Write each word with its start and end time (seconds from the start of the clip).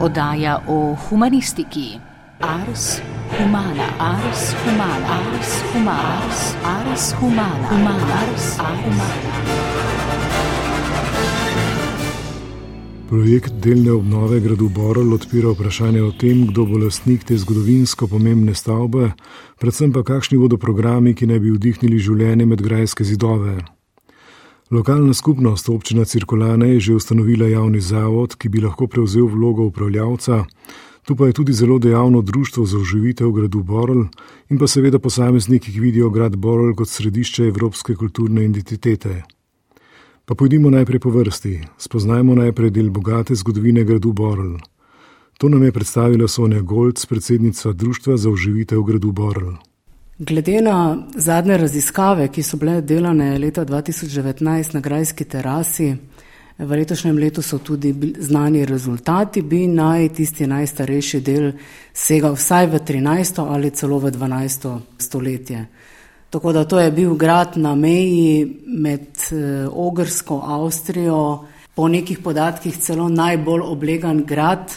Oddaja 0.00 0.62
o 0.66 0.96
humanistiki. 0.96 1.98
Ars 2.40 3.02
humana, 3.36 3.86
ars 3.98 4.54
humana, 4.64 5.06
ars 5.16 5.50
humana, 5.72 6.14
ars, 6.24 6.56
ars 6.64 7.12
humana, 7.20 7.68
humana, 7.68 8.14
ars, 8.20 8.56
humana. 8.84 9.30
Projekt 13.08 13.52
delne 13.60 13.92
obnove 13.92 14.40
gradu 14.40 14.68
Borel 14.68 15.12
odpira 15.12 15.52
vprašanje 15.52 16.02
o 16.02 16.12
tem, 16.12 16.46
kdo 16.46 16.64
bo 16.64 16.78
lastnik 16.78 17.24
te 17.28 17.36
zgodovinsko 17.36 18.08
pomembne 18.08 18.54
stavbe, 18.54 19.10
predvsem 19.60 19.92
pa 19.92 20.00
kakšni 20.02 20.38
bodo 20.38 20.56
programi, 20.56 21.12
ki 21.14 21.28
naj 21.28 21.44
bi 21.44 21.52
vdihnili 21.58 22.00
življenje 22.00 22.46
med 22.46 22.64
grajske 22.64 23.04
zidove. 23.04 23.58
Lokalna 24.70 25.14
skupnost 25.14 25.68
občina 25.68 26.04
Cirkulane 26.04 26.68
je 26.68 26.80
že 26.80 26.94
ustanovila 26.94 27.48
javni 27.48 27.80
zavod, 27.80 28.36
ki 28.38 28.48
bi 28.48 28.60
lahko 28.60 28.86
prevzel 28.86 29.26
vlogo 29.26 29.62
upravljavca. 29.66 30.44
Tu 31.02 31.16
pa 31.16 31.26
je 31.26 31.32
tudi 31.32 31.52
zelo 31.52 31.78
dejavno 31.78 32.22
društvo 32.22 32.66
za 32.66 32.78
oživitev 32.78 33.32
gradu 33.32 33.62
Borel 33.62 34.04
in 34.48 34.58
pa 34.58 34.66
seveda 34.66 34.98
posamezniki, 34.98 35.72
ki 35.72 35.80
vidijo 35.80 36.10
grad 36.10 36.36
Borel 36.36 36.74
kot 36.74 36.88
središče 36.88 37.44
evropske 37.44 37.94
kulturne 37.94 38.44
identitete. 38.44 39.22
Pa 40.24 40.34
pojdimo 40.34 40.70
najprej 40.70 41.00
po 41.00 41.10
vrsti, 41.10 41.60
spoznajmo 41.78 42.34
najprej 42.34 42.70
del 42.70 42.90
bogate 42.90 43.34
zgodovine 43.34 43.84
gradu 43.84 44.12
Borel. 44.12 44.58
To 45.38 45.48
nam 45.48 45.62
je 45.62 45.72
predstavila 45.72 46.28
Sonja 46.28 46.60
Golc, 46.60 47.06
predsednica 47.06 47.72
Društva 47.72 48.16
za 48.16 48.30
oživitev 48.30 48.82
gradu 48.82 49.12
Borel. 49.12 49.52
Glede 50.22 50.60
na 50.60 50.98
zadnje 51.16 51.56
raziskave, 51.56 52.26
ki 52.28 52.42
so 52.42 52.58
bile 52.60 52.82
delane 52.84 53.38
leta 53.38 53.62
2019 53.64 54.74
na 54.74 54.80
Grajski 54.80 55.24
terasi, 55.24 55.94
v 56.58 56.76
letošnjem 56.76 57.18
letu 57.18 57.42
so 57.42 57.58
tudi 57.58 57.94
znani 58.18 58.66
rezultati, 58.68 59.40
bi 59.42 59.62
naj 59.66 60.08
tisti 60.18 60.46
najstarejši 60.46 61.20
del 61.24 61.46
segal 61.96 62.36
vsaj 62.36 62.66
v 62.66 62.82
13. 62.90 63.40
ali 63.48 63.70
celo 63.70 63.98
v 63.98 64.10
12. 64.12 64.68
stoletje. 64.98 65.64
Tako 66.30 66.52
da 66.52 66.64
to 66.64 66.80
je 66.80 66.92
bil 66.92 67.14
grad 67.14 67.56
na 67.56 67.74
meji 67.74 68.60
med 68.66 69.08
eh, 69.32 69.66
Ogrsko 69.72 70.42
Avstrijo, 70.44 71.46
po 71.74 71.88
nekih 71.88 72.18
podatkih 72.18 72.76
celo 72.76 73.08
najbolj 73.08 73.64
oblegan 73.64 74.24
grad 74.26 74.68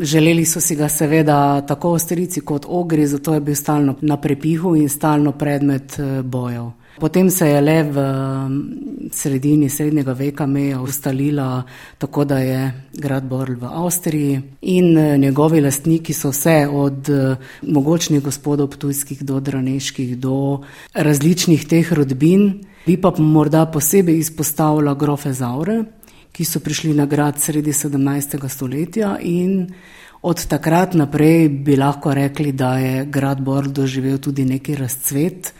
Želeli 0.00 0.44
so 0.44 0.60
si 0.60 0.76
ga 0.76 0.88
seveda 0.88 1.60
tako 1.60 1.92
Avstrijci 1.92 2.40
kot 2.40 2.66
Ogri, 2.68 3.06
zato 3.06 3.34
je 3.34 3.40
bil 3.40 3.54
stalno 3.54 3.94
na 4.00 4.16
prepihu 4.16 4.74
in 4.76 4.88
stalno 4.88 5.32
predmet 5.32 5.98
eh, 5.98 6.22
bojev. 6.22 6.70
Potem 6.98 7.30
se 7.30 7.48
je 7.48 7.60
le 7.60 7.82
v 7.82 8.00
mm, 8.00 9.10
sredini 9.12 9.68
srednjega 9.68 10.12
veka 10.12 10.46
meja 10.46 10.80
ustalila 10.80 11.62
tako, 11.98 12.24
da 12.24 12.38
je 12.38 12.72
grad 12.92 13.24
Borl 13.28 13.54
v 13.60 13.68
Avstriji 13.68 14.40
in 14.62 14.98
eh, 14.98 15.18
njegovi 15.18 15.60
lastniki 15.60 16.12
so 16.12 16.30
vse 16.32 16.68
od 16.72 17.08
eh, 17.08 17.36
mogočnih 17.62 18.22
gospodov 18.22 18.70
ptujskih 18.70 19.24
do 19.24 19.40
draneških 19.40 20.16
do 20.18 20.62
različnih 20.94 21.68
teh 21.68 21.92
rodbin. 21.92 22.64
Bi 22.86 22.96
pa 22.96 23.12
morda 23.18 23.66
posebej 23.66 24.18
izpostavila 24.18 24.94
grofe 24.94 25.32
Zaure, 25.32 25.84
ki 26.36 26.44
so 26.44 26.60
prišli 26.60 26.92
na 26.92 27.06
grad 27.08 27.38
sredi 27.40 27.72
17. 27.72 28.48
stoletja 28.48 29.14
in 29.24 29.70
od 30.22 30.42
takrat 30.46 30.92
naprej 30.94 31.48
bi 31.48 31.76
lahko 31.80 32.12
rekli, 32.14 32.52
da 32.52 32.74
je 32.78 33.04
grad 33.08 33.40
Borl 33.40 33.72
doživel 33.72 34.18
tudi 34.18 34.44
neki 34.44 34.74
razcvet. 34.76 35.52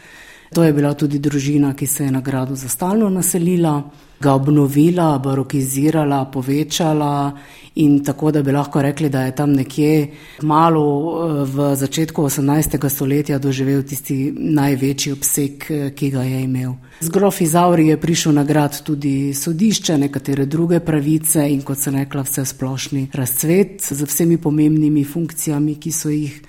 To 0.55 0.65
je 0.65 0.73
bila 0.73 0.95
tudi 0.95 1.19
družina, 1.19 1.75
ki 1.75 1.87
se 1.87 2.05
je 2.05 2.11
na 2.11 2.21
gradu 2.21 2.55
za 2.57 2.69
stalno 2.69 3.09
naselila 3.11 3.83
ga 4.21 4.33
obnovila, 4.33 5.19
barokizirala, 5.19 6.25
povečala 6.33 7.37
in 7.75 8.05
tako, 8.05 8.31
da 8.31 8.43
bi 8.43 8.53
lahko 8.53 8.83
rekli, 8.83 9.09
da 9.09 9.23
je 9.23 9.35
tam 9.37 9.53
nekje 9.53 10.09
malo 10.43 10.85
eh, 10.85 11.45
v 11.45 11.75
začetku 11.77 12.23
18. 12.23 12.89
stoletja 12.89 13.39
doživel 13.39 13.83
tisti 13.83 14.33
največji 14.33 15.13
obseg, 15.13 15.67
eh, 15.71 15.91
ki 15.91 16.11
ga 16.11 16.23
je 16.23 16.41
imel. 16.43 16.73
Z 17.01 17.13
grofi 17.13 17.47
Zauri 17.47 17.89
je 17.89 18.01
prišel 18.01 18.33
na 18.33 18.45
grad 18.45 18.81
tudi 18.83 19.35
sodišče, 19.35 19.99
nekatere 19.99 20.47
druge 20.47 20.81
pravice 20.81 21.45
in 21.53 21.61
kot 21.63 21.79
se 21.79 21.91
rekla, 21.91 22.23
vse 22.23 22.45
splošni 22.45 23.11
razcvet 23.13 23.85
z 23.91 24.03
vsemi 24.03 24.39
pomembnimi 24.39 25.05
funkcijami, 25.05 25.77
ki 25.77 25.93
so 25.93 26.09
jih 26.09 26.41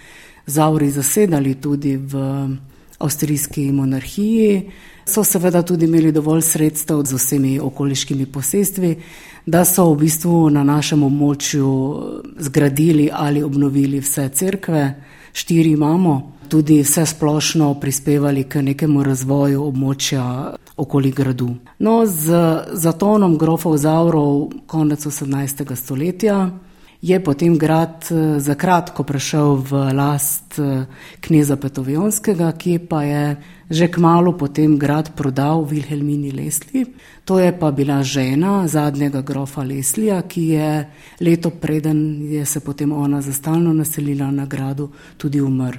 Zauri 0.48 0.90
zasedali 0.90 1.56
tudi 1.60 1.98
v 1.98 2.16
avstrijski 2.98 3.72
monarhiji 3.72 4.72
so 5.06 5.24
seveda 5.24 5.62
tudi 5.62 5.86
imeli 5.86 6.12
dovolj 6.12 6.42
sredstev 6.42 7.04
z 7.06 7.14
vsemi 7.14 7.60
okoliškimi 7.60 8.26
posestvi, 8.26 8.96
da 9.46 9.66
so 9.66 9.94
v 9.94 9.98
bistvu 9.98 10.50
na 10.50 10.64
našem 10.64 11.04
območju 11.04 11.70
zgradili 12.40 13.10
ali 13.14 13.44
obnovili 13.44 14.00
vse 14.00 14.30
cerkve, 14.30 14.84
štiri 15.34 15.72
imamo, 15.72 16.34
tudi 16.50 16.82
vse 16.84 17.06
splošno 17.06 17.74
prispevali 17.80 18.44
k 18.44 18.62
nekemu 18.62 19.04
razvoju 19.04 19.64
območja 19.64 20.56
okoli 20.78 21.12
gradu. 21.12 21.56
No, 21.80 22.06
z 22.06 22.36
zatonom 22.74 23.38
grofov 23.38 23.78
Zaurov 23.78 24.50
konec 24.68 25.06
18. 25.06 25.76
stoletja 25.76 26.50
je 27.02 27.24
potem 27.24 27.58
grad 27.58 28.06
eh, 28.12 28.40
za 28.40 28.56
kratko 28.56 29.04
prešel 29.04 29.56
v 29.56 29.72
last 29.94 30.60
eh, 30.60 30.86
kneza 31.22 31.56
Petovjonskega, 31.56 32.52
ki 32.52 32.80
pa 32.80 33.04
je 33.04 33.38
že 33.70 33.92
kmalo 33.92 34.32
potem 34.32 34.80
grad 34.80 35.12
prodal 35.12 35.68
Wilhelmini 35.68 36.32
Lesli. 36.32 36.88
To 37.28 37.40
je 37.40 37.52
pa 37.52 37.72
bila 37.72 38.00
žena 38.04 38.68
zadnjega 38.68 39.22
grofa 39.22 39.64
Leslija, 39.64 40.22
ki 40.24 40.44
je 40.48 40.88
leto 41.20 41.50
preden 41.50 42.24
je 42.32 42.46
se 42.46 42.60
potem 42.60 42.92
ona 42.92 43.22
zastalno 43.22 43.74
naselila 43.74 44.32
na 44.32 44.46
gradu, 44.46 44.90
tudi 45.18 45.42
umr. 45.42 45.78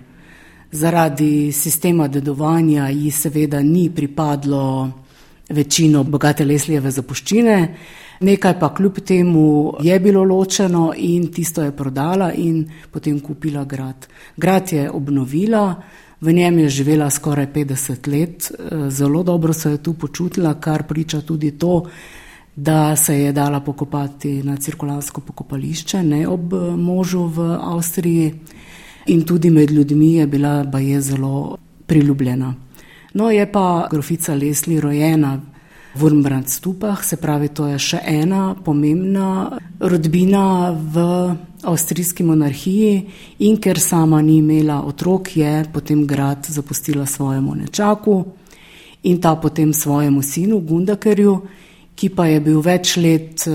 Zaradi 0.70 1.52
sistema 1.52 2.08
dedovanja 2.08 2.88
ji 2.88 3.10
seveda 3.10 3.62
ni 3.62 3.90
pripadlo 3.90 4.92
večino 5.48 6.04
bogate 6.04 6.44
Leslijeve 6.44 6.90
zapuščine, 6.90 7.74
Nekaj 8.20 8.58
pa 8.60 8.74
kljub 8.74 8.98
temu 8.98 9.74
je 9.80 10.00
bilo 10.00 10.24
ločeno 10.24 10.92
in 10.96 11.32
tisto 11.32 11.62
je 11.62 11.76
prodala 11.76 12.32
in 12.32 12.66
potem 12.90 13.20
kupila 13.20 13.64
grad. 13.64 14.08
Grad 14.36 14.72
je 14.72 14.90
obnovila, 14.90 15.74
v 16.20 16.32
njem 16.32 16.58
je 16.58 16.68
živela 16.68 17.10
skoraj 17.10 17.46
50 17.52 18.08
let, 18.08 18.52
zelo 18.88 19.22
dobro 19.22 19.52
se 19.52 19.70
je 19.70 19.82
tu 19.82 19.94
počutila, 19.94 20.54
kar 20.60 20.82
priča 20.82 21.20
tudi 21.20 21.50
to, 21.58 21.84
da 22.56 22.96
se 22.96 23.20
je 23.20 23.32
dala 23.32 23.60
pokopati 23.60 24.42
na 24.42 24.56
cirkulansko 24.56 25.20
pokopališče, 25.20 26.02
ne 26.02 26.28
ob 26.28 26.52
možu 26.76 27.26
v 27.26 27.54
Avstriji 27.60 28.34
in 29.06 29.22
tudi 29.22 29.50
med 29.50 29.70
ljudmi 29.70 30.14
je 30.14 30.26
bila 30.26 30.64
pa 30.72 30.78
je 30.78 31.00
zelo 31.00 31.56
priljubljena. 31.86 32.54
No, 33.14 33.30
je 33.30 33.52
pa 33.52 33.88
grofica 33.90 34.34
Lesli 34.34 34.80
rojena 34.80 35.40
Wurmbrand 35.96 36.48
stupah, 36.48 37.04
se 37.04 37.16
pravi, 37.16 37.48
to 37.48 37.66
je 37.66 37.78
še 37.78 38.00
ena 38.04 38.54
pomembna 38.64 39.58
rodbina 39.80 40.70
v 40.70 41.04
avstrijski 41.62 42.22
monarhiji 42.22 43.06
in 43.38 43.56
ker 43.56 43.80
sama 43.80 44.22
ni 44.22 44.38
imela 44.38 44.82
otrok, 44.86 45.36
je 45.36 45.64
potem 45.72 46.06
grad 46.06 46.46
zapustila 46.48 47.06
svojemu 47.06 47.54
nečaku 47.54 48.24
in 49.02 49.20
ta 49.20 49.36
potem 49.36 49.72
svojemu 49.72 50.22
sinu 50.22 50.60
Gundakerju, 50.60 51.34
ki 51.94 52.08
pa 52.14 52.28
je 52.30 52.40
bil 52.40 52.60
več 52.62 52.96
let 52.96 53.46
eh, 53.46 53.54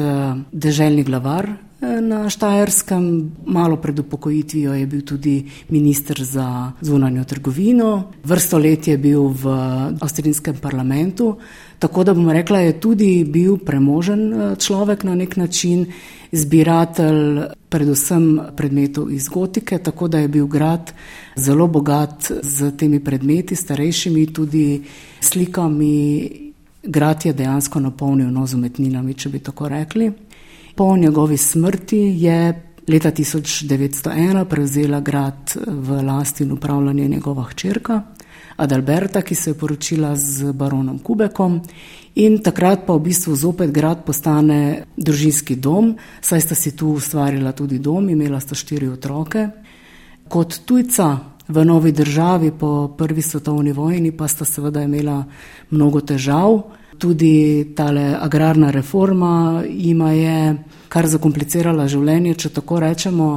deželni 0.52 1.04
glavar 1.04 1.48
eh, 1.48 2.00
na 2.04 2.28
Štajerskem, 2.32 3.04
malo 3.46 3.78
pred 3.80 4.00
upokojitvijo 4.00 4.74
je 4.74 4.88
bil 4.88 5.04
tudi 5.08 5.36
minister 5.70 6.24
za 6.24 6.72
zunanjo 6.82 7.24
trgovino, 7.24 8.12
vrsto 8.24 8.60
let 8.60 8.88
je 8.88 8.98
bil 8.98 9.32
v 9.32 9.56
avstrijskem 10.00 10.60
parlamentu, 10.60 11.38
Tako 11.84 12.04
da 12.04 12.14
bom 12.14 12.30
rekla, 12.30 12.60
je 12.60 12.80
tudi 12.80 13.24
bil 13.28 13.58
premožen 13.58 14.34
eh, 14.34 14.56
človek 14.56 15.04
na 15.04 15.16
nek 15.16 15.36
način, 15.36 15.86
zbiratelj 16.32 17.42
predvsem 17.70 18.40
predmetov 18.56 19.12
iz 19.12 19.28
gotike, 19.30 19.78
tako 19.78 20.08
da 20.08 20.20
je 20.20 20.28
bil 20.28 20.48
grad 20.48 20.94
zelo 21.36 21.68
bogat 21.68 22.32
z 22.42 22.72
temi 22.78 23.04
predmeti, 23.04 23.56
starejšimi 23.56 24.26
tudi 24.34 24.82
slikami. 25.20 26.32
Grad 26.84 27.26
je 27.26 27.34
dejansko 27.34 27.80
napolnil 27.80 28.32
no 28.32 28.48
z 28.48 28.56
umetninami, 28.56 29.14
če 29.14 29.30
bi 29.30 29.40
tako 29.40 29.68
rekli. 29.68 30.12
Po 30.76 30.98
njegovi 30.98 31.38
smrti 31.38 32.00
je 32.16 32.40
leta 32.88 33.12
1901 33.12 34.46
prevzela 34.46 35.00
grad 35.00 35.56
v 35.68 36.02
lasti 36.04 36.44
in 36.44 36.52
upravljanje 36.52 37.08
njegova 37.08 37.44
hčerka. 37.44 38.02
Adalberta, 38.58 39.22
ki 39.22 39.36
se 39.36 39.50
je 39.50 39.58
poročila 39.58 40.16
z 40.16 40.54
baronom 40.54 41.00
Kubekom. 41.00 41.62
In 42.16 42.38
takrat 42.44 42.86
pa 42.86 42.94
v 42.94 43.10
bistvu 43.10 43.36
zopet 43.36 43.72
grad 43.74 44.06
postane 44.06 44.86
družinski 44.98 45.56
dom, 45.56 45.96
saj 46.22 46.42
sta 46.42 46.56
si 46.56 46.76
tu 46.78 46.94
ustvarila 46.94 47.52
tudi 47.52 47.80
dom, 47.80 48.10
imela 48.10 48.40
sta 48.40 48.56
štiri 48.56 48.88
otroke. 48.88 49.48
Kot 50.30 50.62
tujca 50.66 51.18
v 51.48 51.66
novi 51.66 51.92
državi 51.92 52.52
po 52.60 52.94
prvi 52.98 53.22
svetovni 53.22 53.74
vojni 53.74 54.12
pa 54.12 54.28
sta 54.28 54.46
seveda 54.46 54.84
imela 54.86 55.24
mnogo 55.72 56.02
težav, 56.02 56.62
Tudi 56.98 57.74
tale 57.76 58.16
agrarna 58.20 58.72
reforma 58.72 59.64
jima 59.70 60.12
je 60.12 60.58
kar 60.88 61.08
zakomplicirala 61.10 61.88
življenje, 61.90 62.36
če 62.36 62.52
tako 62.54 62.80
rečemo, 62.80 63.30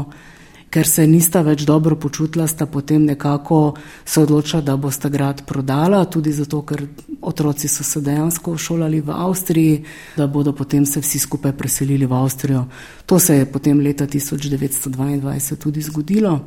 ker 0.70 0.86
se 0.86 1.06
nista 1.06 1.42
več 1.46 1.64
dobro 1.64 1.96
počutila, 1.96 2.46
sta 2.46 2.66
potem 2.66 3.04
nekako 3.04 3.76
se 4.04 4.20
odločila, 4.20 4.62
da 4.62 4.76
bosta 4.76 5.08
grad 5.08 5.44
prodala, 5.46 6.04
tudi 6.04 6.32
zato, 6.32 6.62
ker 6.66 6.84
otroci 7.22 7.68
so 7.68 7.84
se 7.84 8.00
dejansko 8.00 8.56
šolali 8.58 9.00
v 9.00 9.14
Avstriji, 9.14 9.80
da 10.16 10.26
bodo 10.26 10.52
potem 10.52 10.86
se 10.86 11.00
vsi 11.00 11.18
skupaj 11.18 11.56
preselili 11.56 12.06
v 12.06 12.14
Avstrijo. 12.14 12.66
To 13.06 13.18
se 13.18 13.36
je 13.36 13.50
potem 13.50 13.80
leta 13.80 14.06
1922 14.06 15.56
tudi 15.56 15.82
zgodilo. 15.82 16.40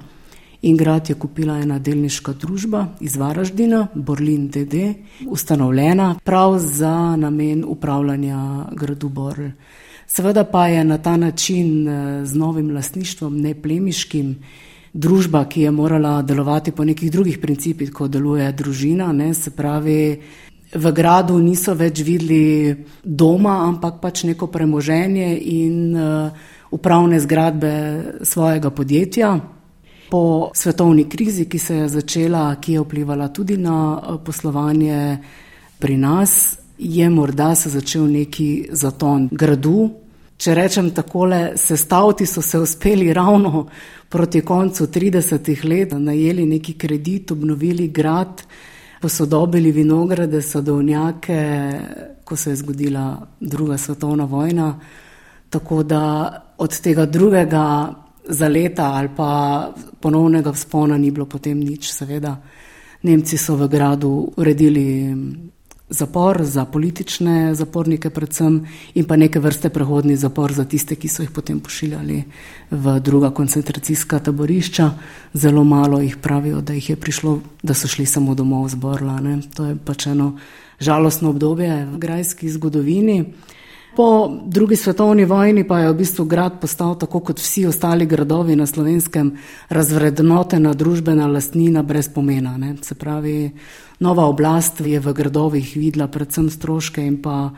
In 0.62 0.76
grad 0.76 1.10
je 1.10 1.16
kupila 1.16 1.56
ena 1.64 1.78
delniška 1.80 2.34
družba 2.36 2.86
iz 3.00 3.16
Varaždina, 3.16 3.88
Borlin 3.96 4.50
DD, 4.52 4.82
ustanovljena 5.28 6.18
prav 6.24 6.58
za 6.60 7.16
namen 7.16 7.64
upravljanja 7.68 8.66
gradu 8.76 9.10
Borl. 9.10 9.54
Seveda 10.10 10.44
pa 10.44 10.68
je 10.68 10.84
na 10.84 10.98
ta 10.98 11.18
način 11.18 11.88
eh, 11.88 12.26
z 12.26 12.36
novim 12.36 12.74
lastništvom, 12.76 13.38
ne 13.42 13.54
plemiškim, 13.62 14.36
družba, 14.94 15.46
ki 15.46 15.62
je 15.62 15.72
morala 15.72 16.22
delovati 16.22 16.72
po 16.72 16.84
nekih 16.86 17.12
drugih 17.12 17.38
principih, 17.38 17.92
kot 17.94 18.12
deluje 18.12 18.52
družina, 18.52 19.12
ne, 19.14 19.34
se 19.34 19.52
pravi, 19.52 20.22
v 20.74 20.92
gradu 20.94 21.38
niso 21.42 21.74
več 21.74 22.02
videli 22.06 22.76
doma, 23.04 23.60
ampak 23.68 24.00
pač 24.02 24.24
neko 24.24 24.48
premoženje 24.48 25.30
in 25.38 25.96
uh, 25.98 26.30
upravne 26.72 27.20
zgradbe 27.20 27.72
svojega 28.22 28.70
podjetja. 28.70 29.32
Po 30.10 30.50
svetovni 30.54 31.06
krizi, 31.10 31.46
ki 31.46 31.60
se 31.60 31.76
je 31.76 31.90
začela, 31.90 32.56
ki 32.62 32.74
je 32.74 32.82
vplivala 32.82 33.28
tudi 33.30 33.58
na 33.58 33.78
eh, 33.94 34.18
poslovanje 34.26 35.18
pri 35.80 35.98
nas, 35.98 36.58
je 36.80 37.10
morda 37.10 37.56
se 37.56 37.70
začel 37.70 38.08
neki 38.08 38.70
zaton 38.72 39.28
gradu. 39.32 39.90
Če 40.40 40.54
rečem 40.56 40.92
takole, 40.96 41.58
sestaviti 41.60 42.26
so 42.26 42.42
se 42.42 42.60
uspeli 42.60 43.14
ravno 43.14 43.66
proti 44.10 44.42
koncu 44.42 44.88
30-ih 44.88 45.66
let, 45.66 45.92
najeli 45.92 46.46
neki 46.46 46.74
kredit, 46.80 47.32
obnovili 47.32 47.90
grad, 47.92 48.44
posodobili 49.02 49.72
vinograde, 49.72 50.42
sadovnjake, 50.42 51.42
ko 52.24 52.36
se 52.36 52.50
je 52.50 52.56
zgodila 52.56 53.28
druga 53.40 53.78
svetovna 53.78 54.24
vojna. 54.26 54.80
Tako 55.50 55.84
da 55.84 56.04
od 56.58 56.80
tega 56.82 57.06
drugega 57.06 57.94
zaleta 58.30 58.92
ali 58.96 59.10
pa 59.18 59.74
ponovnega 60.00 60.52
vzpona 60.54 60.98
ni 60.98 61.12
bilo 61.12 61.26
potem 61.26 61.60
nič, 61.60 61.92
seveda. 61.92 62.38
Nemci 63.04 63.38
so 63.38 63.56
v 63.56 63.68
gradu 63.68 64.32
uredili 64.38 65.16
zapor 65.90 66.44
za 66.44 66.66
politične 66.66 67.56
zapornike, 67.56 68.10
predvsem 68.10 68.66
in 68.94 69.06
pa 69.06 69.16
neke 69.16 69.40
vrste 69.40 69.70
prehodni 69.70 70.18
zapor 70.18 70.54
za 70.54 70.66
tiste, 70.66 70.96
ki 70.96 71.08
so 71.08 71.24
jih 71.24 71.32
potem 71.32 71.60
pošiljali 71.60 72.24
v 72.72 73.00
druga 73.00 73.32
koncentracijska 73.32 74.20
taborišča. 74.20 74.92
Zelo 75.34 75.64
malo 75.64 76.00
jih 76.00 76.18
pravijo, 76.18 76.62
da 76.62 76.74
jih 76.74 76.90
je 76.90 76.96
prišlo, 76.96 77.40
da 77.64 77.74
so 77.74 77.88
šli 77.88 78.06
samo 78.06 78.36
domov 78.36 78.70
z 78.70 78.76
Borla. 78.76 79.20
Ne. 79.22 79.42
To 79.56 79.66
je 79.66 79.76
pač 79.86 80.08
eno 80.08 80.38
žalostno 80.80 81.30
obdobje 81.30 81.86
v 81.86 81.98
grajski 81.98 82.50
zgodovini. 82.50 83.26
Po 84.00 84.32
drugi 84.46 84.76
svetovni 84.76 85.26
vojni 85.26 85.68
pa 85.68 85.80
je 85.80 85.90
v 85.92 85.96
bistvu 86.00 86.24
grad 86.26 86.62
postal 86.62 86.94
tako 86.96 87.20
kot 87.20 87.40
vsi 87.40 87.66
ostali 87.68 88.06
gradovi 88.06 88.56
na 88.56 88.64
slovenskem 88.66 89.34
razvrednotena 89.70 90.72
družbena 90.74 91.28
lastnina 91.28 91.84
brez 91.84 92.08
pomena. 92.08 92.54
Ne. 92.58 92.78
Se 92.82 92.96
pravi, 92.96 93.52
nova 94.00 94.24
oblast 94.32 94.80
je 94.80 95.00
v 95.00 95.14
gradovih 95.14 95.76
videla 95.76 96.08
predvsem 96.08 96.48
stroške 96.50 97.04
in 97.04 97.18
pa 97.22 97.50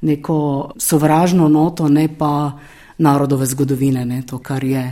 neko 0.00 0.72
sovražno 0.80 1.48
noto, 1.48 1.88
ne 1.88 2.08
pa 2.08 2.56
narodove 2.98 3.46
zgodovine, 3.46 4.06
ne, 4.08 4.22
to 4.22 4.38
kar 4.38 4.64
je. 4.64 4.86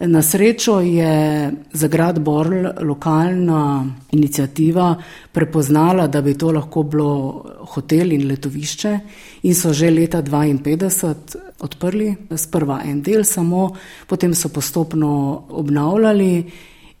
Na 0.00 0.22
srečo 0.22 0.80
je 0.80 1.52
za 1.72 1.88
grad 1.88 2.20
Borl 2.20 2.66
lokalna 2.80 3.86
inicijativa 4.12 4.96
prepoznala, 5.32 6.06
da 6.06 6.22
bi 6.22 6.38
to 6.38 6.52
lahko 6.52 6.82
bilo 6.82 7.44
hotel 7.60 8.12
in 8.12 8.28
letovišče 8.28 8.98
in 9.42 9.54
so 9.54 9.72
že 9.72 9.90
leta 9.90 10.22
1952 10.22 11.36
odprli 11.60 12.16
sprva 12.36 12.80
en 12.84 13.02
del 13.02 13.24
samo, 13.24 13.76
potem 14.06 14.34
so 14.34 14.48
postopno 14.48 15.42
obnavljali 15.48 16.50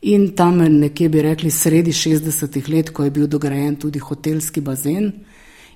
in 0.02 0.30
tam 0.36 0.58
nekje 0.58 1.08
bi 1.08 1.22
rekli 1.22 1.50
sredi 1.50 1.92
60-ih 1.92 2.68
let, 2.68 2.90
ko 2.90 3.04
je 3.04 3.10
bil 3.10 3.26
dograjen 3.26 3.76
tudi 3.76 3.98
hotelski 3.98 4.60
bazen, 4.60 5.12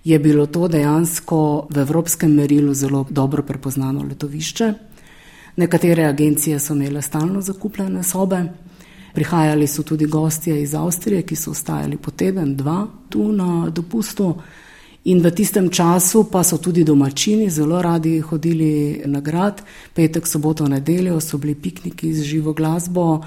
je 0.05 0.19
bilo 0.19 0.47
to 0.47 0.69
dejansko 0.69 1.67
v 1.71 1.79
evropskem 1.79 2.35
merilu 2.35 2.75
zelo 2.75 3.07
dobro 3.11 3.43
prepoznano 3.43 4.03
letovišče. 4.03 4.75
Nekatere 5.57 6.05
agencije 6.05 6.59
so 6.59 6.75
imele 6.75 7.03
stalno 7.03 7.41
zakupljene 7.41 8.03
sobe, 8.03 8.43
prihajali 9.15 9.67
so 9.67 9.83
tudi 9.83 10.07
gostje 10.07 10.63
iz 10.63 10.75
Avstrije, 10.75 11.23
ki 11.23 11.37
so 11.37 11.51
ostajali 11.51 11.97
po 11.97 12.11
teden, 12.11 12.57
dva 12.57 12.87
tu 13.09 13.33
na 13.33 13.71
dopustu. 13.71 14.35
In 15.05 15.21
v 15.21 15.31
tistem 15.31 15.69
času 15.71 16.25
pa 16.33 16.43
so 16.43 16.59
tudi 16.59 16.85
domačini 16.85 17.51
zelo 17.51 17.83
radi 17.83 18.21
hodili 18.21 19.03
na 19.05 19.21
grad, 19.21 19.63
petek, 19.95 20.27
soboto, 20.27 20.69
nedeljo 20.69 21.21
so 21.21 21.39
bili 21.39 21.55
pikniki 21.55 22.15
z 22.15 22.23
živo 22.23 22.53
glasbo. 22.53 23.21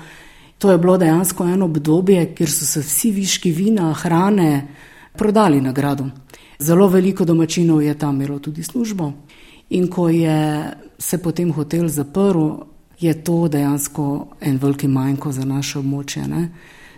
To 0.58 0.72
je 0.72 0.78
bilo 0.78 0.98
dejansko 0.98 1.46
eno 1.46 1.66
obdobje, 1.66 2.34
kjer 2.36 2.52
so 2.52 2.66
se 2.66 2.82
vsi 2.82 3.12
viški 3.12 3.52
vina, 3.52 3.94
hrane 3.94 4.68
prodali 5.18 5.62
na 5.62 5.72
gradu. 5.72 6.10
Zelo 6.60 6.88
veliko 6.88 7.26
domačinov 7.26 7.82
je 7.82 7.94
tam 7.98 8.16
imelo 8.16 8.40
tudi 8.40 8.64
službo. 8.64 9.12
In 9.70 9.88
ko 9.88 10.10
je 10.10 10.72
se 11.00 11.18
potem 11.18 11.52
hotel 11.52 11.88
zaprl, 11.88 12.50
je 13.00 13.14
to 13.24 13.48
dejansko 13.48 14.28
en 14.42 14.58
veliki 14.58 14.88
manjko 14.88 15.32
za 15.32 15.46
naše 15.46 15.80
območje. 15.80 16.28
Ne? 16.28 16.50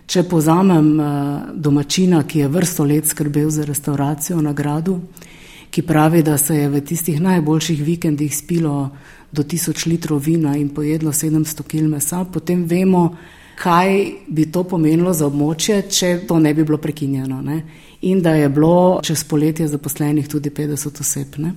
Če 0.06 0.24
pozamem 0.28 0.88
eh, 1.00 1.08
domačina, 1.54 2.22
ki 2.24 2.38
je 2.44 2.48
vrsto 2.48 2.84
let 2.84 3.06
skrbel 3.06 3.50
za 3.50 3.64
restauracijo 3.64 4.40
na 4.40 4.52
gradu, 4.52 5.00
ki 5.70 5.82
pravi, 5.86 6.22
da 6.26 6.38
se 6.38 6.56
je 6.56 6.68
v 6.68 6.80
tistih 6.80 7.20
najboljših 7.20 7.82
vikendih 7.84 8.32
spilo 8.36 8.90
do 9.30 9.44
tisoč 9.46 9.86
litrov 9.86 10.18
vina 10.24 10.56
in 10.58 10.72
pojedlo 10.74 11.12
700 11.12 11.62
kg 11.62 11.86
mesa, 11.92 12.24
potem 12.24 12.64
vemo, 12.66 13.04
kaj 13.60 13.92
bi 14.26 14.48
to 14.50 14.64
pomenilo 14.64 15.12
za 15.14 15.28
območje, 15.28 15.82
če 15.92 16.14
to 16.26 16.40
ne 16.40 16.54
bi 16.54 16.64
bilo 16.64 16.80
prekinjeno. 16.80 17.42
Ne? 17.44 17.60
In 18.08 18.22
da 18.24 18.34
je 18.34 18.48
bilo 18.48 18.98
čez 19.04 19.22
poletje 19.28 19.68
zaposlenih 19.68 20.28
tudi 20.28 20.50
50 20.50 21.04
oseb. 21.04 21.38
Ne? 21.38 21.52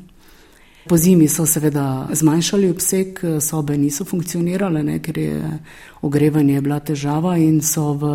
Po 0.87 0.97
zimi 0.97 1.27
so 1.27 1.45
seveda 1.45 2.07
zmanjšali 2.11 2.69
obseg, 2.69 3.19
sobe 3.39 3.77
niso 3.77 4.03
funkcionirale, 4.05 4.83
ne, 4.83 4.97
ker 4.99 5.17
je 5.17 5.59
ogrevanje 6.01 6.61
bila 6.61 6.79
težava 6.79 7.37
in 7.37 7.61
so 7.61 7.93
v 7.93 8.11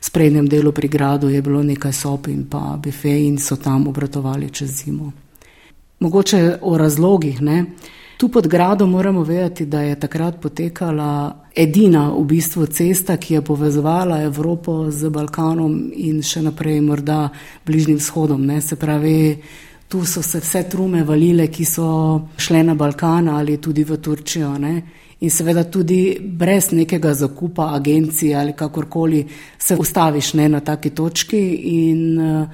sprednjem 0.00 0.48
delu 0.48 0.72
pri 0.72 0.88
gradu 0.88 1.28
je 1.28 1.42
bilo 1.42 1.62
nekaj 1.62 1.92
sob 1.92 2.26
in 2.28 2.48
pa 2.50 2.74
bife 2.82 3.12
in 3.12 3.38
so 3.38 3.56
tam 3.56 3.86
obratovali 3.86 4.50
čez 4.50 4.82
zimo. 4.82 5.12
Mogoče 6.00 6.58
o 6.62 6.78
razlogih. 6.78 7.42
Ne. 7.42 7.64
Tu 8.18 8.28
pod 8.28 8.46
gradom 8.46 8.90
moramo 8.90 9.22
vedeti, 9.22 9.66
da 9.66 9.80
je 9.80 10.00
takrat 10.00 10.40
potekala 10.42 11.36
edina 11.54 12.10
v 12.10 12.24
bistvu 12.24 12.66
cesta, 12.66 13.16
ki 13.16 13.34
je 13.34 13.42
povezovala 13.42 14.22
Evropo 14.22 14.90
z 14.90 15.10
Balkanom 15.10 15.92
in 15.94 16.22
še 16.22 16.42
naprej 16.42 16.80
morda 16.82 17.28
Bližnjim 17.66 17.98
vzhodom. 17.98 18.46
Ne. 18.46 18.60
Se 18.60 18.76
pravi, 18.76 19.38
tu 19.88 20.04
so 20.04 20.22
se 20.22 20.40
vse 20.40 20.62
trume 20.68 21.02
valile, 21.04 21.48
ki 21.48 21.64
so 21.64 21.88
šle 22.36 22.62
na 22.62 22.74
Balkan 22.74 23.28
ali 23.28 23.56
tudi 23.56 23.84
v 23.84 23.96
Turčijo. 23.96 24.58
Ne? 24.58 24.82
In 25.20 25.30
seveda 25.30 25.64
tudi 25.64 26.18
brez 26.20 26.70
nekega 26.72 27.14
zakupa 27.14 27.72
agencije 27.74 28.36
ali 28.36 28.52
kakorkoli 28.52 29.26
se 29.58 29.76
ustaviš 29.76 30.34
ne, 30.34 30.48
na 30.48 30.60
taki 30.60 30.90
točki 30.90 31.40
in 31.54 32.20
uh, 32.20 32.48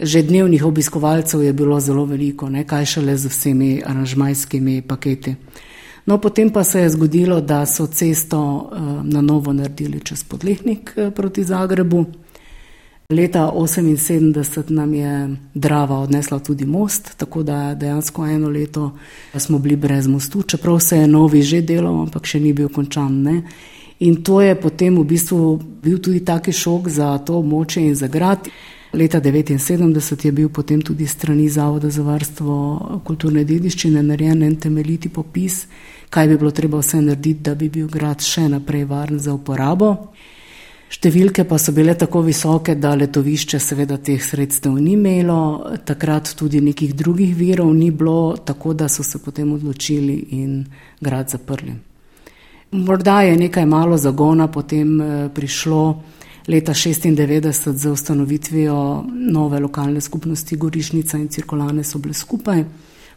že 0.00 0.22
dnevnih 0.22 0.64
obiskovalcev 0.64 1.42
je 1.42 1.52
bilo 1.52 1.80
zelo 1.80 2.04
veliko, 2.04 2.48
ne, 2.48 2.66
kaj 2.66 2.84
šele 2.84 3.16
z 3.16 3.28
vsemi 3.28 3.82
aranžmajskimi 3.86 4.82
paketi. 4.82 5.34
No, 6.06 6.18
potem 6.20 6.50
pa 6.50 6.64
se 6.64 6.80
je 6.80 6.90
zgodilo, 6.90 7.40
da 7.40 7.66
so 7.66 7.86
cesto 7.86 8.40
uh, 8.42 9.04
na 9.04 9.20
novo 9.20 9.52
naredili 9.52 10.00
čez 10.00 10.24
podlehnik 10.24 10.92
uh, 10.96 11.12
proti 11.14 11.44
Zagrebu. 11.44 12.04
Leta 13.08 13.52
1978 13.54 14.70
nam 14.70 14.94
je 14.94 15.36
Drava 15.54 15.98
odnesla 15.98 16.38
tudi 16.38 16.64
most, 16.64 17.16
tako 17.16 17.42
da 17.42 17.74
dejansko 17.74 18.26
eno 18.26 18.48
leto 18.48 18.92
smo 19.38 19.58
bili 19.58 19.76
brez 19.76 20.06
mostu, 20.06 20.42
čeprav 20.42 20.80
se 20.80 20.98
je 20.98 21.06
novi 21.06 21.42
že 21.42 21.60
delal, 21.62 22.00
ampak 22.02 22.26
še 22.26 22.40
ni 22.40 22.52
bil 22.52 22.68
končan. 22.68 23.22
Ne? 23.22 23.42
In 23.98 24.22
to 24.22 24.40
je 24.40 24.60
potem 24.60 24.98
v 24.98 25.04
bistvu 25.04 25.56
bil 25.82 26.00
tudi 26.02 26.24
taki 26.24 26.52
šok 26.52 26.88
za 26.88 27.18
to 27.18 27.38
območje 27.38 27.86
in 27.86 27.94
za 27.94 28.08
grad. 28.08 28.48
Leta 28.92 29.20
1979 29.20 30.26
je 30.26 30.32
bil 30.32 30.48
potem 30.48 30.82
tudi 30.82 31.06
strani 31.06 31.48
Zavoda 31.48 31.90
za 31.90 32.02
varstvo 32.02 33.00
kulturne 33.04 33.44
dediščine 33.44 34.02
narejen 34.02 34.42
en 34.42 34.56
temeljiti 34.56 35.08
popis, 35.08 35.66
kaj 36.10 36.28
bi 36.28 36.38
bilo 36.38 36.50
treba 36.50 36.82
vse 36.82 37.00
narediti, 37.00 37.40
da 37.40 37.54
bi 37.54 37.68
bil 37.68 37.86
grad 37.86 38.18
še 38.20 38.48
naprej 38.48 38.84
varen 38.84 39.18
za 39.18 39.34
uporabo. 39.34 39.94
Številke 40.86 41.42
pa 41.44 41.58
so 41.58 41.72
bile 41.74 41.96
tako 41.98 42.20
visoke, 42.22 42.76
da 42.78 42.94
letovišče 42.94 43.58
seveda 43.58 43.96
teh 43.98 44.22
sredstev 44.22 44.76
ni 44.78 44.94
imelo, 44.94 45.74
takrat 45.84 46.30
tudi 46.38 46.60
nekih 46.62 46.94
drugih 46.94 47.34
virov 47.34 47.72
ni 47.74 47.90
bilo, 47.90 48.36
tako 48.38 48.72
da 48.72 48.86
so 48.88 49.02
se 49.02 49.18
potem 49.18 49.50
odločili 49.52 50.16
in 50.38 50.62
grad 51.00 51.34
zaprli. 51.34 51.74
Morda 52.70 53.20
je 53.22 53.36
nekaj 53.36 53.66
malo 53.66 53.98
zagona 53.98 54.46
potem 54.48 55.00
eh, 55.00 55.28
prišlo 55.34 56.02
leta 56.46 56.74
96 56.74 57.72
z 57.72 57.90
ustanovitvijo 57.90 59.04
nove 59.10 59.60
lokalne 59.60 60.00
skupnosti 60.00 60.56
Gorišnica 60.56 61.18
in 61.18 61.28
Cirkulane 61.28 61.84
so 61.84 61.98
bile 61.98 62.14
skupaj 62.14 62.64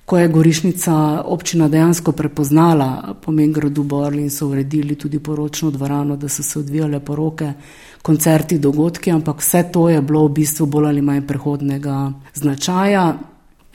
ko 0.09 0.17
je 0.17 0.27
Gorišnica 0.27 1.21
občina 1.25 1.67
dejansko 1.69 2.11
prepoznala 2.11 3.15
pomen 3.21 3.51
gradu 3.53 3.83
Borli 3.83 4.23
in 4.25 4.29
so 4.29 4.47
uredili 4.47 4.95
tudi 4.95 5.19
poročno 5.19 5.69
dvorano, 5.71 6.15
da 6.17 6.29
so 6.29 6.43
se 6.43 6.59
odvijale 6.59 6.99
poroke, 6.99 7.51
koncerti, 8.01 8.57
dogodki, 8.59 9.11
ampak 9.11 9.37
vse 9.37 9.63
to 9.71 9.89
je 9.89 10.01
bilo 10.01 10.23
v 10.25 10.31
bistvu 10.39 10.65
bolj 10.65 10.87
ali 10.87 11.01
manj 11.01 11.27
prehodnega 11.27 12.11
značaja. 12.33 13.03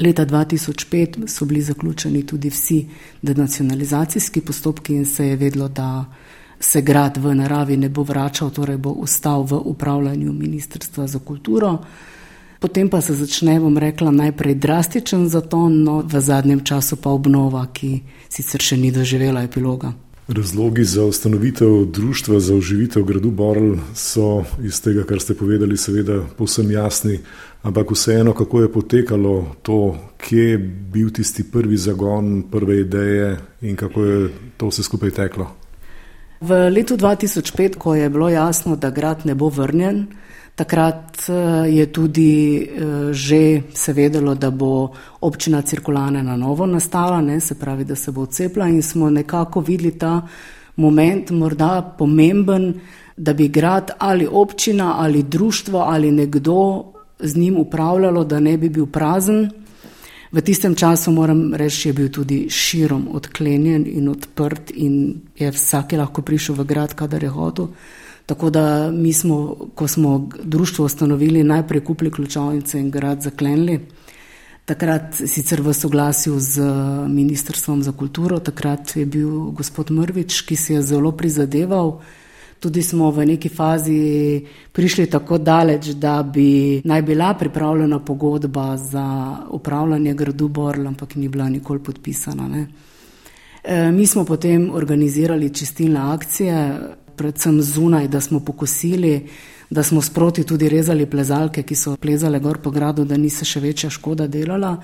Leta 0.00 0.26
2005 0.26 1.28
so 1.28 1.44
bili 1.44 1.62
zaključeni 1.62 2.26
tudi 2.26 2.50
vsi 2.50 2.80
denacionalizacijski 3.22 4.40
postopki 4.40 4.94
in 4.94 5.06
se 5.06 5.28
je 5.28 5.36
vedlo, 5.36 5.68
da 5.68 6.04
se 6.60 6.82
grad 6.82 7.16
v 7.16 7.34
naravi 7.34 7.76
ne 7.76 7.88
bo 7.88 8.02
vračal, 8.02 8.50
torej 8.50 8.76
bo 8.76 8.90
ostal 8.90 9.46
v 9.46 9.60
upravljanju 9.64 10.32
Ministrstva 10.32 11.06
za 11.06 11.18
kulturo. 11.18 11.78
Potem 12.64 12.88
pa 12.88 13.04
se 13.04 13.12
začne, 13.12 13.60
bom 13.60 13.76
rekla, 13.76 14.08
najprej 14.08 14.54
drastičen 14.56 15.28
zaton, 15.28 15.84
no 15.84 16.00
v 16.00 16.16
zadnjem 16.16 16.64
času 16.64 16.96
pa 16.96 17.12
obnova, 17.12 17.60
ki 17.68 18.00
sicer 18.32 18.64
še 18.64 18.78
ni 18.80 18.88
doživela 18.88 19.42
epiloga. 19.44 19.90
Razlogi 20.32 20.80
za 20.88 21.04
ustanovitev 21.04 21.92
društva 21.92 22.40
za 22.40 22.56
oživitev 22.56 23.04
gradu 23.04 23.28
Borl 23.36 23.76
so 23.92 24.48
iz 24.64 24.80
tega, 24.80 25.04
kar 25.04 25.20
ste 25.20 25.36
povedali, 25.36 25.76
seveda 25.76 26.22
povsem 26.38 26.72
jasni, 26.72 27.18
ampak 27.68 27.92
vseeno, 27.92 28.32
kako 28.32 28.64
je 28.64 28.72
potekalo 28.72 29.36
to, 29.60 30.00
kje 30.16 30.48
je 30.56 30.58
bil 30.96 31.12
tisti 31.12 31.44
prvi 31.44 31.76
zagon, 31.76 32.48
prve 32.48 32.80
ideje 32.80 33.36
in 33.60 33.76
kako 33.76 34.08
je 34.08 34.18
to 34.56 34.72
vse 34.72 34.88
skupaj 34.88 35.12
teklo. 35.12 35.52
V 36.40 36.64
letu 36.72 36.96
2005, 36.96 37.76
ko 37.76 37.92
je 37.92 38.08
bilo 38.08 38.32
jasno, 38.32 38.80
da 38.80 38.88
grad 38.88 39.28
ne 39.28 39.36
bo 39.36 39.52
vrnjen, 39.52 40.06
Takrat 40.54 41.28
eh, 41.28 41.34
je 41.66 41.86
tudi 41.86 42.62
eh, 42.62 43.12
že 43.12 43.62
se 43.74 43.92
vedelo, 43.92 44.34
da 44.34 44.50
bo 44.50 44.94
občina 45.20 45.62
cirkulane 45.62 46.22
na 46.22 46.36
novo 46.36 46.66
nastala, 46.66 47.20
ne, 47.20 47.40
se 47.40 47.54
pravi, 47.54 47.84
da 47.84 47.96
se 47.96 48.12
bo 48.12 48.22
odcepla 48.22 48.68
in 48.68 48.82
smo 48.82 49.10
nekako 49.10 49.60
videli 49.60 49.98
ta 49.98 50.22
moment, 50.76 51.30
morda 51.30 51.94
pomemben, 51.98 52.74
da 53.16 53.32
bi 53.32 53.48
grad 53.48 53.90
ali 53.98 54.28
občina 54.30 54.94
ali 54.98 55.22
društvo 55.22 55.78
ali 55.78 56.10
nekdo 56.10 56.84
z 57.18 57.36
njim 57.36 57.56
upravljalo, 57.56 58.24
da 58.24 58.40
ne 58.40 58.56
bi 58.58 58.68
bil 58.68 58.86
prazen. 58.86 59.50
V 60.32 60.40
tistem 60.40 60.74
času, 60.74 61.10
moram 61.10 61.54
reči, 61.54 61.88
je 61.88 61.92
bil 61.92 62.08
tudi 62.10 62.46
širom 62.50 63.08
odklenjen 63.12 63.86
in 63.86 64.08
odprt 64.08 64.70
in 64.74 65.14
je 65.38 65.50
vsak 65.50 65.92
lahko 65.92 66.22
prišel 66.22 66.54
v 66.54 66.64
grad, 66.64 66.94
kadar 66.94 67.22
je 67.22 67.28
hotel. 67.30 67.68
Tako 68.26 68.50
da 68.50 68.90
mi 68.90 69.12
smo, 69.12 69.56
ko 69.74 69.88
smo 69.88 70.28
društvo 70.42 70.84
ustanovili, 70.84 71.42
najprej 71.44 71.84
kupili 71.84 72.10
ključavnice 72.10 72.80
in 72.80 72.90
grad 72.90 73.22
zaklenili. 73.22 73.80
Takrat 74.64 75.14
sicer 75.26 75.60
v 75.60 75.74
soglasju 75.74 76.38
z 76.40 76.62
Ministrstvom 77.08 77.82
za 77.82 77.92
kulturo, 77.92 78.38
takrat 78.40 78.96
je 78.96 79.06
bil 79.06 79.50
gospod 79.52 79.90
Mrvič, 79.90 80.40
ki 80.40 80.56
si 80.56 80.72
je 80.72 80.82
zelo 80.82 81.12
prizadeval. 81.12 82.00
Tudi 82.60 82.82
smo 82.82 83.10
v 83.10 83.26
neki 83.26 83.48
fazi 83.48 84.40
prišli 84.72 85.06
tako 85.06 85.38
daleč, 85.38 85.92
da 86.00 86.22
bi 86.22 86.80
naj 86.84 87.02
bila 87.02 87.34
pripravljena 87.34 87.98
pogodba 87.98 88.76
za 88.76 89.36
upravljanje 89.50 90.14
gradu 90.14 90.48
Borl, 90.48 90.86
ampak 90.86 91.14
ni 91.14 91.28
bila 91.28 91.48
nikoli 91.48 91.82
podpisana. 91.84 92.66
E, 93.64 93.92
mi 93.92 94.06
smo 94.06 94.24
potem 94.24 94.70
organizirali 94.72 95.54
čistilne 95.54 96.00
akcije, 96.00 96.80
predvsem 97.16 97.62
zunaj, 97.62 98.08
da 98.08 98.20
smo 98.20 98.40
pokosili, 98.40 99.28
da 99.70 99.82
smo 99.82 100.02
sproti 100.02 100.44
tudi 100.44 100.68
rezali 100.68 101.06
plezalke, 101.06 101.62
ki 101.62 101.74
so 101.74 101.96
plezale 101.96 102.40
gor 102.40 102.58
po 102.58 102.70
gradu, 102.70 103.04
da 103.04 103.16
ni 103.16 103.30
se 103.30 103.44
še 103.44 103.60
večja 103.60 103.90
škoda 103.90 104.26
delala, 104.26 104.76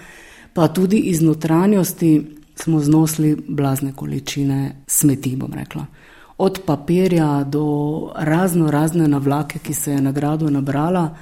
pa 0.54 0.68
tudi 0.68 0.98
iz 1.12 1.20
notranjosti 1.22 2.12
smo 2.54 2.80
znosili 2.80 3.36
blazne 3.48 3.92
količine 3.92 4.82
smeti, 4.86 5.36
bom 5.36 5.52
rekla. 5.54 5.86
Od 6.38 6.60
papirja 6.66 7.44
do 7.44 7.64
razno 8.16 8.70
razne 8.70 9.08
navlake, 9.08 9.58
ki 9.58 9.74
se 9.74 9.92
je 9.92 10.00
na 10.00 10.12
gradu 10.12 10.50
nabrala. 10.50 11.16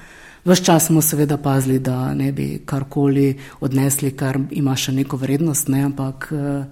Ves 0.44 0.62
čas 0.64 0.86
smo 0.86 1.02
seveda 1.02 1.36
pazili, 1.36 1.78
da 1.78 2.14
ne 2.14 2.32
bi 2.32 2.62
karkoli 2.64 3.38
odnesli, 3.60 4.10
kar 4.16 4.38
ima 4.50 4.76
še 4.76 4.92
neko 4.92 5.16
vrednost, 5.16 5.68
ne, 5.68 5.82
ampak 5.84 6.28
eh, 6.32 6.64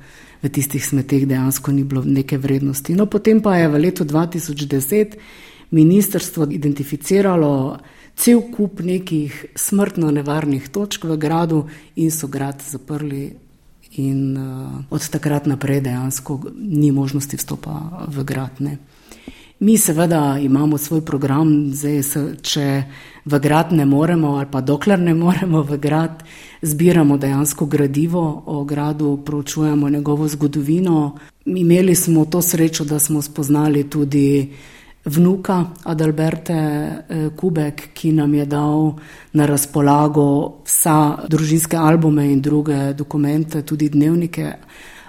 v 0.46 0.54
tistih 0.54 0.84
smeteh 0.84 1.26
dejansko 1.26 1.74
ni 1.74 1.82
bilo 1.82 2.04
neke 2.06 2.38
vrednosti. 2.38 2.94
No, 2.94 3.10
potem 3.10 3.42
pa 3.42 3.58
je 3.58 3.66
v 3.68 3.82
letu 3.82 4.06
2010 4.06 5.18
ministrstvo 5.74 6.46
identificiralo 6.54 7.78
cel 8.16 8.40
kup 8.54 8.80
nekih 8.80 9.58
smrtno 9.58 10.14
nevarnih 10.14 10.70
točk 10.70 11.04
v 11.04 11.18
gradu 11.18 11.66
in 11.98 12.14
so 12.14 12.30
grad 12.30 12.62
zaprli. 12.62 13.34
In 13.96 14.36
uh, 14.36 14.84
od 14.92 15.02
takrat 15.08 15.46
naprej 15.48 15.80
dejansko 15.80 16.52
ni 16.54 16.92
možnosti 16.92 17.36
vstopa 17.40 18.04
v 18.08 18.24
grad. 18.28 18.60
Ne. 18.60 18.76
Mi 19.58 19.78
seveda 19.78 20.38
imamo 20.42 20.78
svoj 20.78 21.00
program, 21.04 21.70
zdaj 21.72 22.02
se, 22.02 22.22
če 22.42 22.82
v 23.24 23.38
grad 23.40 23.72
ne 23.72 23.86
moremo 23.86 24.34
ali 24.36 24.46
pa 24.52 24.60
dokler 24.60 24.98
ne 25.00 25.14
moremo 25.14 25.62
v 25.62 25.78
grad, 25.80 26.22
zbiramo 26.62 27.16
dejansko 27.16 27.66
gradivo 27.66 28.42
o 28.46 28.64
gradu, 28.64 29.16
proučujemo 29.24 29.88
njegovo 29.88 30.28
zgodovino. 30.28 31.16
Imeli 31.44 31.94
smo 31.94 32.24
to 32.24 32.42
srečo, 32.42 32.84
da 32.84 32.98
smo 32.98 33.22
spoznali 33.22 33.90
tudi 33.90 34.52
vnuka 35.04 35.64
Adalberte 35.84 36.52
eh, 36.52 37.30
Kubek, 37.36 37.88
ki 37.94 38.12
nam 38.12 38.34
je 38.34 38.44
dal 38.46 38.92
na 39.32 39.46
razpolago 39.46 40.60
vsa 40.66 41.16
družinske 41.28 41.76
albume 41.76 42.32
in 42.32 42.40
druge 42.40 42.92
dokumente, 42.92 43.62
tudi 43.62 43.88
dnevnike. 43.88 44.52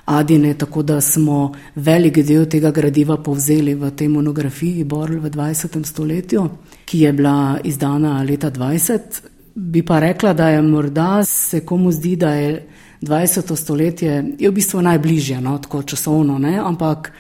Adine, 0.08 0.54
tako 0.54 0.82
da 0.82 1.02
smo 1.02 1.52
velik 1.76 2.18
del 2.24 2.46
tega 2.48 2.72
gradiva 2.72 3.18
povzeli 3.24 3.74
v 3.76 3.90
tej 3.92 4.08
monografiji 4.08 4.84
Borl 4.84 5.20
v 5.20 5.30
20. 5.30 5.84
stoletju, 5.86 6.46
ki 6.86 7.00
je 7.00 7.14
bila 7.14 7.60
izdana 7.64 8.24
leta 8.24 8.52
20. 8.52 9.20
Bi 9.56 9.84
pa 9.86 10.00
rekla, 10.00 10.34
da 10.34 10.50
je 10.50 10.62
morda 10.62 11.24
se 11.24 11.60
komu 11.66 11.92
zdi, 11.92 12.16
da 12.16 12.34
je 12.34 12.68
20. 13.02 13.56
stoletje 13.56 14.24
je 14.40 14.50
v 14.50 14.54
bistvu 14.54 14.82
najbližje, 14.82 15.42
no, 15.42 15.58
tako 15.58 15.84
časovno, 15.84 16.40
ne, 16.40 16.56
ampak 16.56 17.12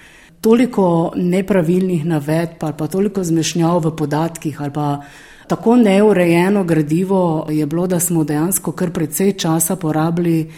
toliko 0.42 1.12
nepravilnih 1.16 2.06
navedb 2.06 2.64
ali 2.64 2.74
pa 2.78 2.88
toliko 2.88 3.24
zmešnjav 3.24 3.84
v 3.84 3.96
podatkih 3.96 4.62
ali 4.62 4.72
pa 4.74 5.02
tako 5.48 5.76
neurejeno 5.76 6.64
gradivo 6.64 7.48
je 7.50 7.66
bilo, 7.66 7.88
da 7.88 8.00
smo 8.00 8.24
dejansko 8.24 8.72
kar 8.72 8.92
precej 8.92 9.34
časa 9.34 9.76
porabili 9.76 10.52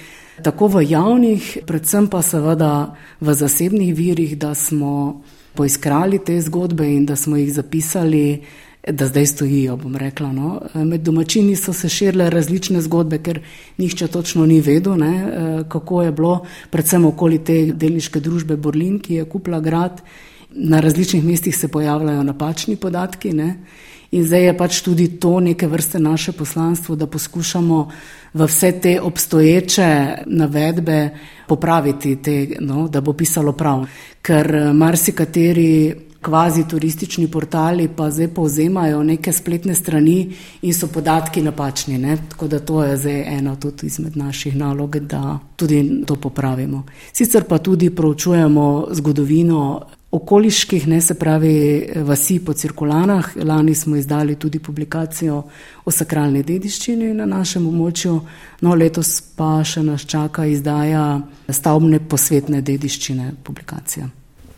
tako 0.44 0.68
v 0.68 0.84
javnih, 0.90 1.58
predvsem 1.68 2.08
pa 2.08 2.22
seveda 2.22 2.96
v 3.20 3.34
zasebnih 3.34 3.96
virih, 3.96 4.38
da 4.38 4.56
smo 4.56 5.22
poiskrali 5.56 6.20
te 6.20 6.42
zgodbe 6.42 6.88
in 6.88 7.06
da 7.06 7.16
smo 7.16 7.38
jih 7.38 7.54
zapisali, 7.54 8.42
da 8.88 9.06
zdaj 9.06 9.26
stojijo, 9.26 9.76
bom 9.78 9.96
rekla. 9.96 10.32
No. 10.32 10.62
Med 10.74 11.02
domačini 11.02 11.56
so 11.56 11.74
se 11.74 11.90
širile 11.90 12.30
različne 12.30 12.82
zgodbe, 12.82 13.20
ker 13.20 13.42
nihče 13.78 14.08
točno 14.08 14.46
ni 14.46 14.62
vedel, 14.62 14.96
ne, 14.98 15.66
kako 15.70 16.04
je 16.04 16.12
bilo, 16.12 16.46
predvsem 16.72 17.06
okoli 17.06 17.44
te 17.44 17.60
delniške 17.74 18.20
družbe 18.20 18.58
Borlin, 18.58 19.00
ki 19.00 19.20
je 19.20 19.26
kupila 19.26 19.60
grad. 19.60 20.02
Na 20.50 20.80
različnih 20.80 21.24
mestih 21.24 21.58
se 21.58 21.68
pojavljajo 21.68 22.24
napačni 22.24 22.76
podatki. 22.76 23.34
Ne. 23.34 23.56
In 24.12 24.26
zdaj 24.26 24.44
je 24.44 24.58
pač 24.58 24.82
tudi 24.82 25.08
to 25.22 25.40
neke 25.40 25.68
vrste 25.68 26.00
naše 26.00 26.32
poslanstvo, 26.32 26.96
da 26.96 27.08
poskušamo 27.08 27.90
v 28.34 28.46
vse 28.46 28.72
te 28.82 29.02
obstoječe 29.02 29.90
navedbe 30.26 31.10
popraviti, 31.48 32.16
te, 32.16 32.48
no, 32.60 32.88
da 32.88 33.02
bo 33.02 33.14
pisalo 33.14 33.54
prav. 33.54 33.86
Ker 34.22 34.56
eh, 34.56 34.74
marsikateri 34.74 36.09
kvazi 36.22 36.68
turistični 36.68 37.28
portali 37.28 37.88
pa 37.88 38.12
zdaj 38.12 38.28
povzemajo 38.28 39.04
neke 39.04 39.32
spletne 39.32 39.76
strani 39.76 40.36
in 40.62 40.74
so 40.74 40.88
podatki 40.88 41.42
napačni. 41.42 41.98
Ne? 41.98 42.18
Tako 42.30 42.48
da 42.48 42.60
to 42.60 42.84
je 42.84 42.98
zdaj 42.98 43.38
ena 43.38 43.56
tudi 43.56 43.88
izmed 43.88 44.18
naših 44.18 44.56
nalog, 44.56 44.98
da 44.98 45.40
tudi 45.56 46.04
to 46.06 46.16
popravimo. 46.16 46.84
Sicer 47.14 47.44
pa 47.44 47.58
tudi 47.58 47.90
proučujemo 47.90 48.88
zgodovino 48.92 49.82
okoliških, 50.12 50.88
ne 50.88 51.02
se 51.02 51.14
pravi 51.14 51.88
vasi 51.96 52.40
po 52.46 52.54
cirkulanah. 52.54 53.30
Lani 53.36 53.76
smo 53.76 53.96
izdali 53.96 54.36
tudi 54.36 54.60
publikacijo 54.60 55.44
o 55.86 55.92
sakralni 55.92 56.44
dediščini 56.44 57.14
na 57.14 57.26
našem 57.26 57.68
območju, 57.68 58.20
no 58.62 58.76
letos 58.76 59.22
pa 59.36 59.64
še 59.64 59.84
nas 59.84 60.06
čaka 60.06 60.46
izdaja 60.46 61.22
stavbne 61.50 62.00
posvetne 62.00 62.62
dediščine 62.62 63.34
publikacija. 63.44 64.10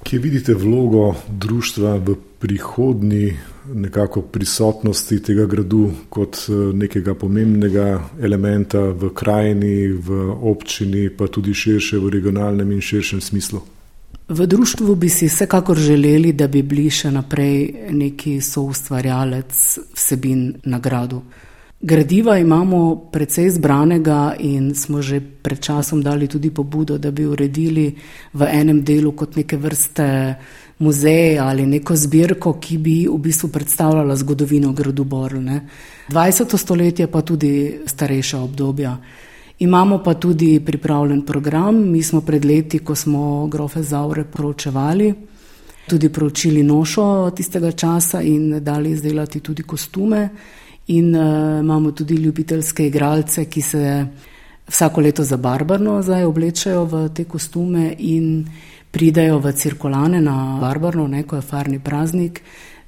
Kje 0.03 0.19
vidite 0.19 0.53
vlogo 0.53 1.15
društva 1.27 1.95
v 1.97 2.15
prihodnji 2.39 3.37
nekako 3.73 4.21
prisotnosti 4.21 5.19
tega 5.23 5.45
gradu 5.45 5.91
kot 6.09 6.35
eh, 6.35 6.73
nekega 6.73 7.13
pomembnega 7.13 8.09
elementa 8.21 8.79
v 8.79 9.13
krajini, 9.13 9.87
v 9.87 10.31
občini, 10.41 11.09
pa 11.09 11.27
tudi 11.27 11.53
širše 11.53 11.99
v 11.99 12.09
regionalnem 12.09 12.71
in 12.71 12.81
širšem 12.81 13.21
smislu? 13.21 13.61
V 14.29 14.47
društvu 14.47 14.95
bi 14.95 15.09
si 15.09 15.27
vsekakor 15.27 15.77
želeli, 15.77 16.33
da 16.33 16.47
bi 16.47 16.61
bili 16.63 16.89
še 16.89 17.11
naprej 17.11 17.91
neki 17.91 18.41
soustvarjalec 18.41 19.53
vsebin 19.93 20.53
na 20.63 20.79
gradu. 20.79 21.21
Gradiva 21.83 22.37
imamo 22.37 23.09
precej 23.11 23.49
zbranega 23.49 24.35
in 24.39 24.75
smo 24.75 25.01
že 25.01 25.17
pred 25.19 25.59
časom 25.59 26.01
dali 26.01 26.27
tudi 26.27 26.51
pobudo, 26.53 26.97
da 26.97 27.11
bi 27.11 27.25
uredili 27.25 27.95
v 28.33 28.41
enem 28.45 28.83
delu 28.85 29.11
kot 29.17 29.35
neke 29.35 29.57
vrste 29.57 30.35
muzej 30.77 31.39
ali 31.39 31.65
neko 31.65 31.95
zbirko, 31.95 32.53
ki 32.61 32.77
bi 32.77 33.07
v 33.09 33.17
bistvu 33.17 33.49
predstavljala 33.49 34.15
zgodovino 34.15 34.73
gradu 34.73 35.03
Borlne. 35.03 35.61
20. 36.09 36.57
stoletje 36.57 37.07
pa 37.07 37.21
tudi 37.21 37.81
starejša 37.85 38.39
obdobja. 38.39 38.97
Imamo 39.59 40.03
pa 40.03 40.13
tudi 40.13 40.59
pripravljen 40.59 41.25
program. 41.25 41.89
Mi 41.89 42.03
smo 42.03 42.21
pred 42.21 42.45
leti, 42.45 42.79
ko 42.79 42.95
smo 42.95 43.47
grofe 43.47 43.81
Zaure 43.83 44.23
proučevali, 44.23 45.13
tudi 45.89 46.09
proučili 46.09 46.63
nošo 46.63 47.29
tistega 47.29 47.71
časa 47.71 48.21
in 48.21 48.63
dali 48.63 48.91
izdelati 48.91 49.39
tudi 49.39 49.63
kostume. 49.63 50.29
In 50.91 51.15
uh, 51.15 51.59
imamo 51.59 51.91
tudi 51.91 52.15
ljubiteljske 52.15 52.87
igralce, 52.87 53.45
ki 53.45 53.61
se 53.61 54.05
vsako 54.67 55.01
leto 55.01 55.23
za 55.23 55.37
barbarno 55.37 56.01
zdaj 56.01 56.23
oblečajo 56.23 56.83
v 56.85 57.09
te 57.15 57.23
kostume 57.23 57.93
in 57.99 58.45
pridajo 58.91 59.39
v 59.39 59.53
cirkulane 59.55 60.21
na 60.21 60.57
barbarno, 60.59 61.07
ne, 61.07 61.23
ko 61.23 61.35
je 61.39 61.41
farni 61.41 61.79
praznik 61.79 62.41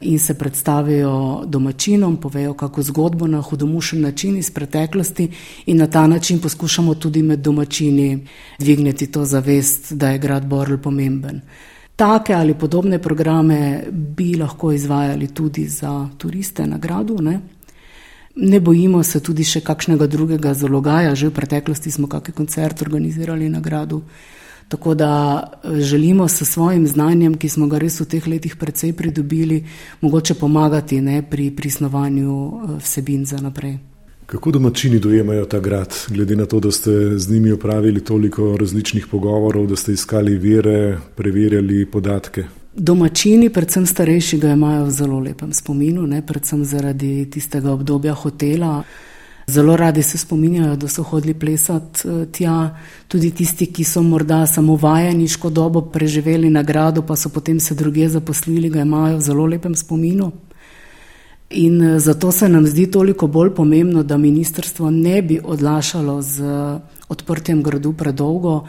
in 0.04 0.20
se 0.20 0.34
predstavijo 0.34 1.44
domačinom, 1.46 2.18
povejo 2.18 2.54
kako 2.54 2.84
zgodbo 2.84 3.28
na 3.28 3.42
hudomušen 3.42 4.02
način 4.02 4.38
iz 4.38 4.52
preteklosti 4.52 5.30
in 5.66 5.78
na 5.78 5.88
ta 5.88 6.08
način 6.08 6.40
poskušamo 6.40 6.96
tudi 6.96 7.24
med 7.24 7.40
domačini 7.40 8.28
dvigniti 8.60 9.12
to 9.12 9.26
zavest, 9.26 9.94
da 9.94 10.10
je 10.10 10.18
grad 10.18 10.46
Borl 10.46 10.78
pomemben. 10.78 11.42
Take 11.96 12.34
ali 12.34 12.54
podobne 12.54 13.00
programe 13.00 13.84
bi 13.92 14.36
lahko 14.36 14.72
izvajali 14.72 15.28
tudi 15.28 15.68
za 15.68 16.10
turiste 16.18 16.68
na 16.68 16.78
gradu. 16.78 17.22
Ne? 17.22 17.40
Ne 18.36 18.60
bojimo 18.60 19.04
se 19.04 19.20
tudi 19.20 19.44
še 19.44 19.62
kakšnega 19.62 20.08
drugega 20.08 20.54
zalogaja, 20.58 21.16
že 21.16 21.30
v 21.30 21.38
preteklosti 21.38 21.92
smo 21.92 22.08
kakšen 22.10 22.34
koncert 22.34 22.82
organizirali 22.82 23.50
na 23.50 23.62
gradu. 23.62 24.02
Tako 24.68 24.96
da 24.96 25.12
eh, 25.64 25.82
želimo 25.82 26.28
s 26.28 26.46
svojim 26.50 26.88
znanjem, 26.88 27.38
ki 27.38 27.50
smo 27.50 27.68
ga 27.68 27.78
res 27.78 28.00
v 28.02 28.06
teh 28.10 28.28
letih 28.28 28.56
precej 28.56 28.94
pridobili, 28.94 29.64
mogoče 30.02 30.34
pomagati 30.34 31.02
ne, 31.02 31.22
pri 31.22 31.52
prisnovanju 31.52 32.32
eh, 32.34 32.78
vsebin 32.82 33.26
za 33.26 33.38
naprej. 33.38 33.78
Kako 34.26 34.52
domačini 34.52 35.00
dojemajo 35.00 35.46
ta 35.46 35.60
grad, 35.60 35.94
glede 36.10 36.36
na 36.36 36.46
to, 36.46 36.60
da 36.60 36.72
ste 36.72 37.20
z 37.20 37.30
njimi 37.30 37.52
opravili 37.52 38.02
toliko 38.02 38.58
različnih 38.58 39.08
pogovorov, 39.12 39.68
da 39.68 39.76
ste 39.76 39.94
iskali 39.94 40.38
vire, 40.38 40.98
preverjali 41.16 41.86
podatke? 41.86 42.63
Domačini, 42.76 43.50
predvsem 43.54 43.86
starejši, 43.86 44.38
ga 44.42 44.52
imajo 44.58 44.86
v 44.86 44.92
zelo 44.92 45.20
lepem 45.20 45.54
spominu, 45.54 46.08
ne, 46.10 46.24
predvsem 46.26 46.64
zaradi 46.66 47.30
tistega 47.30 47.70
obdobja 47.72 48.14
hotela. 48.18 48.82
Zelo 49.48 49.76
radi 49.78 50.02
se 50.04 50.18
spominjajo, 50.18 50.76
da 50.76 50.88
so 50.88 51.04
hodili 51.04 51.34
plesati 51.34 52.08
eh, 52.08 52.26
tja, 52.32 52.76
tudi 53.08 53.30
tisti, 53.32 53.68
ki 53.70 53.84
so 53.84 54.02
morda 54.02 54.46
samo 54.48 54.76
vajeniško 54.76 55.50
dobo 55.50 55.82
preživeli 55.82 56.50
na 56.50 56.64
gradu, 56.64 57.04
pa 57.04 57.16
so 57.16 57.30
potem 57.30 57.60
se 57.60 57.76
druge 57.76 58.10
zaposlili, 58.10 58.70
ga 58.70 58.82
imajo 58.82 59.18
v 59.18 59.22
zelo 59.22 59.46
lepem 59.46 59.76
spominu. 59.76 60.32
In 61.50 61.82
eh, 61.82 62.00
zato 62.00 62.32
se 62.32 62.50
nam 62.50 62.66
zdi 62.66 62.88
toliko 62.92 63.28
bolj 63.28 63.54
pomembno, 63.54 64.04
da 64.04 64.18
ministrstvo 64.18 64.90
ne 64.90 65.22
bi 65.22 65.40
odlašalo 65.44 66.22
z 66.22 66.42
odprtjem 67.10 67.64
gradu 67.64 67.94
predolgo, 67.94 68.64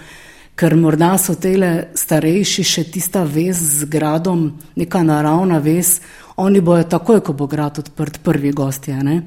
ker 0.54 0.75
morda 0.78 1.16
so 1.18 1.34
tele 1.34 1.90
starejši 1.99 2.64
še 2.64 2.84
tista 2.94 3.25
vez 3.26 3.58
z 3.58 3.88
gradom, 3.90 4.52
neka 4.78 5.02
naravna 5.02 5.58
vez, 5.58 5.99
oni 6.37 6.61
bojo 6.61 6.84
takoj, 6.90 7.20
ko 7.22 7.33
bo 7.33 7.46
grad 7.46 7.79
odprt, 7.79 8.18
prvi 8.22 8.50
gostje. 8.55 8.96
Ne? 9.02 9.20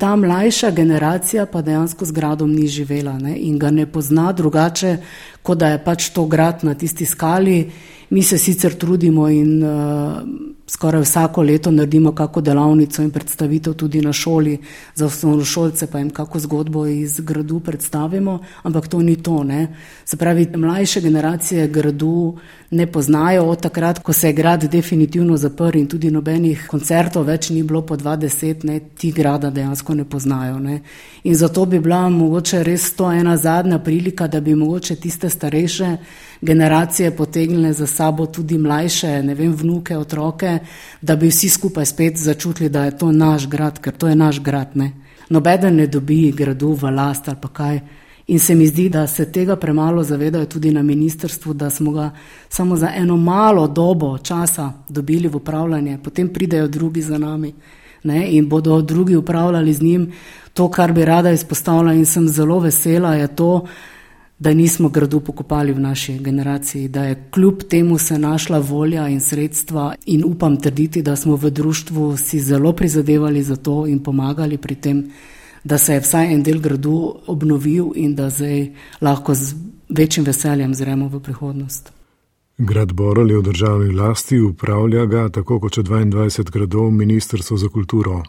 Ta 0.00 0.14
mlajša 0.16 0.70
generacija 0.76 1.46
pa 1.46 1.62
dejansko 1.64 2.04
z 2.04 2.16
gradom 2.16 2.52
ni 2.52 2.68
živela 2.68 3.18
ne? 3.18 3.36
in 3.36 3.58
ga 3.58 3.70
ne 3.70 3.86
pozna 3.86 4.32
drugače, 4.32 4.96
kot 5.42 5.58
da 5.60 5.74
je 5.74 5.84
pač 5.84 6.10
to 6.16 6.26
grad 6.26 6.64
na 6.64 6.74
tisti 6.74 7.06
skali. 7.06 7.70
Mi 8.10 8.22
se 8.22 8.38
sicer 8.38 8.74
trudimo 8.74 9.28
in 9.28 9.62
uh, 9.62 10.20
skoraj 10.70 11.02
vsako 11.02 11.42
leto 11.42 11.70
naredimo 11.70 12.12
kako 12.14 12.40
delavnico 12.40 13.02
in 13.02 13.10
predstavitev 13.10 13.72
tudi 13.74 14.00
na 14.00 14.12
šoli 14.12 14.58
za 14.94 15.06
osnovnošolce, 15.06 15.86
pa 15.86 15.98
jim 15.98 16.10
kako 16.10 16.38
zgodbo 16.38 16.86
iz 16.86 17.20
gradu 17.20 17.60
predstavimo, 17.60 18.38
ampak 18.62 18.88
to 18.88 19.02
ni 19.02 19.16
to. 19.22 19.44
Ne. 19.44 19.76
Se 20.04 20.16
pravi, 20.16 20.46
mlajše 20.56 21.00
generacije 21.00 21.68
gradu 21.68 22.36
ne 22.70 22.86
poznajo 22.86 23.44
od 23.44 23.60
takrat, 23.60 23.98
ko 23.98 24.12
se 24.12 24.28
je 24.28 24.32
grad 24.32 24.64
definitivno 24.64 25.36
zaprl 25.36 25.78
in 25.78 25.86
tudi 25.86 26.10
nobenih 26.10 26.66
koncertov 26.70 27.26
več 27.26 27.50
ni 27.50 27.62
bilo 27.62 27.82
po 27.82 27.96
20, 27.96 28.64
ne, 28.64 28.80
ti 28.80 29.12
grada 29.12 29.50
dejansko 29.50 29.94
ne 29.94 30.04
poznajo. 30.04 30.58
Ne. 30.58 30.80
In 31.24 31.34
zato 31.34 31.66
bi 31.66 31.80
bila 31.80 32.08
mogoče 32.08 32.62
res 32.62 32.92
to 32.94 33.10
ena 33.12 33.36
zadnja 33.36 33.78
prilika, 33.78 34.28
da 34.28 34.40
bi 34.40 34.54
mogoče 34.54 34.96
tiste 34.96 35.30
starejše 35.30 35.96
generacije 36.40 37.16
potegnile 37.16 37.72
za 37.72 37.86
sabo 37.86 38.26
tudi 38.26 38.58
mlajše, 38.58 39.22
ne 39.22 39.34
vem, 39.34 39.52
vnuke, 39.54 39.96
otroke, 39.96 40.58
da 41.00 41.16
bi 41.16 41.28
vsi 41.28 41.48
skupaj 41.48 41.86
spet 41.86 42.16
začutili, 42.16 42.68
da 42.68 42.84
je 42.84 42.98
to 42.98 43.12
naš 43.12 43.48
grad, 43.48 43.78
ker 43.78 43.96
to 43.96 44.08
je 44.08 44.16
naš 44.16 44.40
grad. 44.40 44.68
Ne. 44.74 44.92
Nobeden 45.28 45.76
ne 45.76 45.86
dobi 45.86 46.32
gradu 46.32 46.72
v 46.72 46.90
last 46.90 47.28
ali 47.28 47.38
pa 47.42 47.48
kaj. 47.48 47.80
In 48.26 48.38
se 48.38 48.54
mi 48.54 48.66
zdi, 48.66 48.88
da 48.88 49.06
se 49.06 49.32
tega 49.32 49.56
premalo 49.56 50.02
zavedajo 50.02 50.46
tudi 50.46 50.70
na 50.70 50.82
ministrstvu, 50.82 51.54
da 51.54 51.70
smo 51.70 51.92
ga 51.92 52.10
samo 52.48 52.76
za 52.76 52.92
eno 52.96 53.16
malo 53.16 53.68
dobo 53.68 54.18
časa 54.18 54.72
dobili 54.88 55.28
v 55.28 55.36
upravljanje, 55.36 55.98
potem 56.04 56.28
pridejo 56.28 56.68
drugi 56.68 57.02
za 57.02 57.18
nami 57.18 57.54
ne, 58.02 58.26
in 58.30 58.48
bodo 58.48 58.82
drugi 58.82 59.16
upravljali 59.16 59.72
z 59.72 59.82
njim. 59.82 60.12
To, 60.54 60.70
kar 60.70 60.92
bi 60.92 61.04
rada 61.04 61.30
izpostavila 61.30 61.94
in 61.94 62.06
sem 62.06 62.28
zelo 62.28 62.58
vesela, 62.58 63.14
je 63.14 63.26
to, 63.36 63.66
da 64.40 64.54
nismo 64.54 64.88
gradu 64.88 65.20
pokopali 65.20 65.72
v 65.72 65.80
naši 65.80 66.18
generaciji, 66.18 66.88
da 66.88 67.04
je 67.04 67.24
kljub 67.30 67.62
temu 67.68 67.98
se 67.98 68.18
našla 68.18 68.58
volja 68.58 69.08
in 69.08 69.20
sredstva 69.20 69.94
in 70.06 70.24
upam 70.24 70.56
trditi, 70.56 71.02
da 71.02 71.16
smo 71.16 71.36
v 71.36 71.50
društvu 71.50 72.16
si 72.16 72.40
zelo 72.40 72.72
prizadevali 72.72 73.42
za 73.42 73.56
to 73.56 73.86
in 73.86 73.98
pomagali 74.02 74.56
pri 74.56 74.74
tem, 74.74 75.10
da 75.64 75.78
se 75.78 75.94
je 75.94 76.00
vsaj 76.00 76.34
en 76.34 76.42
del 76.42 76.60
gradu 76.60 77.14
obnovil 77.26 77.92
in 77.94 78.14
da 78.14 78.30
zdaj 78.30 78.70
lahko 79.00 79.34
z 79.34 79.54
večjim 79.88 80.24
veseljem 80.24 80.74
zremo 80.74 81.08
v 81.08 81.20
prihodnost. 81.20 81.92
Grad 82.58 82.92
Borel 82.92 83.30
je 83.30 83.38
v 83.38 83.42
državni 83.42 83.92
lasti, 83.92 84.40
upravlja 84.40 85.06
ga 85.06 85.28
tako 85.28 85.60
kot 85.60 85.78
22 85.78 86.50
gradov 86.50 86.90
Ministrstvo 86.90 87.56
za 87.56 87.68
kulturo. 87.68 88.22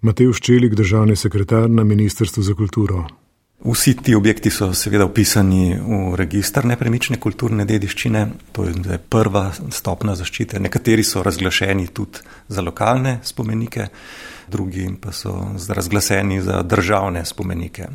Matej 0.00 0.32
Ščelik, 0.32 0.74
državni 0.74 1.16
sekretar 1.16 1.70
na 1.70 1.84
Ministrstvu 1.84 2.42
za 2.42 2.54
kulturo. 2.54 3.19
Vsi 3.64 3.96
ti 3.96 4.14
objekti 4.14 4.50
so 4.50 4.72
seveda 4.72 5.04
upisani 5.04 5.76
v 5.76 6.14
registr 6.16 6.64
nepremične 6.64 7.18
kulturne 7.20 7.66
dediščine, 7.68 8.22
to 8.56 8.64
je 8.64 8.96
prva 9.12 9.50
stopna 9.52 10.14
zaščite. 10.16 10.56
Nekateri 10.64 11.04
so 11.04 11.20
razglašeni 11.22 11.90
tudi 11.92 12.24
za 12.48 12.64
lokalne 12.64 13.18
spomenike, 13.22 13.90
drugi 14.48 14.88
pa 15.00 15.12
so 15.12 15.34
razglaseni 15.68 16.40
za 16.40 16.62
državne 16.62 17.24
spomenike. 17.28 17.90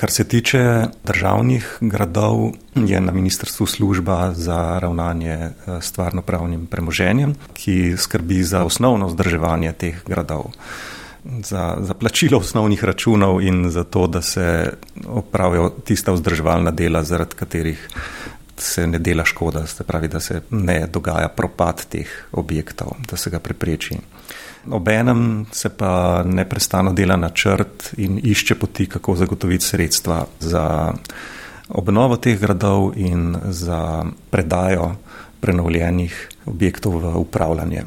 Kar 0.00 0.10
se 0.10 0.24
tiče 0.24 0.62
državnih 1.04 1.68
gradov, 1.80 2.52
je 2.74 3.00
na 3.00 3.12
ministrstvu 3.12 3.66
služba 3.66 4.32
za 4.32 4.78
ravnanje 4.78 5.34
eh, 5.36 5.52
stvarno-pravnim 5.80 6.66
premoženjem, 6.66 7.34
ki 7.52 7.96
skrbi 7.98 8.42
za 8.42 8.64
osnovno 8.64 9.12
vzdrževanje 9.12 9.72
teh 9.72 10.00
gradov 10.06 10.54
za, 11.24 11.76
za 11.80 11.94
plačilo 11.94 12.38
osnovnih 12.38 12.84
računov 12.84 13.42
in 13.42 13.70
za 13.70 13.84
to, 13.84 14.06
da 14.06 14.22
se 14.22 14.72
opravijo 15.06 15.70
tista 15.84 16.12
vzdrževalna 16.12 16.70
dela, 16.70 17.02
zaradi 17.02 17.34
katerih 17.34 17.88
se 18.56 18.86
ne 18.86 18.98
dela 18.98 19.24
škoda, 19.24 19.66
se 19.66 19.84
pravi, 19.84 20.08
da 20.08 20.20
se 20.20 20.42
ne 20.50 20.86
dogaja 20.86 21.28
propad 21.28 21.86
teh 21.88 22.08
objektov, 22.32 22.88
da 23.10 23.16
se 23.16 23.30
ga 23.30 23.38
prepreči. 23.38 23.96
Obenem 24.70 25.46
se 25.52 25.68
pa 25.68 26.22
neprestano 26.26 26.92
dela 26.92 27.16
na 27.16 27.30
črt 27.30 27.94
in 27.96 28.20
išče 28.22 28.54
poti, 28.54 28.86
kako 28.86 29.16
zagotoviti 29.16 29.64
sredstva 29.64 30.26
za 30.40 30.92
obnovo 31.68 32.16
teh 32.16 32.40
gradov 32.40 32.92
in 32.96 33.36
za 33.44 34.04
predajo 34.30 34.96
prenovljenih 35.40 36.28
objektov 36.46 36.98
v 36.98 37.16
upravljanje. 37.16 37.82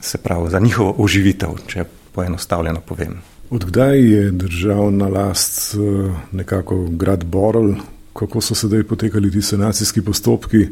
Se 0.00 0.18
pravi, 0.18 0.50
za 0.50 0.60
njihovo 0.60 0.94
oživitev, 0.98 1.56
če 1.66 1.84
poenostavljeno 2.14 2.80
povem. 2.80 3.20
Odkdaj 3.50 4.00
je 4.00 4.30
državna 4.30 5.08
last 5.08 5.74
eh, 5.74 5.78
nekako 6.32 6.86
grad 6.90 7.24
Borel, 7.24 7.74
kako 8.12 8.40
so 8.40 8.54
sedaj 8.54 8.82
potekali 8.82 9.30
ti 9.30 9.42
sanacijski 9.42 10.02
postopki, 10.02 10.66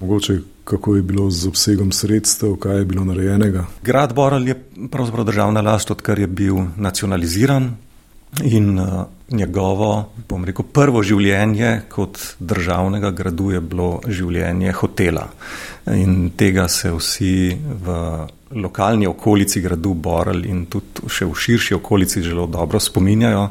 Mogoče 0.00 0.38
kako 0.64 0.96
je 0.96 1.02
bilo 1.02 1.30
z 1.30 1.48
obsegom 1.48 1.92
sredstev, 1.92 2.56
kaj 2.56 2.78
je 2.78 2.84
bilo 2.84 3.04
narejenega? 3.04 3.64
Grad 3.82 4.14
Boral 4.14 4.48
je 4.48 4.54
pravzaprav 4.90 5.24
državna 5.24 5.60
last, 5.60 5.90
odkar 5.90 6.18
je 6.18 6.26
bil 6.26 6.56
nacionaliziran 6.76 7.76
in 8.44 8.78
uh, 8.78 9.04
njegovo, 9.30 10.12
bom 10.28 10.44
rekel, 10.44 10.64
prvo 10.72 11.02
življenje 11.02 11.80
kot 11.88 12.18
državnega 12.38 13.10
gradu 13.10 13.50
je 13.50 13.60
bilo 13.60 14.00
življenje 14.06 14.72
hotela. 14.72 15.28
In 15.94 16.30
tega 16.36 16.68
se 16.68 16.90
vsi 16.92 17.56
v 17.56 17.96
lokalni 18.50 19.06
okolici 19.06 19.60
gradu 19.60 19.94
Boral 19.94 20.44
in 20.44 20.66
tudi 20.70 21.08
še 21.10 21.26
v 21.26 21.34
širši 21.34 21.74
okolici 21.74 22.22
zelo 22.22 22.46
dobro 22.46 22.80
spominjajo. 22.80 23.48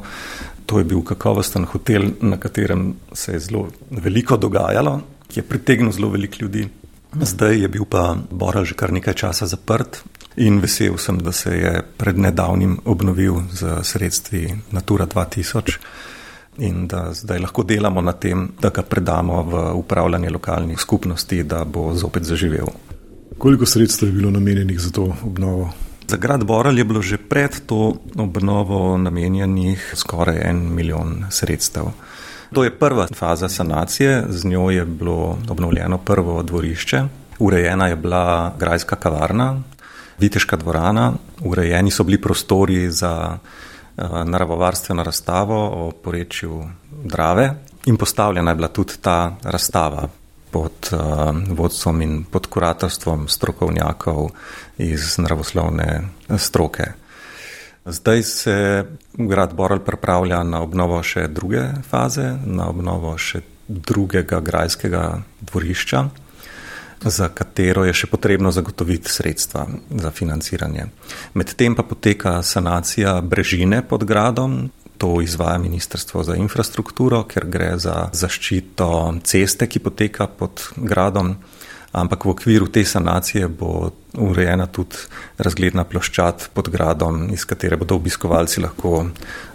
To 0.65 0.79
je 0.79 0.87
bil 0.87 1.03
kakovosten 1.05 1.65
hotel, 1.69 2.09
na 2.21 2.37
katerem 2.37 2.95
se 3.13 3.35
je 3.35 3.39
zelo 3.39 3.67
veliko 3.91 4.37
dogajalo, 4.37 5.01
ki 5.27 5.39
je 5.39 5.43
pritegnil 5.43 5.91
zelo 5.91 6.09
veliko 6.09 6.41
ljudi. 6.41 6.67
Zdaj 7.21 7.61
je 7.61 7.67
bil 7.67 7.85
pa 7.85 8.15
Boral 8.31 8.65
že 8.65 8.75
kar 8.75 8.91
nekaj 8.91 9.13
časa 9.13 9.47
zaprt 9.47 10.03
in 10.35 10.59
vesel 10.59 10.97
sem, 10.97 11.19
da 11.19 11.31
se 11.31 11.53
je 11.55 11.83
pred 11.97 12.17
nedavnim 12.17 12.79
obnovil 12.85 13.43
z 13.51 13.83
sredstvi 13.83 14.49
Natura 14.71 15.07
2000 15.07 15.77
in 16.57 16.87
da 16.87 17.13
zdaj 17.13 17.39
lahko 17.39 17.63
delamo 17.63 18.01
na 18.01 18.11
tem, 18.11 18.49
da 18.61 18.69
ga 18.69 18.81
predamo 18.81 19.43
v 19.43 19.63
upravljanje 19.75 20.29
lokalnih 20.29 20.79
skupnosti, 20.79 21.43
da 21.43 21.65
bo 21.65 21.93
zopet 21.93 22.23
zaživel. 22.23 22.67
Koliko 23.37 23.65
sredstev 23.65 24.09
je 24.09 24.13
bilo 24.13 24.31
namenjenih 24.31 24.79
za 24.79 24.91
to 24.91 25.15
obnovo? 25.23 25.69
Za 26.07 26.17
grad 26.17 26.43
Boral 26.43 26.77
je 26.77 26.83
bilo 26.83 27.01
že 27.01 27.17
pred 27.17 27.51
to 27.65 27.97
obnovo 28.15 28.97
namenjenih 28.97 29.93
skoraj 29.95 30.37
en 30.49 30.73
milijon 30.75 31.25
sredstev. 31.29 31.83
To 32.53 32.63
je 32.63 32.71
prva 32.71 33.07
faza 33.15 33.49
sanacije, 33.49 34.23
z 34.29 34.45
njo 34.45 34.69
je 34.69 34.85
bilo 34.85 35.37
obnovljeno 35.49 35.97
prvo 35.97 36.43
dvorišče, 36.43 37.03
urejena 37.39 37.87
je 37.87 37.95
bila 37.95 38.53
grajska 38.59 38.95
kavarna, 38.95 39.61
viteška 40.19 40.55
dvorana, 40.55 41.13
urejeni 41.41 41.91
so 41.91 42.03
bili 42.03 42.21
prostori 42.21 42.91
za 42.91 43.37
uh, 43.37 44.03
naravovarstveno 44.25 45.03
razstavo 45.03 45.87
o 45.87 45.91
porečju 45.91 46.63
Drave 47.03 47.53
in 47.85 47.97
postavljena 47.97 48.51
je 48.51 48.55
bila 48.55 48.67
tudi 48.67 48.93
ta 49.01 49.35
razstava 49.43 50.07
pod 50.55 50.91
uh, 50.95 51.35
vodstvom 51.51 52.01
in 52.01 52.13
pod 52.31 52.47
kuratorstvom 52.47 53.27
strokovnjakov 53.27 54.29
iz 54.79 55.17
naravoslovne 55.19 56.07
stroke. 56.39 56.93
Zdaj 57.85 58.23
se 58.23 58.85
grad 59.13 59.53
Boral 59.53 59.79
pripravlja 59.83 60.43
na 60.43 60.61
obnovo 60.63 61.01
še 61.03 61.27
druge 61.27 61.67
faze, 61.89 62.31
na 62.45 62.69
obnovo 62.71 63.17
še 63.19 63.43
drugega 63.67 64.39
grajskega 64.39 65.03
dvorišča, 65.41 66.01
za 67.05 67.27
katero 67.35 67.83
je 67.85 67.93
še 67.93 68.07
potrebno 68.07 68.51
zagotoviti 68.55 69.11
sredstva 69.11 69.67
za 69.91 70.11
financiranje. 70.15 70.87
Medtem 71.35 71.75
pa 71.75 71.83
poteka 71.83 72.39
sanacija 72.43 73.19
brežine 73.21 73.83
pod 73.83 74.07
gradom. 74.07 74.69
To 74.97 75.21
izvaja 75.21 75.57
Ministrstvo 75.57 76.23
za 76.23 76.35
infrastrukturo, 76.35 77.23
ker 77.27 77.45
gre 77.51 77.73
za 77.77 78.09
zaščito 78.13 78.89
ceste, 79.23 79.67
ki 79.67 79.79
poteka 79.83 80.27
pod 80.27 80.69
gradom 80.75 81.35
ampak 81.95 82.27
v 82.27 82.29
okviru 82.35 82.67
te 82.67 82.83
sanacije 82.83 83.47
bo 83.47 83.91
urejena 84.19 84.67
tudi 84.67 84.99
razgledna 85.39 85.85
ploščad 85.87 86.49
pod 86.53 86.69
gradom, 86.69 87.29
iz 87.31 87.47
katere 87.47 87.79
bodo 87.79 87.95
obiskovalci 87.95 88.61
lahko 88.63 89.05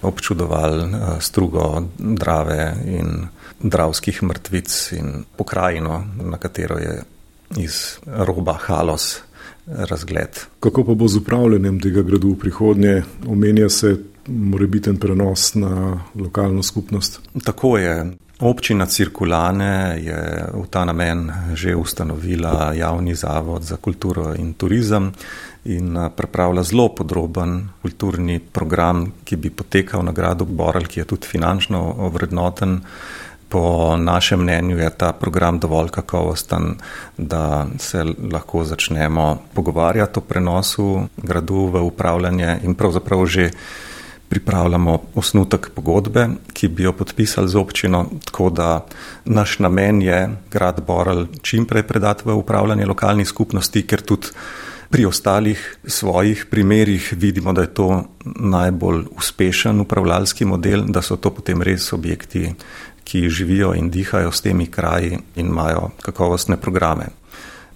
občudovali 0.08 0.84
eh, 0.84 1.16
strugo 1.20 1.84
Drave 1.98 2.74
in 2.88 3.28
dravskih 3.60 4.22
mrtvic 4.22 4.76
in 4.96 5.24
pokrajino, 5.36 6.04
na 6.24 6.38
katero 6.40 6.78
je 6.80 7.02
iz 7.60 7.98
roba 8.06 8.56
Halos 8.56 9.20
razgled. 9.66 10.40
Kako 10.60 10.84
pa 10.84 10.94
bo 10.94 11.08
z 11.08 11.20
upravljanjem 11.20 11.80
tega 11.80 12.02
gradu 12.02 12.32
v 12.32 12.38
prihodnje? 12.40 13.02
Omenja 13.28 13.68
se 13.68 13.96
morebiten 14.26 14.96
prenos 14.96 15.54
na 15.54 16.00
lokalno 16.14 16.62
skupnost? 16.62 17.20
Tako 17.44 17.78
je. 17.78 18.12
Občina 18.40 18.86
Cirkulane 18.86 20.00
je 20.00 20.20
v 20.54 20.66
ta 20.70 20.84
namen 20.84 21.32
že 21.52 21.76
ustanovila 21.76 22.72
javni 22.72 23.14
zavod 23.14 23.62
za 23.62 23.76
kulturo 23.76 24.32
in 24.32 24.54
turizem 24.54 25.12
in 25.64 25.96
eh, 25.96 26.08
pripravlja 26.16 26.62
zelo 26.62 26.88
podroben 26.88 27.68
kulturni 27.82 28.40
program, 28.40 29.12
ki 29.24 29.36
bi 29.36 29.50
potekal 29.50 30.04
na 30.04 30.12
gradu 30.12 30.44
Borel, 30.44 30.88
ki 30.88 31.00
je 31.00 31.04
tudi 31.04 31.26
finančno 31.26 31.82
ovrednoten. 31.98 32.80
Po 33.50 33.96
našem 33.98 34.40
mnenju 34.40 34.78
je 34.78 34.90
ta 34.90 35.12
program 35.12 35.58
dovolj 35.58 35.88
kakovosten, 35.90 36.78
da 37.18 37.66
se 37.78 38.04
lahko 38.32 38.64
začnemo 38.64 39.38
pogovarjati 39.54 40.18
o 40.18 40.22
prenosu 40.22 41.08
gradu 41.16 41.66
v 41.66 41.82
upravljanje 41.82 42.60
in 42.62 42.74
pravzaprav 42.74 43.26
že 43.26 43.50
pripravljamo 44.30 44.98
osnutek 45.14 45.70
pogodbe, 45.74 46.28
ki 46.54 46.68
bi 46.68 46.86
jo 46.86 46.92
podpisali 46.92 47.48
z 47.48 47.58
občino, 47.58 48.04
tako 48.24 48.50
da 48.50 48.86
naš 49.24 49.58
namen 49.58 50.02
je 50.02 50.20
grad 50.50 50.82
Boral 50.86 51.26
čim 51.42 51.66
prej 51.66 51.82
predati 51.82 52.22
v 52.24 52.38
upravljanje 52.38 52.86
lokalnih 52.86 53.28
skupnosti, 53.28 53.82
ker 53.82 54.02
tudi 54.06 54.30
pri 54.90 55.04
ostalih 55.06 55.78
svojih 55.86 56.46
primerjih 56.50 57.12
vidimo, 57.16 57.52
da 57.52 57.62
je 57.62 57.74
to 57.74 58.04
najbolj 58.24 59.04
uspešen 59.18 59.80
upravljalski 59.80 60.44
model, 60.44 60.84
da 60.86 61.02
so 61.02 61.16
to 61.16 61.30
potem 61.34 61.62
res 61.62 61.92
objekti, 61.92 62.54
ki 63.04 63.28
živijo 63.28 63.74
in 63.74 63.90
dihajo 63.90 64.32
s 64.32 64.40
temi 64.40 64.66
kraji 64.66 65.18
in 65.36 65.46
imajo 65.46 65.90
kakovostne 66.02 66.56
programe. 66.56 67.06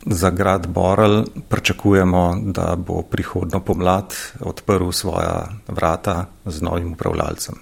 Za 0.06 0.30
grad 0.30 0.66
Boral 0.68 1.24
pričakujemo, 1.48 2.36
da 2.44 2.76
bo 2.76 3.02
prihodno 3.02 3.60
pomlad 3.60 4.14
odprl 4.40 4.90
svoja 4.90 5.48
vrata 5.68 6.26
z 6.46 6.62
novim 6.62 6.92
upravljalcem. 6.92 7.54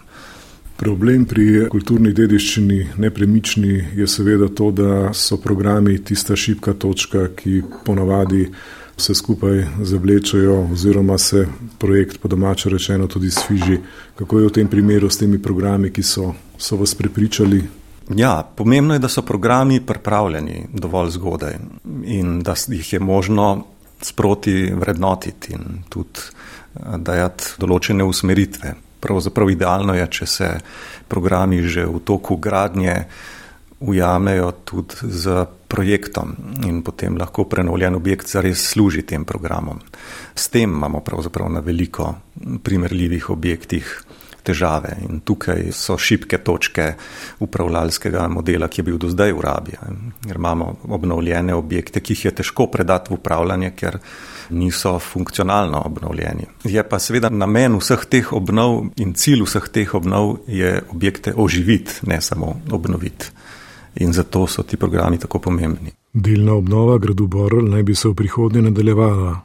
Problem 0.76 1.24
pri 1.24 1.68
kulturni 1.70 2.10
dediščini 2.12 2.78
nepremični 2.98 3.74
je 3.94 4.06
seveda 4.06 4.48
to, 4.48 4.70
da 4.70 5.12
so 5.14 5.36
programi 5.38 5.98
tista 6.04 6.36
šipka 6.36 6.72
točka, 6.74 7.28
ki 7.36 7.60
ponavadi 7.84 8.48
vse 8.96 9.14
skupaj 9.14 9.62
zavlečajo 9.82 10.56
oziroma 10.72 11.18
se 11.18 11.46
projekt 11.78 12.18
po 12.18 12.28
domače 12.28 12.70
rečeno 12.70 13.06
tudi 13.06 13.30
sfiži. 13.30 13.78
Kako 14.18 14.38
je 14.38 14.46
v 14.46 14.52
tem 14.58 14.68
primeru 14.68 15.10
s 15.10 15.18
temi 15.18 15.38
programi, 15.42 15.90
ki 15.90 16.02
so, 16.02 16.32
so 16.58 16.76
vas 16.76 16.94
prepričali, 16.94 17.62
Ja, 18.10 18.42
pomembno 18.56 18.94
je, 18.94 18.98
da 18.98 19.08
so 19.08 19.22
programi 19.22 19.80
pripravljeni 19.80 20.66
dovolj 20.72 21.10
zgodaj 21.10 21.54
in 22.04 22.40
da 22.42 22.54
jih 22.68 22.92
je 22.92 23.00
možno 23.00 23.64
sproti 24.00 24.72
vrednotiti 24.74 25.52
in 25.52 25.82
tudi 25.88 26.20
eh, 26.20 26.98
dajati 26.98 27.44
določene 27.58 28.04
usmeritve. 28.04 28.74
Pravzaprav 29.00 29.50
idealno 29.50 29.94
je, 29.94 30.06
če 30.10 30.26
se 30.26 30.50
programi 31.08 31.62
že 31.62 31.86
v 31.86 32.00
toku 32.04 32.36
gradnje 32.36 33.04
ujamejo 33.82 34.52
tudi 34.64 35.10
z 35.10 35.46
projektom 35.68 36.36
in 36.66 36.82
potem 36.86 37.16
lahko 37.18 37.44
prenovljen 37.44 37.94
objekt 37.98 38.30
zares 38.30 38.62
služi 38.70 39.02
tem 39.02 39.24
programom. 39.24 39.80
S 40.34 40.48
tem 40.48 40.70
imamo 40.70 41.00
pravzaprav 41.00 41.50
na 41.50 41.60
veliko 41.60 42.14
primerljivih 42.62 43.30
objektih 43.30 44.04
težave. 44.44 44.96
In 45.08 45.20
tukaj 45.24 45.70
so 45.76 45.96
šibke 45.98 46.38
točke 46.38 46.92
upravljalskega 47.40 48.26
modela, 48.28 48.68
ki 48.68 48.80
je 48.80 48.86
bil 48.90 48.98
do 48.98 49.10
zdaj 49.10 49.32
v 49.32 49.44
rabi. 49.44 49.78
Ker 50.26 50.36
imamo 50.36 50.76
obnovljene 50.88 51.54
objekte, 51.54 52.00
ki 52.00 52.16
jih 52.16 52.24
je 52.24 52.34
težko 52.42 52.66
predati 52.72 53.12
v 53.12 53.18
upravljanje, 53.18 53.72
ker 53.76 53.98
niso 54.50 54.98
funkcionalno 54.98 55.82
obnovljeni. 55.86 56.46
Je 56.64 56.82
pa 56.88 56.98
seveda 56.98 57.30
namen 57.30 57.78
vseh 57.80 58.04
teh 58.10 58.32
obnov 58.32 58.92
in 58.96 59.14
cilj 59.14 59.46
vseh 59.46 59.68
teh 59.72 59.94
obnov 59.94 60.36
je 60.46 60.82
objekte 60.90 61.34
oživiti, 61.36 62.02
ne 62.06 62.20
samo 62.20 62.56
obnoviti. 62.70 63.30
In 63.94 64.12
zato 64.12 64.46
so 64.46 64.62
ti 64.62 64.76
programi 64.76 65.18
tako 65.18 65.38
pomembni. 65.38 65.92
Delna 66.12 66.54
obnova 66.54 66.98
gradu 66.98 67.26
Borl 67.26 67.68
naj 67.68 67.82
bi 67.82 67.94
se 67.94 68.08
v 68.08 68.14
prihodnje 68.14 68.62
nadaljevala. 68.62 69.40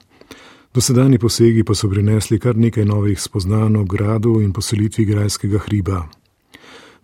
Dosedani 0.78 1.18
posegi 1.18 1.64
pa 1.64 1.74
so 1.74 1.88
prinesli 1.90 2.38
kar 2.40 2.58
nekaj 2.58 2.86
novih 2.86 3.22
spoznanj 3.22 3.78
o 3.80 3.84
gradu 3.84 4.36
in 4.42 4.52
poselitvi 4.54 5.06
grajskega 5.06 5.58
hriba. 5.66 6.04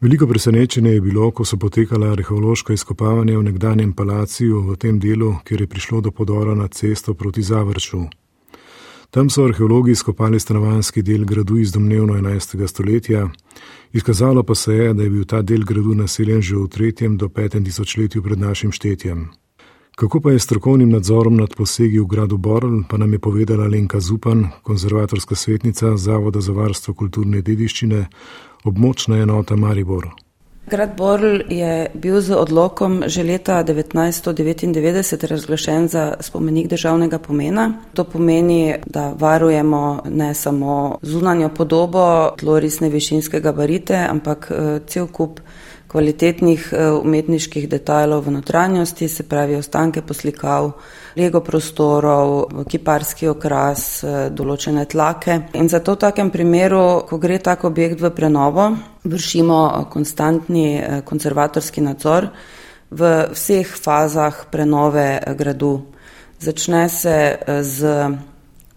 Veliko 0.01 0.27
presenečenje 0.27 0.91
je 0.91 1.01
bilo, 1.01 1.31
ko 1.31 1.45
so 1.45 1.57
potekala 1.57 2.11
arheološka 2.13 2.73
izkopavanja 2.73 3.39
v 3.39 3.43
nekdanjem 3.49 3.93
palaciju 3.93 4.61
v 4.67 4.77
tem 4.77 4.99
delu, 4.99 5.33
kjer 5.43 5.61
je 5.61 5.67
prišlo 5.67 6.01
do 6.01 6.11
podora 6.11 6.53
na 6.55 6.67
cesto 6.67 7.13
proti 7.13 7.41
Zavrču. 7.41 8.03
Tam 9.09 9.29
so 9.29 9.49
arheologi 9.49 9.91
izkopali 9.91 10.39
stanovanski 10.39 11.01
del 11.01 11.25
gradu 11.25 11.57
iz 11.57 11.71
domnevno 11.71 12.13
11. 12.13 12.67
stoletja, 12.67 13.29
izkazalo 13.93 14.43
pa 14.43 14.55
se 14.55 14.73
je, 14.73 14.93
da 14.93 15.03
je 15.03 15.09
bil 15.09 15.25
ta 15.25 15.41
del 15.41 15.65
gradu 15.65 15.95
naseljen 15.95 16.41
že 16.41 16.55
v 16.55 16.67
3. 16.67 17.17
do 17.17 17.27
5. 17.27 17.63
tisočletju 17.65 18.21
pred 18.21 18.39
našim 18.39 18.71
štetjem. 18.71 19.31
Kako 19.95 20.21
pa 20.21 20.31
je 20.31 20.39
strokovnim 20.39 20.89
nadzorom 20.89 21.37
nad 21.37 21.53
posegi 21.57 21.99
v 21.99 22.05
gradu 22.05 22.37
Borl, 22.37 22.81
pa 22.89 22.97
nam 22.97 23.13
je 23.13 23.19
povedala 23.19 23.67
Lenka 23.67 23.99
Zupan, 23.99 24.47
konzervatorska 24.63 25.35
svetnica 25.35 25.97
Zavoda 25.97 26.41
za 26.41 26.51
varstvo 26.51 26.93
kulturne 26.93 27.41
dediščine, 27.41 28.05
območna 28.63 29.17
enota 29.21 29.55
Maribor. 29.55 30.09
Grad 30.65 30.95
Borl 30.97 31.41
je 31.49 31.91
bil 31.93 32.21
z 32.21 32.35
odlokom 32.35 33.03
že 33.05 33.23
leta 33.23 33.63
1999 33.63 35.27
razglašen 35.27 35.87
za 35.87 36.13
spomenik 36.19 36.67
državnega 36.67 37.19
pomena. 37.19 37.73
To 37.93 38.03
pomeni, 38.03 38.75
da 38.85 39.13
varujemo 39.19 40.01
ne 40.09 40.33
samo 40.33 40.97
zunanjo 41.01 41.49
podobo 41.49 42.31
tlorisne 42.39 42.89
višinske 42.89 43.39
gabarite, 43.39 44.07
ampak 44.09 44.51
eh, 44.51 44.79
cel 44.87 45.07
kup 45.07 45.39
kvalitetnih 45.93 46.73
eh, 46.73 46.89
umetniških 46.97 47.67
detajlov 47.69 48.25
v 48.25 48.33
notranjosti, 48.39 49.07
se 49.07 49.23
pravi 49.29 49.55
ostanke 49.55 50.01
poslikav, 50.01 50.71
lego 51.15 51.43
prostorov, 51.45 52.65
kiparski 52.69 53.29
okras, 53.29 53.85
eh, 54.03 54.15
določene 54.33 54.87
tlake. 54.89 55.37
In 55.53 55.69
zato 55.69 55.93
v 55.93 56.01
takem 56.07 56.33
primeru, 56.33 57.05
ko 57.09 57.21
gre 57.21 57.37
tak 57.37 57.67
objekt 57.69 58.01
v 58.01 58.09
prenovo, 58.09 58.71
vršimo 59.05 59.61
eh, 59.69 59.85
konstantni 59.93 60.67
konservatorski 61.05 61.85
nadzor 61.85 62.31
v 62.89 63.13
vseh 63.33 63.77
fazah 63.85 64.45
prenove 64.51 65.21
gradu. 65.37 65.75
Začne 66.43 66.89
se 66.89 67.37
z 67.61 67.79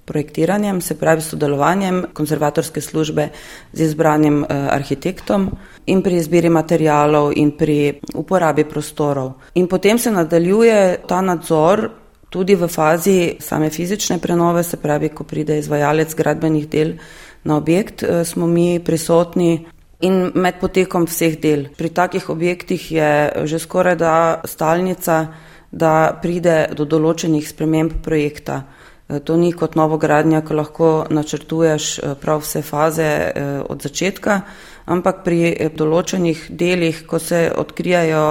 projektiranjem, 0.06 0.80
se 0.80 0.94
pravi 0.98 1.20
sodelovanjem 1.22 2.04
konzervatorske 2.14 2.80
službe 2.80 3.28
z 3.72 3.82
izbranim 3.82 4.44
eh, 4.44 4.46
arhitektom 4.70 5.50
in 5.86 6.02
pri 6.02 6.16
izbiri 6.16 6.48
materijalov 6.48 7.32
in 7.36 7.52
pri 7.58 8.00
uporabi 8.14 8.64
prostorov. 8.64 9.32
In 9.54 9.68
potem 9.68 9.98
se 9.98 10.10
nadaljuje 10.10 11.02
ta 11.08 11.20
nadzor 11.20 11.88
tudi 12.30 12.54
v 12.54 12.68
fazi 12.68 13.36
same 13.40 13.70
fizične 13.70 14.18
prenove, 14.18 14.62
se 14.62 14.76
pravi, 14.76 15.08
ko 15.08 15.24
pride 15.24 15.58
izvajalec 15.58 16.14
gradbenih 16.14 16.68
del 16.68 16.92
na 17.44 17.56
objekt, 17.56 18.02
eh, 18.02 18.24
smo 18.24 18.46
mi 18.46 18.80
prisotni. 18.80 19.66
In 20.00 20.30
med 20.34 20.58
potekom 20.60 21.06
vseh 21.08 21.38
del. 21.40 21.62
Pri 21.72 21.88
takih 21.88 22.28
objektih 22.28 22.92
je 22.92 23.32
že 23.44 23.58
skoraj 23.58 23.96
da 23.96 24.42
stalnica, 24.44 25.32
da 25.72 26.18
pride 26.22 26.68
do 26.76 26.84
določenih 26.84 27.48
sprememb 27.48 28.02
projekta. 28.04 28.62
Eh, 29.08 29.20
to 29.20 29.36
ni 29.36 29.52
kot 29.52 29.76
novogradnja, 29.78 30.40
ko 30.42 30.54
lahko 30.54 30.88
načrtuješ 31.10 31.98
eh, 31.98 32.14
prav 32.20 32.40
vse 32.42 32.62
faze 32.62 33.02
eh, 33.06 33.60
od 33.68 33.82
začetka, 33.82 34.40
ampak 34.86 35.22
pri 35.24 35.70
določenih 35.78 36.46
delih, 36.50 37.04
ko 37.06 37.18
se 37.22 37.46
odkrijajo 37.54 38.24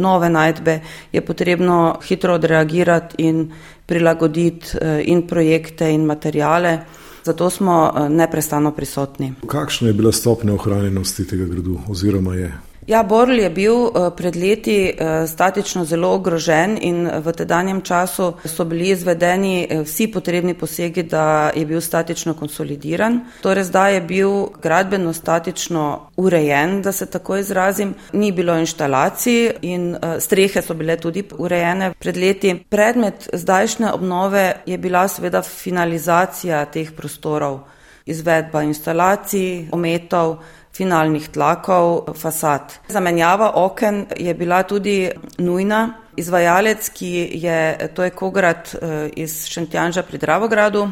nove 0.00 0.28
najdbe, 0.32 0.78
je 1.12 1.20
potrebno 1.24 1.98
hitro 2.04 2.36
odreagirati 2.36 3.22
in 3.24 3.46
prilagoditi 3.88 4.76
in 5.08 5.22
projekte 5.28 5.88
in 5.92 6.04
materijale. 6.04 6.78
Zato 7.24 7.48
smo 7.50 8.08
neprestano 8.08 8.72
prisotni. 8.72 9.32
Kakšna 9.48 9.88
je 9.88 9.96
bila 9.96 10.12
stopnja 10.12 10.54
ohranjenosti 10.54 11.26
tega 11.28 11.48
gradu 11.48 11.80
oziroma 11.88 12.34
je? 12.36 12.52
Ja, 12.88 13.02
Borl 13.02 13.36
je 13.36 13.50
bil 13.52 13.74
eh, 13.86 14.10
pred 14.16 14.36
leti 14.36 14.76
eh, 14.88 15.26
statično 15.28 15.84
zelo 15.84 16.08
ogrožen 16.16 16.78
in 16.80 17.02
v 17.20 17.32
tedanjem 17.36 17.82
času 17.84 18.30
so 18.48 18.64
bili 18.64 18.88
izvedeni 18.94 19.66
eh, 19.68 19.82
vsi 19.84 20.06
potrebni 20.12 20.54
posegi, 20.54 21.02
da 21.02 21.50
je 21.56 21.66
bil 21.66 21.80
statično 21.84 22.32
konsolidiran. 22.34 23.20
Torej 23.42 23.68
zdaj 23.68 23.94
je 23.94 24.00
bil 24.00 24.32
gradbeno 24.62 25.12
statično 25.12 26.08
urejen, 26.16 26.80
da 26.82 26.92
se 26.92 27.10
tako 27.10 27.36
izrazim. 27.36 27.94
Ni 28.12 28.32
bilo 28.32 28.56
inštalacij 28.56 29.50
in 29.62 29.96
strehe 30.18 30.62
so 30.62 30.74
bile 30.74 30.96
tudi 30.96 31.26
urejene 31.38 31.92
pred 31.98 32.16
leti. 32.16 32.54
Predmet 32.68 33.28
zdajšnje 33.32 33.92
obnove 33.92 34.62
je 34.66 34.78
bila 34.78 35.08
seveda 35.08 35.42
finalizacija 35.42 36.64
teh 36.64 36.92
prostorov, 36.96 37.66
izvedba 38.06 38.62
instalacij, 38.62 39.68
ometov 39.72 40.38
finalnih 40.76 41.28
tlakov 41.28 42.14
fasad. 42.14 42.78
Zamenjava 42.88 43.52
oken 43.54 44.06
je 44.16 44.34
bila 44.34 44.62
tudi 44.62 45.10
nujna. 45.38 45.88
Izvajalec, 46.18 46.88
ki 46.90 47.10
je, 47.42 47.90
to 47.94 48.04
je 48.04 48.10
Kograt 48.10 48.74
eh, 48.74 49.10
iz 49.16 49.44
Šentjanža 49.46 50.02
pri 50.02 50.18
Dravogradu, 50.18 50.88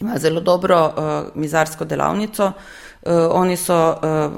ima 0.00 0.18
zelo 0.18 0.40
dobro 0.40 0.86
uh, 0.86 1.40
mizarsko 1.40 1.84
delavnico. 1.84 2.46
Uh, 2.46 3.12
oni 3.30 3.56
so 3.56 3.94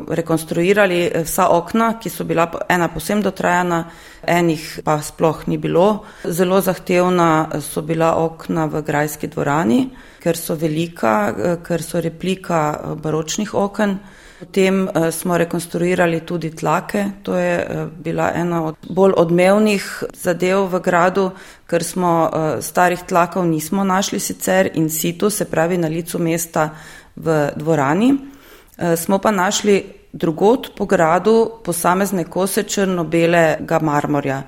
rekonstruirali 0.09 1.11
vsa 1.25 1.49
okna, 1.51 1.95
ki 1.99 2.11
so 2.11 2.25
bila 2.25 2.47
ena 2.69 2.89
posebno 2.89 3.23
dotrajana, 3.23 3.85
enih 4.23 4.81
pa 4.85 5.01
sploh 5.03 5.49
ni 5.49 5.59
bilo. 5.59 6.05
Zelo 6.25 6.61
zahtevna 6.61 7.49
so 7.61 7.83
bila 7.83 8.15
okna 8.17 8.67
v 8.67 8.83
Grajski 8.83 9.27
dvorani, 9.27 9.89
ker 10.23 10.37
so 10.37 10.55
velika, 10.55 11.33
ker 11.67 11.83
so 11.83 12.01
replika 12.01 12.95
baročnih 13.03 13.55
okn. 13.55 13.99
Potem 14.39 14.87
uh, 14.87 15.11
smo 15.11 15.39
rekonstruirali 15.39 16.21
tudi 16.21 16.51
tlake. 16.51 17.05
To 17.23 17.35
je 17.35 17.59
uh, 17.59 17.89
bila 18.05 18.31
ena 18.35 18.65
od 18.65 18.77
bolj 18.89 19.13
odmevnih 19.17 20.05
zadev 20.15 20.69
v 20.71 20.81
gradu, 20.81 21.31
ker 21.67 21.85
smo 21.85 22.13
uh, 22.31 22.63
starih 22.63 23.03
tlakov 23.03 23.47
nismo 23.47 23.85
našli 23.85 24.21
sicer 24.21 24.71
in 24.75 24.91
situ, 24.91 25.31
se 25.31 25.45
pravi 25.45 25.79
na 25.79 25.89
licu 25.89 26.19
mesta 26.19 26.71
v 27.17 27.51
dvorani. 27.57 28.15
Smo 28.97 29.19
pa 29.19 29.31
našli 29.31 29.83
drugot 30.13 30.71
po 30.77 30.87
gradu 30.87 31.51
posamezne 31.65 32.25
kose 32.25 32.63
črno-belega 32.63 33.81
marmorja. 33.83 34.43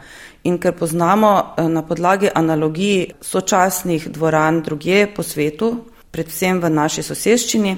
In 0.45 0.59
ker 0.59 0.73
poznamo 0.79 1.55
na 1.59 1.83
podlagi 1.83 2.31
analogij 2.35 3.11
sočasnih 3.21 4.07
dvoran 4.09 4.63
druge 4.63 5.07
po 5.17 5.23
svetu, 5.23 5.73
predvsem 6.11 6.61
v 6.63 6.71
naši 6.71 7.03
soseščini, 7.03 7.77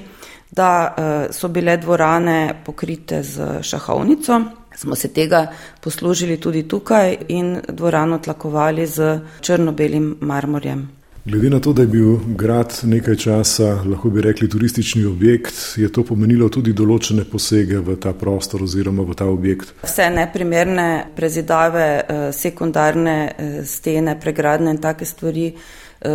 da 0.55 0.95
eh, 0.97 1.33
so 1.33 1.47
bile 1.47 1.77
dvorane 1.77 2.61
pokrite 2.65 3.23
z 3.23 3.61
šahovnico. 3.61 4.41
Smo 4.75 4.95
se 4.95 5.07
tega 5.07 5.47
poslužili 5.81 6.37
tudi 6.37 6.67
tukaj 6.67 7.17
in 7.27 7.61
dvorano 7.67 8.17
tlakovali 8.17 8.87
z 8.87 9.19
črno-belim 9.41 10.17
marmorjem. 10.21 10.89
Glede 11.25 11.49
na 11.49 11.59
to, 11.59 11.73
da 11.73 11.81
je 11.81 11.87
bil 11.87 12.17
grad 12.27 12.79
nekaj 12.83 13.15
časa, 13.15 13.83
lahko 13.85 14.09
bi 14.09 14.21
rekli, 14.21 14.49
turistični 14.49 15.05
objekt, 15.05 15.53
je 15.75 15.87
to 15.91 16.03
pomenilo 16.03 16.49
tudi 16.51 16.73
določene 16.75 17.23
posege 17.23 17.79
v 17.79 17.95
ta 17.95 18.11
prostor 18.11 18.65
oziroma 18.65 19.05
v 19.07 19.15
ta 19.15 19.29
objekt. 19.31 19.71
Vse 19.85 20.09
neprimerne 20.11 20.89
prezidave, 21.15 21.85
eh, 22.01 22.25
sekundarne 22.35 23.15
eh, 23.37 23.55
stene, 23.63 24.17
pregradne 24.19 24.75
in 24.75 24.81
take 24.83 25.05
stvari 25.05 25.53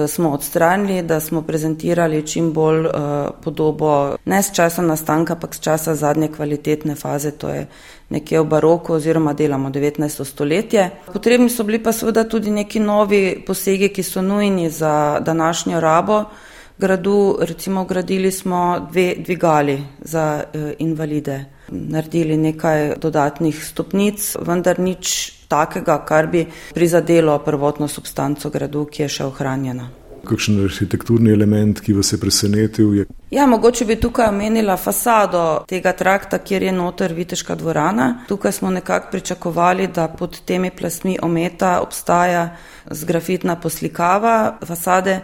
smo 0.08 0.30
odstranili, 0.30 1.02
da 1.02 1.20
smo 1.20 1.42
prezentirali 1.42 2.26
čim 2.26 2.52
bolj 2.52 2.86
uh, 2.86 2.92
podobo 3.44 4.16
ne 4.24 4.42
z 4.42 4.52
časa 4.54 4.82
nastanka, 4.82 5.32
ampak 5.32 5.54
z 5.54 5.60
časa 5.60 5.94
zadnje 5.94 6.28
kvalitetne 6.28 6.94
faze, 6.94 7.30
to 7.30 7.48
je 7.48 7.66
nekje 8.10 8.40
v 8.40 8.44
baroku 8.44 8.92
oziroma 8.94 9.32
delamo 9.32 9.70
19. 9.70 10.24
stoletje. 10.24 10.90
Potrebni 11.12 11.48
so 11.48 11.64
bili 11.64 11.82
pa 11.82 11.92
seveda 11.92 12.24
tudi 12.24 12.50
neki 12.50 12.80
novi 12.80 13.42
posegi, 13.46 13.88
ki 13.88 14.02
so 14.02 14.22
nujni 14.22 14.70
za 14.70 15.20
današnjo 15.20 15.80
rabo. 15.80 16.24
Gradu, 16.78 17.38
recimo, 17.40 17.84
gradili 17.84 18.32
smo 18.32 18.88
dve 18.90 19.14
dvigali 19.18 19.82
za 20.00 20.44
uh, 20.54 20.70
invalide, 20.78 21.44
naredili 21.68 22.36
nekaj 22.36 22.94
dodatnih 22.96 23.64
stopnic, 23.64 24.36
vendar 24.40 24.78
nič 24.78 25.37
takega, 25.48 25.98
kar 26.04 26.26
bi 26.26 26.46
prizadelo 26.74 27.38
prvotno 27.44 27.88
substanco 27.88 28.50
gradu, 28.50 28.84
ki 28.90 29.02
je 29.02 29.08
še 29.08 29.24
ohranjena. 29.24 29.88
Kakšen 30.28 30.58
arhitekturni 30.64 31.30
element, 31.32 31.80
ki 31.80 31.94
vas 31.96 32.12
je 32.12 32.18
presenetil? 32.20 32.94
Je... 32.98 33.04
Ja, 33.30 33.46
mogoče 33.46 33.86
bi 33.88 33.96
tukaj 34.00 34.28
omenila 34.28 34.76
fasado 34.76 35.42
tega 35.68 35.92
trakta, 35.96 36.38
kjer 36.38 36.66
je 36.68 36.72
noter 36.72 37.14
Viteška 37.16 37.54
dvorana. 37.56 38.08
Tukaj 38.28 38.52
smo 38.52 38.70
nekako 38.70 39.12
pričakovali, 39.12 39.86
da 39.94 40.08
pod 40.08 40.40
temi 40.44 40.70
plasmi 40.70 41.18
ometa 41.22 41.78
obstaja 41.82 42.48
zgrafitna 42.90 43.56
poslikava 43.56 44.58
fasade. 44.66 45.20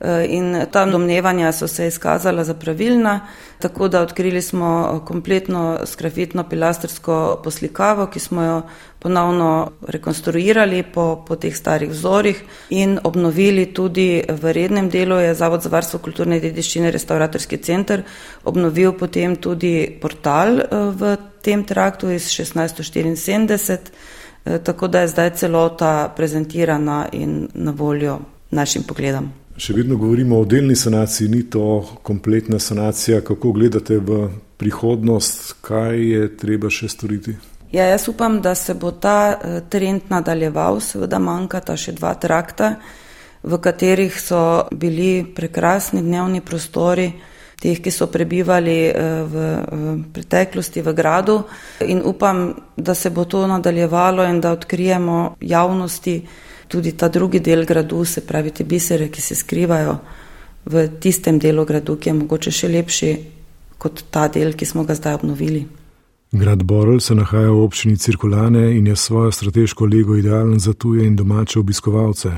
Eh, 0.00 0.26
in 0.28 0.66
ta 0.72 0.86
domnevanja 0.86 1.52
so 1.52 1.68
se 1.68 1.86
izkazala 1.86 2.44
za 2.44 2.54
pravilna, 2.54 3.20
tako 3.58 3.88
da 3.88 4.00
odkrili 4.00 4.42
smo 4.42 5.02
kompletno 5.06 5.78
skrafitno 5.86 6.48
pilastrsko 6.48 7.40
poslikavo, 7.44 8.06
ki 8.06 8.20
smo 8.20 8.42
jo 8.42 8.62
ponovno 8.98 9.70
rekonstruirali 9.88 10.82
po, 10.82 11.24
po 11.28 11.36
teh 11.36 11.56
starih 11.56 11.90
vzorih 11.90 12.42
in 12.70 12.98
obnovili 13.04 13.66
tudi 13.74 14.24
v 14.28 14.52
rednem 14.52 14.88
delu 14.88 15.18
je 15.20 15.34
Zavod 15.34 15.62
za 15.62 15.68
varstvo 15.68 15.98
kulturne 15.98 16.40
dediščine 16.40 16.90
restauratorski 16.90 17.58
center 17.58 18.02
obnovil 18.44 18.92
potem 18.92 19.36
tudi 19.36 19.98
portal 20.00 20.60
eh, 20.60 20.66
v 20.70 21.16
tem 21.42 21.64
traktu 21.64 22.08
iz 22.10 22.24
1674, 22.32 23.92
eh, 24.44 24.58
tako 24.64 24.88
da 24.88 25.00
je 25.00 25.12
zdaj 25.12 25.30
celota 25.30 26.12
prezentirana 26.16 27.08
in 27.12 27.48
na 27.54 27.70
voljo 27.76 28.18
našim 28.50 28.82
pogledom. 28.82 29.32
Še 29.60 29.74
vedno 29.76 29.98
govorimo 30.00 30.38
o 30.40 30.44
delni 30.48 30.72
sanaciji, 30.76 31.28
ni 31.28 31.42
to 31.50 31.82
kompletna 32.02 32.58
sanacija. 32.58 33.18
Kako 33.20 33.52
gledate 33.52 33.98
v 34.00 34.22
prihodnost, 34.56 35.58
kaj 35.60 36.00
je 36.00 36.30
treba 36.40 36.70
še 36.72 36.88
storiti? 36.88 37.34
Ja, 37.68 37.84
jaz 37.90 38.08
upam, 38.08 38.38
da 38.40 38.54
se 38.56 38.74
bo 38.74 38.94
ta 38.96 39.36
eh, 39.36 39.60
trend 39.68 40.08
nadaljeval, 40.08 40.80
seveda 40.80 41.20
manjkata 41.20 41.76
še 41.76 41.92
dva 41.98 42.14
trakta, 42.16 42.72
v 43.42 43.60
katerih 43.60 44.16
so 44.16 44.40
bili 44.72 45.26
prekrasni 45.36 46.00
dnevni 46.00 46.40
prostori, 46.40 47.10
teh, 47.60 47.76
ki 47.84 47.92
so 47.92 48.08
prebivali 48.08 48.78
v, 48.88 49.48
v 49.60 49.96
preteklosti 50.16 50.80
v 50.80 50.94
gradu 50.96 51.42
in 51.84 52.00
upam, 52.00 52.46
da 52.76 52.96
se 52.96 53.12
bo 53.12 53.28
to 53.28 53.44
nadaljevalo 53.44 54.24
in 54.24 54.40
da 54.40 54.56
odkrijemo 54.56 55.36
javnosti 55.40 56.22
tudi 56.70 56.92
ta 56.96 57.08
drugi 57.08 57.40
del 57.40 57.66
gradu, 57.66 58.04
se 58.04 58.22
pravi 58.26 58.50
te 58.50 58.64
bisere, 58.64 59.08
ki 59.10 59.20
se 59.20 59.34
skrivajo 59.34 59.98
v 60.64 60.86
tistem 61.02 61.38
delu 61.38 61.64
gradu, 61.66 61.96
ki 61.96 62.08
je 62.08 62.14
mogoče 62.14 62.54
še 62.54 62.68
lepši 62.68 63.10
kot 63.80 64.04
ta 64.10 64.28
del, 64.28 64.54
ki 64.54 64.68
smo 64.68 64.84
ga 64.84 64.94
zdaj 64.94 65.18
obnovili. 65.18 65.64
Grad 66.32 66.62
Borel 66.62 67.00
se 67.00 67.14
nahaja 67.14 67.50
v 67.50 67.64
občini 67.64 67.96
Cirkulane 67.96 68.76
in 68.76 68.86
je 68.86 68.96
svojo 68.96 69.32
strateško 69.32 69.86
lego 69.86 70.16
idealen 70.16 70.60
za 70.60 70.72
tuje 70.72 71.06
in 71.06 71.16
domače 71.16 71.58
obiskovalce. 71.58 72.30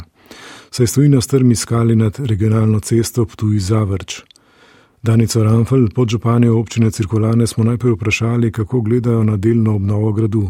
Saj 0.71 0.87
stoji 0.87 1.09
na 1.09 1.21
strmi 1.21 1.57
skali 1.57 1.97
nad 1.97 2.17
regionalno 2.19 2.81
cesto 2.81 3.27
Ptuj 3.27 3.59
Zavrč. 3.59 4.23
Danico 5.03 5.43
Ramfel, 5.45 5.89
podžupanje 5.95 6.51
občine 6.51 6.91
Cirkulane, 6.91 7.47
smo 7.47 7.65
najprej 7.65 7.93
vprašali, 7.93 8.53
kako 8.53 8.81
gledajo 8.81 9.25
na 9.25 9.37
delno 9.37 9.75
obnovo 9.75 10.13
gradu. 10.13 10.49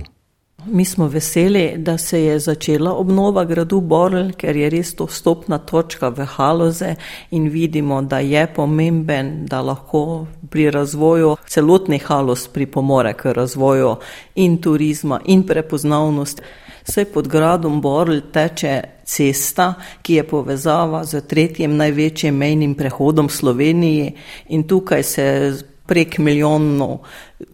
Mi 0.67 0.85
smo 0.85 1.09
veseli, 1.09 1.75
da 1.77 1.99
se 1.99 2.25
je 2.25 2.39
začela 2.39 2.93
obnova 2.93 3.45
gradu 3.45 3.81
Borl, 3.81 4.31
ker 4.39 4.57
je 4.57 4.69
res 4.71 4.95
to 4.95 5.09
vstopna 5.11 5.59
točka 5.59 6.09
v 6.09 6.25
Haloze 6.25 6.95
in 7.31 7.49
vidimo, 7.49 8.03
da 8.03 8.19
je 8.19 8.47
pomemben, 8.55 9.47
da 9.47 9.61
lahko 9.61 10.27
pri 10.51 10.71
razvoju 10.71 11.37
celotnih 11.49 12.07
Halos 12.07 12.47
pripomore 12.49 13.15
k 13.15 13.33
razvoju 13.33 13.97
in 14.35 14.61
turizma 14.63 15.21
in 15.25 15.43
prepoznavnosti. 15.47 16.43
Saj 16.85 17.05
pod 17.05 17.29
gradom 17.29 17.81
Borl 17.81 18.21
teče 18.33 18.83
cesta, 19.05 19.75
ki 20.03 20.15
je 20.15 20.29
povezava 20.29 21.05
z 21.05 21.21
tretjim 21.27 21.77
največjim 21.77 22.37
mejnim 22.37 22.75
prehodom 22.75 23.29
Sloveniji 23.29 24.15
in 24.49 24.67
tukaj 24.69 25.03
se 25.03 25.27
prek 25.87 26.19
milijonov 26.19 26.99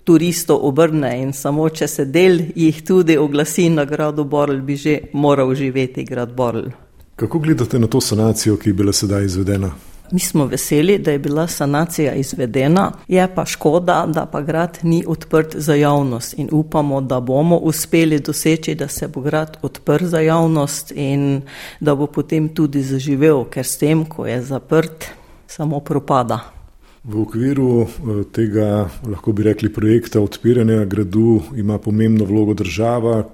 turistov 0.04 0.60
obrne 0.62 1.14
in 1.22 1.32
samo 1.32 1.68
če 1.68 1.88
se 1.88 2.04
del 2.04 2.40
jih 2.54 2.82
tudi 2.84 3.16
oglasi 3.16 3.68
na 3.70 3.84
gradu 3.84 4.24
Borl, 4.24 4.60
bi 4.60 4.76
že 4.76 4.98
moral 5.12 5.54
živeti 5.54 6.04
grad 6.04 6.34
Borl. 6.34 6.70
Kako 7.16 7.38
gledate 7.38 7.78
na 7.78 7.86
to 7.86 8.00
sanacijo, 8.00 8.56
ki 8.56 8.70
je 8.70 8.74
bila 8.74 8.92
sedaj 8.92 9.24
izvedena? 9.24 9.72
Mi 10.12 10.20
smo 10.20 10.46
veseli, 10.46 10.98
da 10.98 11.10
je 11.10 11.18
bila 11.18 11.46
sanacija 11.46 12.14
izvedena, 12.14 12.92
je 13.08 13.34
pa 13.34 13.44
škoda, 13.44 14.04
da 14.08 14.26
pa 14.26 14.40
grad 14.40 14.78
ni 14.82 15.04
odprt 15.06 15.56
za 15.56 15.74
javnost 15.74 16.38
in 16.38 16.48
upamo, 16.52 17.00
da 17.00 17.20
bomo 17.20 17.56
uspeli 17.56 18.20
doseči, 18.20 18.74
da 18.74 18.88
se 18.88 19.08
bo 19.08 19.20
grad 19.20 19.56
odprt 19.62 20.04
za 20.04 20.20
javnost 20.20 20.92
in 20.96 21.42
da 21.80 21.94
bo 21.94 22.06
potem 22.06 22.48
tudi 22.48 22.82
zaživel, 22.82 23.44
ker 23.44 23.66
s 23.66 23.76
tem, 23.78 24.04
ko 24.04 24.26
je 24.26 24.42
zaprt, 24.42 25.04
samo 25.46 25.80
propada. 25.80 26.57
V 27.04 27.20
okviru 27.22 27.82
eh, 27.82 28.22
tega, 28.32 28.88
lahko 29.06 29.32
bi 29.32 29.42
rekli, 29.42 29.72
projekta 29.72 30.20
odpiranja 30.20 30.84
gradu 30.84 31.40
ima 31.56 31.78
pomembno 31.78 32.24
vlogo 32.24 32.54
država. 32.54 33.24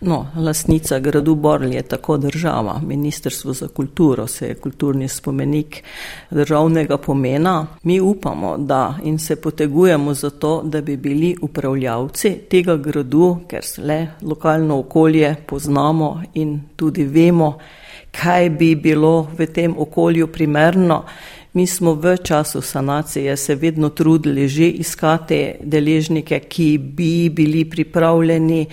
No, 0.00 0.26
lasnica 0.36 0.98
gradu 0.98 1.34
Borl 1.34 1.72
je 1.72 1.82
tako 1.82 2.16
država. 2.16 2.80
Ministrstvo 2.86 3.52
za 3.52 3.68
kulturo 3.68 4.26
se 4.26 4.48
je 4.48 4.54
kulturni 4.54 5.08
spomenik 5.08 5.82
državnega 6.30 6.98
pomena. 6.98 7.66
Mi 7.82 8.00
upamo, 8.00 8.56
da 8.58 8.98
in 9.02 9.18
se 9.18 9.36
potegujemo 9.36 10.14
za 10.14 10.30
to, 10.30 10.62
da 10.64 10.80
bi 10.80 10.96
bili 10.96 11.36
upravljavci 11.42 12.38
tega 12.50 12.76
gradu, 12.76 13.38
ker 13.48 13.64
le 13.78 14.06
lokalno 14.22 14.78
okolje 14.78 15.34
poznamo 15.46 16.22
in 16.34 16.60
tudi 16.76 17.04
vemo, 17.04 17.58
kaj 18.10 18.50
bi 18.50 18.74
bilo 18.74 19.28
v 19.38 19.46
tem 19.46 19.74
okolju 19.78 20.26
primerno. 20.26 21.04
Mi 21.52 21.66
smo 21.66 21.94
v 21.94 22.16
času 22.16 22.60
sanacije 22.62 23.36
se 23.36 23.54
vedno 23.54 23.88
trudili 23.88 24.48
že 24.48 24.68
iskati 24.68 25.54
deležnike, 25.62 26.40
ki 26.40 26.78
bi 26.78 27.30
bili 27.30 27.64
pripravljeni 27.70 28.66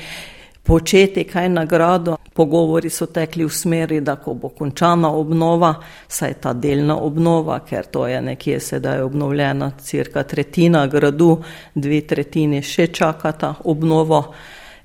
početi 0.63 1.23
kaj 1.23 1.49
nagrado. 1.49 2.17
Pogovori 2.33 2.89
so 2.89 3.05
tekli 3.05 3.45
v 3.45 3.49
smeri, 3.49 4.01
da 4.01 4.15
ko 4.15 4.33
bo 4.33 4.49
končana 4.49 5.09
obnova, 5.09 5.73
saj 6.07 6.33
ta 6.33 6.53
delna 6.53 6.99
obnova, 7.01 7.59
ker 7.65 7.85
to 7.85 8.07
je 8.07 8.21
nekje 8.21 8.59
sedaj 8.59 9.01
obnovljena, 9.01 9.71
cirka 9.81 10.23
tretjina 10.23 10.87
gradu, 10.87 11.41
dve 11.75 12.01
tretjini 12.01 12.61
še 12.61 12.87
čakata 12.87 13.55
obnovo 13.63 14.33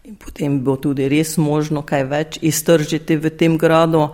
in 0.05 0.17
potem 0.17 0.63
bo 0.65 0.77
tudi 0.77 1.09
res 1.09 1.37
možno 1.37 1.83
kaj 1.83 2.05
več 2.05 2.39
iztržiti 2.43 3.17
v 3.17 3.31
tem 3.37 3.59
gradu. 3.59 4.09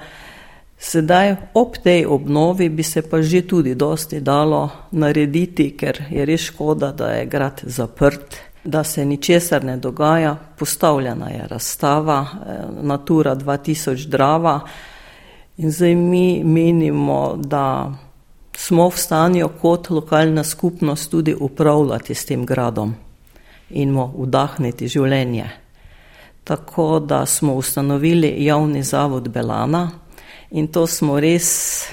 Sedaj 0.79 1.37
ob 1.55 1.77
tej 1.83 2.07
obnovi 2.07 2.69
bi 2.69 2.83
se 2.83 3.03
pa 3.03 3.23
že 3.23 3.43
tudi 3.43 3.75
dosti 3.75 4.21
dalo 4.21 4.71
narediti, 4.91 5.75
ker 5.77 6.05
je 6.11 6.25
res 6.25 6.41
škoda, 6.41 6.93
da 6.93 7.09
je 7.19 7.27
grad 7.27 7.61
zaprt, 7.67 8.37
da 8.65 8.85
se 8.85 9.05
ničesar 9.05 9.65
ne 9.65 9.77
dogaja. 9.77 10.37
Postavljena 10.59 11.31
je 11.31 11.47
razstava 11.49 12.27
eh, 12.27 12.65
Natura 12.83 13.37
2000 13.37 14.07
Drava 14.07 14.61
in 15.57 15.71
zdaj 15.71 15.95
mi 15.95 16.45
menimo, 16.45 17.35
da 17.37 17.93
smo 18.57 18.89
v 18.89 18.97
stanju 18.97 19.49
kot 19.61 19.91
lokalna 19.91 20.45
skupnost 20.45 21.11
tudi 21.11 21.35
upravljati 21.41 22.15
s 22.15 22.25
tem 22.25 22.47
gradom 22.47 22.95
in 23.71 23.91
mu 23.91 24.07
vdahniti 24.19 24.89
življenje. 24.89 25.51
Tako 26.45 26.99
da 27.01 27.27
smo 27.27 27.55
ustanovili 27.55 28.45
javni 28.45 28.83
zavod 28.83 29.29
Belana, 29.29 29.91
In 30.51 30.67
to 30.67 30.87
smo 30.87 31.21
res 31.21 31.85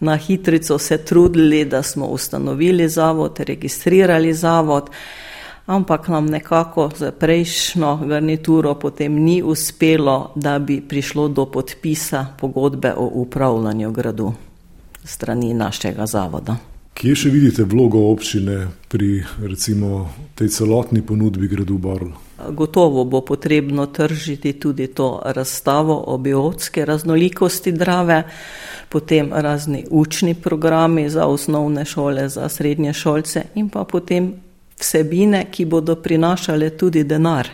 na 0.00 0.16
hitrico 0.16 0.78
se 0.78 0.98
trudili, 1.04 1.64
da 1.64 1.82
smo 1.82 2.06
ustanovili 2.06 2.88
zavod, 2.88 3.40
registrirali 3.40 4.34
zavod, 4.34 4.90
ampak 5.66 6.08
nam 6.08 6.26
nekako 6.26 6.90
za 6.96 7.12
prejšnjo 7.12 7.96
garnituro 7.96 8.74
potem 8.74 9.12
ni 9.12 9.42
uspelo, 9.42 10.32
da 10.34 10.58
bi 10.58 10.80
prišlo 10.80 11.28
do 11.28 11.46
podpisa 11.46 12.26
pogodbe 12.40 12.94
o 12.96 13.10
upravljanju 13.14 13.92
gradu 13.92 14.32
strani 15.04 15.54
našega 15.54 16.06
zavoda. 16.06 16.56
Kje 16.94 17.14
še 17.14 17.30
vidite 17.30 17.64
vlogo 17.64 17.98
občine 18.12 18.68
pri 18.88 19.24
recimo 19.42 20.10
tej 20.34 20.48
celotni 20.48 21.02
ponudbi 21.02 21.48
gradu 21.48 21.78
Borl? 21.78 22.12
Gotovo 22.50 23.04
bo 23.04 23.20
potrebno 23.20 23.86
tržiti 23.86 24.52
tudi 24.52 24.86
to 24.86 25.22
razstavo 25.24 26.04
o 26.06 26.18
biotske 26.18 26.84
raznolikosti 26.84 27.72
drave, 27.72 28.22
potem 28.88 29.30
razni 29.32 29.84
učni 29.90 30.34
programi 30.34 31.10
za 31.10 31.26
osnovne 31.26 31.84
šole, 31.84 32.28
za 32.28 32.48
srednje 32.48 32.92
šolce 32.92 33.42
in 33.54 33.68
pa 33.68 33.84
potem 33.84 34.34
vsebine, 34.80 35.46
ki 35.50 35.64
bodo 35.64 35.96
prinašale 35.96 36.70
tudi 36.70 37.04
denar. 37.04 37.48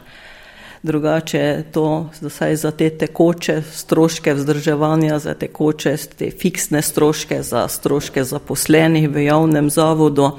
Drugače 0.82 1.64
to 1.72 2.08
zdaj 2.20 2.56
za 2.56 2.70
te 2.70 2.90
tekoče 2.90 3.62
stroške 3.72 4.34
vzdrževanja, 4.34 5.18
za 5.18 5.34
tekoče 5.34 5.96
te 6.18 6.30
fiksne 6.30 6.82
stroške, 6.82 7.42
za 7.42 7.68
stroške 7.68 8.24
zaposlenih 8.24 9.10
v 9.10 9.24
javnem 9.24 9.70
zavodu. 9.70 10.30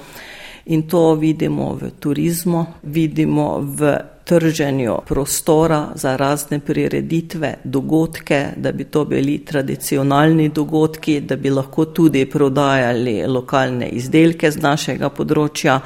In 0.65 0.87
to 0.87 1.15
vidimo 1.15 1.73
v 1.75 1.89
turizmu, 1.99 2.65
vidimo 2.83 3.59
v 3.61 3.97
trženju 4.23 4.97
prostora 5.07 5.87
za 5.95 6.15
razne 6.15 6.59
prireditve, 6.59 7.55
dogodke, 7.63 8.47
da 8.55 8.71
bi 8.71 8.83
to 8.83 9.05
bili 9.05 9.45
tradicionalni 9.45 10.49
dogodki, 10.49 11.19
da 11.21 11.35
bi 11.35 11.49
lahko 11.49 11.85
tudi 11.85 12.25
prodajali 12.25 13.25
lokalne 13.27 13.89
izdelke 13.89 14.51
z 14.51 14.61
našega 14.61 15.09
področja. 15.09 15.79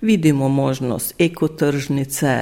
Vidimo 0.00 0.48
možnost 0.48 1.14
ekotržnice, 1.18 2.32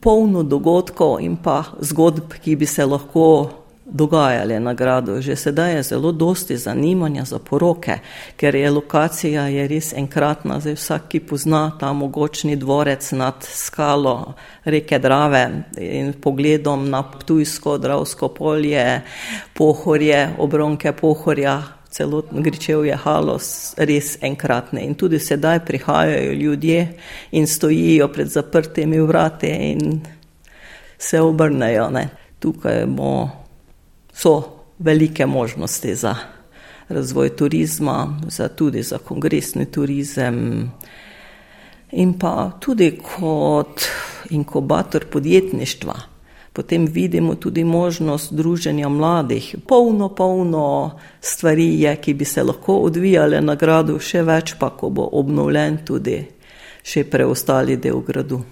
polno 0.00 0.42
dogodkov 0.42 1.20
in 1.24 1.36
pa 1.36 1.62
zgodb, 1.80 2.34
ki 2.42 2.56
bi 2.56 2.66
se 2.66 2.84
lahko 2.84 3.63
dogajale 3.86 4.60
na 4.60 4.74
gradu. 4.74 5.20
Že 5.20 5.36
sedaj 5.36 5.76
je 5.76 5.82
zelo 5.82 6.12
dosti 6.12 6.56
zanimanja 6.56 7.24
za 7.24 7.38
poroke, 7.38 7.98
ker 8.36 8.54
je 8.54 8.70
lokacija 8.70 9.46
je 9.46 9.68
res 9.68 9.92
enkratna. 9.92 10.60
Zdaj 10.60 10.74
vsak, 10.74 11.08
ki 11.08 11.20
pozna 11.20 11.70
ta 11.80 11.92
mogočni 11.92 12.56
dvorec 12.56 13.12
nad 13.12 13.44
skalo 13.44 14.34
reke 14.64 14.98
Drave 14.98 15.70
in 15.76 16.12
pogledom 16.12 16.90
na 16.90 17.02
Ptujsko, 17.02 17.78
Dravsko 17.78 18.28
polje, 18.28 19.02
pohorje, 19.54 20.34
obronke 20.38 20.92
pohorja, 20.92 21.62
celotno 21.90 22.40
gričev 22.42 22.86
je 22.86 22.96
halos, 22.96 23.74
res 23.78 24.16
enkratne. 24.22 24.82
In 24.82 24.94
tudi 24.94 25.18
sedaj 25.18 25.64
prihajajo 25.64 26.32
ljudje 26.32 26.88
in 27.30 27.46
stojijo 27.46 28.08
pred 28.08 28.28
zaprtimi 28.28 29.00
vrati 29.00 29.46
in 29.46 30.00
se 30.98 31.20
obrnejo. 31.20 31.90
Ne. 31.90 32.08
Tukaj 32.38 32.86
bomo 32.86 33.43
so 34.14 34.42
velike 34.78 35.26
možnosti 35.26 35.94
za 35.94 36.14
razvoj 36.88 37.36
turizma, 37.36 38.20
za 38.28 38.48
tudi 38.48 38.82
za 38.82 38.98
kongresni 38.98 39.66
turizem 39.66 40.70
in 41.92 42.18
pa 42.18 42.50
tudi 42.60 42.98
kot 43.16 43.80
inkubator 44.30 45.04
podjetništva. 45.04 45.94
Potem 46.52 46.86
vidimo 46.86 47.34
tudi 47.34 47.64
možnost 47.64 48.32
druženja 48.32 48.88
mladih. 48.88 49.56
Polno, 49.68 50.08
polno 50.08 50.98
stvari 51.20 51.80
je, 51.80 51.96
ki 51.96 52.14
bi 52.14 52.24
se 52.24 52.42
lahko 52.42 52.76
odvijale 52.76 53.40
na 53.40 53.54
gradu, 53.54 53.98
še 53.98 54.22
več 54.22 54.54
pa, 54.58 54.70
ko 54.70 54.90
bo 54.90 55.08
obnovljen 55.12 55.80
tudi 55.86 56.20
še 56.84 57.04
preostali 57.10 57.76
del 57.76 57.98
gradu. 58.06 58.42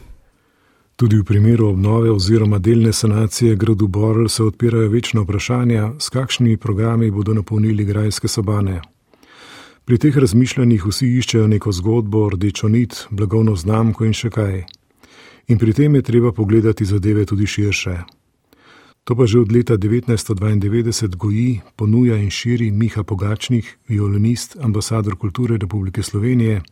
Tudi 0.96 1.16
v 1.16 1.24
primeru 1.24 1.66
obnove 1.68 2.10
oziroma 2.10 2.58
delne 2.58 2.92
sanacije 2.92 3.56
gradu 3.56 3.86
Borl 3.86 4.28
se 4.28 4.42
odpirajo 4.44 4.88
večna 4.88 5.20
vprašanja, 5.20 5.92
s 5.98 6.08
kakšnimi 6.08 6.56
programi 6.56 7.10
bodo 7.10 7.34
napolnili 7.34 7.84
grajske 7.84 8.28
sobane. 8.28 8.80
Pri 9.84 9.98
teh 9.98 10.16
razmišljanjih 10.16 10.84
vsi 10.86 11.08
iščejo 11.18 11.46
neko 11.50 11.72
zgodbo, 11.72 12.28
rdečo 12.28 12.68
nit, 12.68 13.06
blagovno 13.10 13.56
znamko 13.56 14.04
in 14.04 14.12
še 14.14 14.30
kaj. 14.30 14.64
In 15.48 15.58
pri 15.58 15.72
tem 15.72 15.94
je 15.98 16.02
treba 16.02 16.32
pogledati 16.32 16.84
zadeve 16.84 17.24
tudi 17.26 17.46
širše. 17.46 17.96
To 19.04 19.16
pa 19.18 19.26
že 19.26 19.42
od 19.42 19.50
leta 19.52 19.74
1992 19.74 21.16
goji, 21.16 21.60
ponuja 21.76 22.16
in 22.16 22.30
širi 22.30 22.70
Miha 22.70 23.02
Pogačnik, 23.02 23.78
violinist, 23.88 24.56
ambasador 24.60 25.16
kulture 25.18 25.58
Republike 25.58 26.02
Slovenije, 26.02 26.62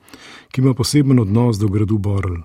ki 0.54 0.60
ima 0.60 0.74
poseben 0.74 1.18
odnos 1.18 1.58
do 1.58 1.68
gradu 1.68 1.98
Borl. 1.98 2.38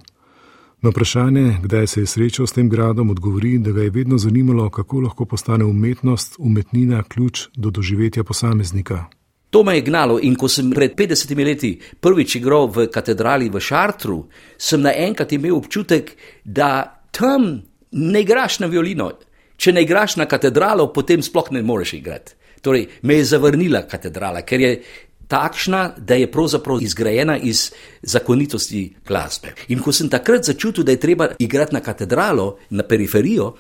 Na 0.82 0.89
vprašanje, 0.89 1.57
kdaj 1.63 1.88
se 1.88 2.01
je 2.01 2.07
srečal 2.07 2.47
s 2.47 2.53
tem 2.53 2.69
gradom, 2.69 3.09
odgovori, 3.09 3.57
da 3.57 3.71
ga 3.71 3.82
je 3.82 3.89
vedno 3.89 4.17
zanimalo, 4.17 4.69
kako 4.69 4.99
lahko 4.99 5.26
postane 5.26 5.65
umetnost, 5.65 6.36
umetnina, 6.38 7.03
ključ 7.03 7.47
do 7.55 7.69
doživetja 7.69 8.23
posameznika. 8.23 9.05
To 9.49 9.63
me 9.63 9.76
je 9.76 9.82
gnalo 9.82 10.19
in 10.21 10.36
ko 10.36 10.47
sem 10.51 10.71
pred 10.71 10.95
50 10.95 11.45
leti 11.45 11.69
prvič 12.01 12.36
igral 12.36 12.67
v 12.67 12.89
katedrali 12.91 13.49
v 13.49 13.59
Šartru, 13.59 14.26
sem 14.57 14.82
naenkrat 14.82 15.32
imel 15.32 15.55
občutek, 15.55 16.11
da 16.43 16.99
tam 17.11 17.61
ne 17.91 18.21
igraš 18.21 18.59
na 18.59 18.67
violino. 18.67 19.11
Če 19.55 19.71
ne 19.71 19.86
igraš 19.86 20.17
na 20.19 20.26
katedralo, 20.28 20.89
potem 20.93 21.23
sploh 21.23 21.53
ne 21.55 21.63
moreš 21.63 21.93
igrati. 21.93 22.36
Torej, 22.61 22.88
me 23.01 23.15
je 23.15 23.30
zavrnila 23.30 23.86
katedrala, 23.88 24.41
ker 24.41 24.59
je 24.59 24.71
takšna, 25.28 25.93
da 25.97 26.15
je 26.15 26.32
pravzaprav 26.32 26.82
izgrajena 26.82 27.38
iz 27.38 27.71
zakonitosti 28.01 28.93
glasbe. 29.07 29.53
In 29.67 29.80
ko 29.80 29.91
sem 29.91 30.09
takrat 30.09 30.45
začutil, 30.45 30.84
da 30.84 30.91
je 30.91 30.99
treba 30.99 31.30
igrati 31.39 31.76
na 31.76 31.82
katedralo, 31.82 32.57
na 32.69 32.84
periferijo, 32.84 33.53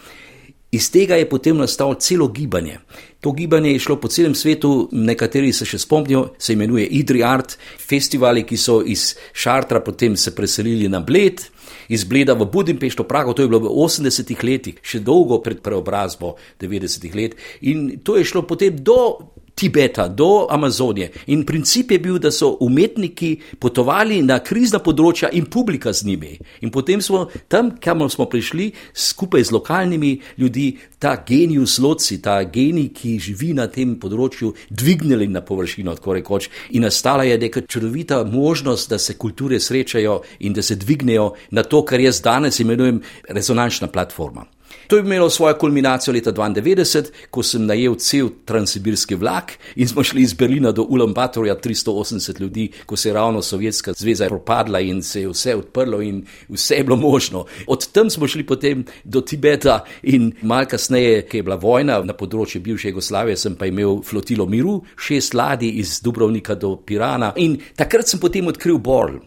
iz 0.71 0.91
tega 0.91 1.15
je 1.15 1.29
potem 1.29 1.57
nastalo 1.57 1.95
celo 1.95 2.27
gibanje. 2.27 2.79
To 3.21 3.31
gibanje 3.31 3.71
je 3.71 3.79
šlo 3.79 3.95
po 4.01 4.07
celem 4.07 4.35
svetu, 4.35 4.89
nekateri 4.91 5.53
se 5.53 5.65
še 5.65 5.79
spomnijo, 5.79 6.33
se 6.37 6.53
imenuje 6.53 6.85
Idri 6.85 7.23
Art, 7.23 7.57
festivali, 7.87 8.43
ki 8.43 8.57
so 8.57 8.81
iz 8.85 9.15
Šartra 9.33 9.79
potem 9.79 10.17
se 10.17 10.35
preselili 10.35 10.89
na 10.89 10.99
Bled. 10.99 11.41
Iz 11.89 12.03
Bleda 12.03 12.33
v 12.33 12.49
Budimpešti, 12.51 13.03
Prago, 13.07 13.33
to 13.33 13.45
je 13.45 13.49
bilo 13.51 13.63
v 13.65 13.71
80-ih 13.71 14.43
letih, 14.43 14.81
še 14.81 14.99
dolgo 14.99 15.39
pred 15.45 15.61
preobrazbo 15.61 16.35
90-ih 16.61 17.15
let, 17.15 17.39
in 17.61 17.99
to 18.03 18.17
je 18.17 18.25
šlo 18.25 18.45
potem 18.47 18.75
do 18.75 19.33
Tibeta 19.55 20.07
do 20.07 20.47
Amazonije. 20.49 21.11
In 21.27 21.45
princip 21.45 21.91
je 21.91 21.99
bil, 21.99 22.19
da 22.19 22.31
so 22.31 22.57
umetniki 22.59 23.39
potovali 23.59 24.19
na 24.21 24.41
krizna 24.43 24.81
področja 24.83 25.29
in 25.31 25.47
publika 25.47 25.93
z 25.93 26.09
njimi. 26.09 26.33
In 26.61 26.71
potem 26.75 27.01
smo 27.01 27.25
tam, 27.47 27.71
kamor 27.79 28.11
smo 28.11 28.27
prišli, 28.27 28.73
skupaj 28.91 29.47
z 29.47 29.55
lokalnimi 29.55 30.11
ljudmi, 30.37 30.67
ta 30.99 31.15
genijus 31.27 31.77
loci, 31.79 32.19
ta 32.21 32.41
genij, 32.43 32.89
ki 32.97 33.15
živi 33.19 33.53
na 33.55 33.69
tem 33.71 33.95
področju, 33.99 34.51
dvignili 34.69 35.29
na 35.31 35.39
površino, 35.45 35.95
tako 35.95 36.17
rekoč. 36.19 36.49
In 36.75 36.83
nastala 36.83 37.23
je 37.23 37.39
neka 37.39 37.63
čudovita 37.63 38.23
možnost, 38.27 38.89
da 38.91 38.99
se 38.99 39.15
kulture 39.15 39.59
srečajo 39.59 40.19
in 40.39 40.53
da 40.53 40.61
se 40.61 40.75
dvignejo 40.75 41.31
na 41.55 41.63
to, 41.63 41.85
kar 41.85 42.03
jaz 42.03 42.21
danes 42.21 42.59
imenujem 42.59 43.01
rezonančna 43.29 43.87
platforma. 43.87 44.45
To 44.87 44.97
je 44.97 45.01
imelo 45.01 45.29
svojo 45.29 45.55
kulminacijo 45.57 46.13
leta 46.13 46.31
1992, 46.31 47.03
ko 47.31 47.43
sem 47.43 47.65
najel 47.65 47.95
cel 47.95 48.29
transsibirski 48.45 49.15
vlak 49.15 49.53
in 49.75 49.87
smo 49.87 50.03
šli 50.03 50.21
iz 50.21 50.33
Berlina 50.33 50.71
do 50.71 50.83
Ulaanbaatarja 50.83 51.55
380 51.55 52.41
ljudi, 52.41 52.69
ko 52.85 52.95
se 52.95 53.09
je 53.09 53.13
ravno 53.13 53.41
Sovjetska 53.41 53.93
zveza 53.93 54.27
propadla 54.27 54.79
in 54.79 55.03
se 55.03 55.21
je 55.21 55.29
vse 55.29 55.55
odprlo 55.55 56.01
in 56.01 56.25
vse 56.49 56.75
je 56.75 56.83
bilo 56.83 56.95
možno. 56.95 57.45
Od 57.67 57.87
tam 57.91 58.09
smo 58.09 58.27
šli 58.27 58.45
potem 58.45 58.85
do 59.03 59.21
Tibeta 59.21 59.83
in 60.03 60.31
mal 60.41 60.65
kasneje, 60.65 61.21
ki 61.21 61.37
je 61.37 61.43
bila 61.43 61.55
vojna 61.55 62.01
na 62.03 62.13
področju 62.13 62.61
bivše 62.61 62.89
Jugoslavije, 62.89 63.37
sem 63.37 63.55
pa 63.55 63.65
imel 63.65 64.03
flotilo 64.03 64.45
miru, 64.45 64.81
šest 64.97 65.33
ladij 65.33 65.79
iz 65.79 65.99
Dubrovnika 66.03 66.55
do 66.55 66.75
Pirana 66.75 67.33
in 67.35 67.57
takrat 67.75 68.07
sem 68.07 68.19
potem 68.19 68.47
odkril 68.47 68.77
Borl. 68.77 69.17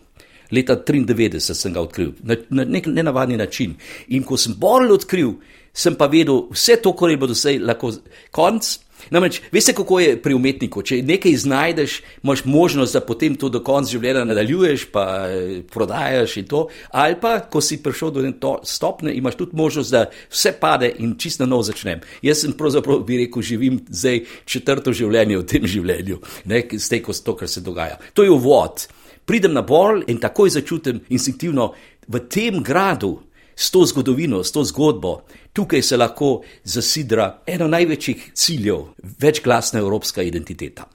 Leta 0.51 0.77
1993 0.77 1.55
sem 1.55 1.73
ga 1.73 1.85
odkril 1.85 2.13
na, 2.23 2.37
na 2.51 2.65
nek 2.65 2.87
nenavadni 2.87 3.37
način. 3.37 3.77
In 4.09 4.25
ko 4.25 4.37
sem 4.37 4.55
Borel 4.59 4.93
odkril, 4.97 5.35
sem 5.75 5.95
pa 5.95 6.09
vedel 6.11 6.47
vse 6.53 6.79
to, 6.83 6.95
kar 6.97 7.11
je 7.11 7.17
bilo 7.17 7.35
doslej 7.35 7.59
lahko 7.63 7.93
konc. 8.35 8.79
Namreč, 9.11 9.39
veste, 9.53 9.73
kako 9.73 10.01
je 10.01 10.17
pri 10.23 10.35
umetniku. 10.35 10.83
Če 10.83 10.99
nekaj 11.07 11.37
znajdeš, 11.39 12.01
imaš 12.25 12.43
možnost, 12.45 12.97
da 12.99 13.01
potem 13.07 13.37
to 13.39 13.49
do 13.49 13.61
konca 13.65 13.91
življenja 13.93 14.25
nadaljuješ, 14.27 14.89
pa 14.93 15.05
eh, 15.31 15.61
prodajaš 15.71 16.37
in 16.43 16.49
to. 16.51 16.65
Ali 16.91 17.17
pa, 17.21 17.39
ko 17.47 17.63
si 17.65 17.79
prišel 17.83 18.13
do 18.13 18.27
te 18.27 18.53
stopne, 18.69 19.15
imaš 19.15 19.39
tudi 19.39 19.57
možnost, 19.57 19.95
da 19.95 20.09
vse 20.11 20.53
pade 20.61 20.91
in 20.99 21.15
čisto 21.19 21.47
nov 21.47 21.63
začnem. 21.71 22.03
Jaz 22.27 22.43
sem 22.43 22.57
pravzaprav 22.59 23.05
bi 23.07 23.23
rekel, 23.23 23.43
živim 23.43 23.81
zdaj 23.89 24.25
četrto 24.45 24.93
življenje 24.93 25.41
v 25.41 25.49
tem 25.55 25.67
življenju, 25.71 26.21
ne, 26.51 26.65
s 26.75 26.91
tem, 26.91 27.05
kar 27.07 27.49
se 27.49 27.63
dogaja. 27.65 28.01
To 28.19 28.27
je 28.27 28.35
uvod 28.35 28.89
pridem 29.29 29.53
na 29.53 29.63
bol 29.63 30.01
in 30.09 30.21
takoj 30.21 30.51
začutim 30.57 31.03
instinktivno 31.13 31.73
v 32.09 32.21
tem 32.33 32.63
gradu, 32.65 33.19
s 33.59 33.71
to 33.75 33.85
zgodovino, 33.85 34.45
s 34.45 34.53
to 34.55 34.65
zgodbo, 34.65 35.25
tukaj 35.53 35.83
se 35.83 35.97
lahko 35.97 36.43
zasidra 36.65 37.43
eno 37.47 37.69
največjih 37.69 38.31
ciljev, 38.35 38.85
večglasna 39.21 39.81
evropska 39.81 40.23
identiteta. 40.23 40.87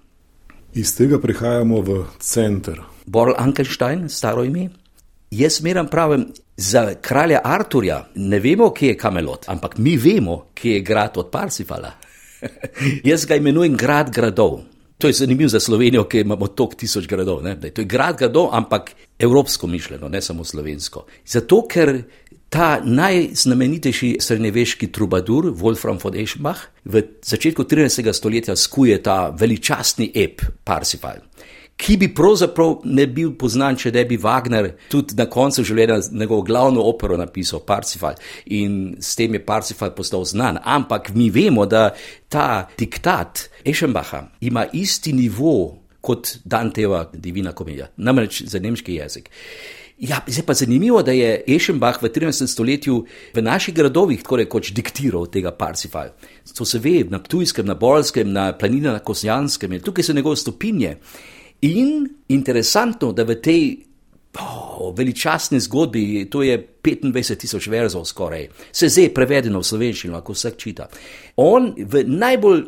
Iz 0.74 0.96
tega 0.98 1.20
prihajamo 1.20 1.82
v 1.82 2.00
center. 2.20 2.80
Borl 3.06 3.36
Ankenstein, 3.38 4.08
staro 4.10 4.44
ime. 4.44 4.70
Jaz 5.32 5.62
meram 5.62 5.88
pravim, 5.88 6.28
za 6.58 6.94
kralja 7.02 7.42
Arturja 7.44 8.08
ne 8.16 8.40
vemo, 8.40 8.72
kje 8.74 8.94
je 8.94 8.98
Kamelot, 8.98 9.50
ampak 9.50 9.78
mi 9.78 9.98
vemo, 9.98 10.46
kje 10.54 10.74
je 10.74 10.82
grad 10.82 11.18
od 11.18 11.30
Parsifala. 11.32 11.92
Jaz 13.10 13.26
ga 13.26 13.36
imenujem 13.36 13.76
grad 13.78 14.12
gradov. 14.14 14.62
To 15.04 15.08
je 15.08 15.14
zanimivo 15.14 15.50
za 15.50 15.60
Slovenijo, 15.60 16.04
ki 16.08 16.20
imamo 16.20 16.48
toliko 16.48 16.76
tisoč 16.76 17.08
gradov. 17.08 17.42
Ne? 17.44 17.58
To 17.60 17.82
je 17.82 17.86
grad 17.86 18.18
gradov, 18.18 18.50
ampak 18.56 18.92
evropsko 19.20 19.68
mišljeno, 19.68 20.08
ne 20.08 20.22
samo 20.22 20.44
slovensko. 20.44 21.04
Zato, 21.28 21.66
ker 21.68 21.92
ta 22.50 22.80
najznamenitejši 22.86 24.16
srednjeveški 24.20 24.88
trubadur, 24.96 25.52
Wolfram 25.60 26.00
von 26.04 26.16
Eschenbach, 26.16 26.70
v 26.86 27.04
začetku 27.22 27.64
13. 27.64 28.14
stoletja 28.14 28.56
skuje 28.56 29.02
ta 29.04 29.36
veličastni 29.40 30.12
ep 30.16 30.42
Parsifal 30.64 31.20
ki 31.84 31.98
bi 32.00 32.08
pravzaprav 32.16 32.86
ne 32.86 33.06
bil 33.12 33.34
poznan, 33.40 33.76
če 33.80 33.92
ne 33.92 34.06
bi 34.08 34.18
Wagner 34.22 34.70
tudi 34.92 35.18
na 35.20 35.28
koncu 35.32 35.66
življenja 35.68 36.00
njegovo 36.16 36.46
glavno 36.48 36.86
opero 36.88 37.18
napisal, 37.20 37.64
Parsifal. 37.68 38.16
In 38.56 38.96
s 39.04 39.18
tem 39.20 39.36
je 39.36 39.44
Parsifal 39.44 39.92
postal 39.96 40.24
znan. 40.30 40.62
Ampak 40.64 41.12
mi 41.16 41.30
vemo, 41.34 41.66
da 41.68 41.90
ta 42.32 42.70
diktat 42.80 43.48
Eschenbacha 43.68 44.30
ima 44.42 44.66
isti 44.72 45.14
nivo 45.14 45.56
kot 46.04 46.38
Danteva 46.44 47.06
divina 47.14 47.54
komedija, 47.56 47.90
namreč 47.98 48.44
za 48.48 48.60
nemški 48.64 49.00
jezik. 49.00 49.30
Ja, 50.04 50.18
zdaj 50.28 50.44
pa 50.48 50.56
zanimivo, 50.58 51.04
da 51.06 51.14
je 51.16 51.44
Eschenbach 51.48 52.02
v 52.02 52.10
13. 52.12 52.48
stoletju 52.50 52.96
v 53.36 53.44
naših 53.46 53.76
gradovih 53.76 54.24
tako 54.24 54.40
rekoč 54.42 54.72
diktiral 54.76 55.30
tega 55.32 55.54
Parsifal. 55.56 56.16
To 56.58 56.66
se 56.66 56.80
ve 56.80 57.04
na 57.08 57.22
Ptujskem, 57.24 57.68
na 57.68 57.76
Bolskem, 57.80 58.34
na 58.34 58.52
planinah, 58.58 58.98
na 58.98 59.00
Kosjanskem, 59.00 59.80
tukaj 59.80 60.04
so 60.04 60.16
njegove 60.18 60.40
stopinje. 60.40 60.98
In 61.64 62.08
interesantno, 62.28 63.14
da 63.16 63.24
v 63.24 63.38
tej 63.40 63.64
oh, 64.40 64.92
veličastni 64.96 65.60
zgodbi, 65.64 66.28
to 66.30 66.44
je 66.44 66.58
25 66.84 67.40
tisoč 67.40 67.68
verzov 67.72 68.06
skoraj, 68.06 68.50
se 68.72 68.90
zdaj 68.90 69.14
prevedeno 69.16 69.62
v 69.64 69.68
slovenščino, 69.68 70.18
lahko 70.18 70.36
vsak 70.36 70.58
čita. 70.60 70.90
On 71.40 71.72
v 71.72 72.04
najbolj 72.04 72.64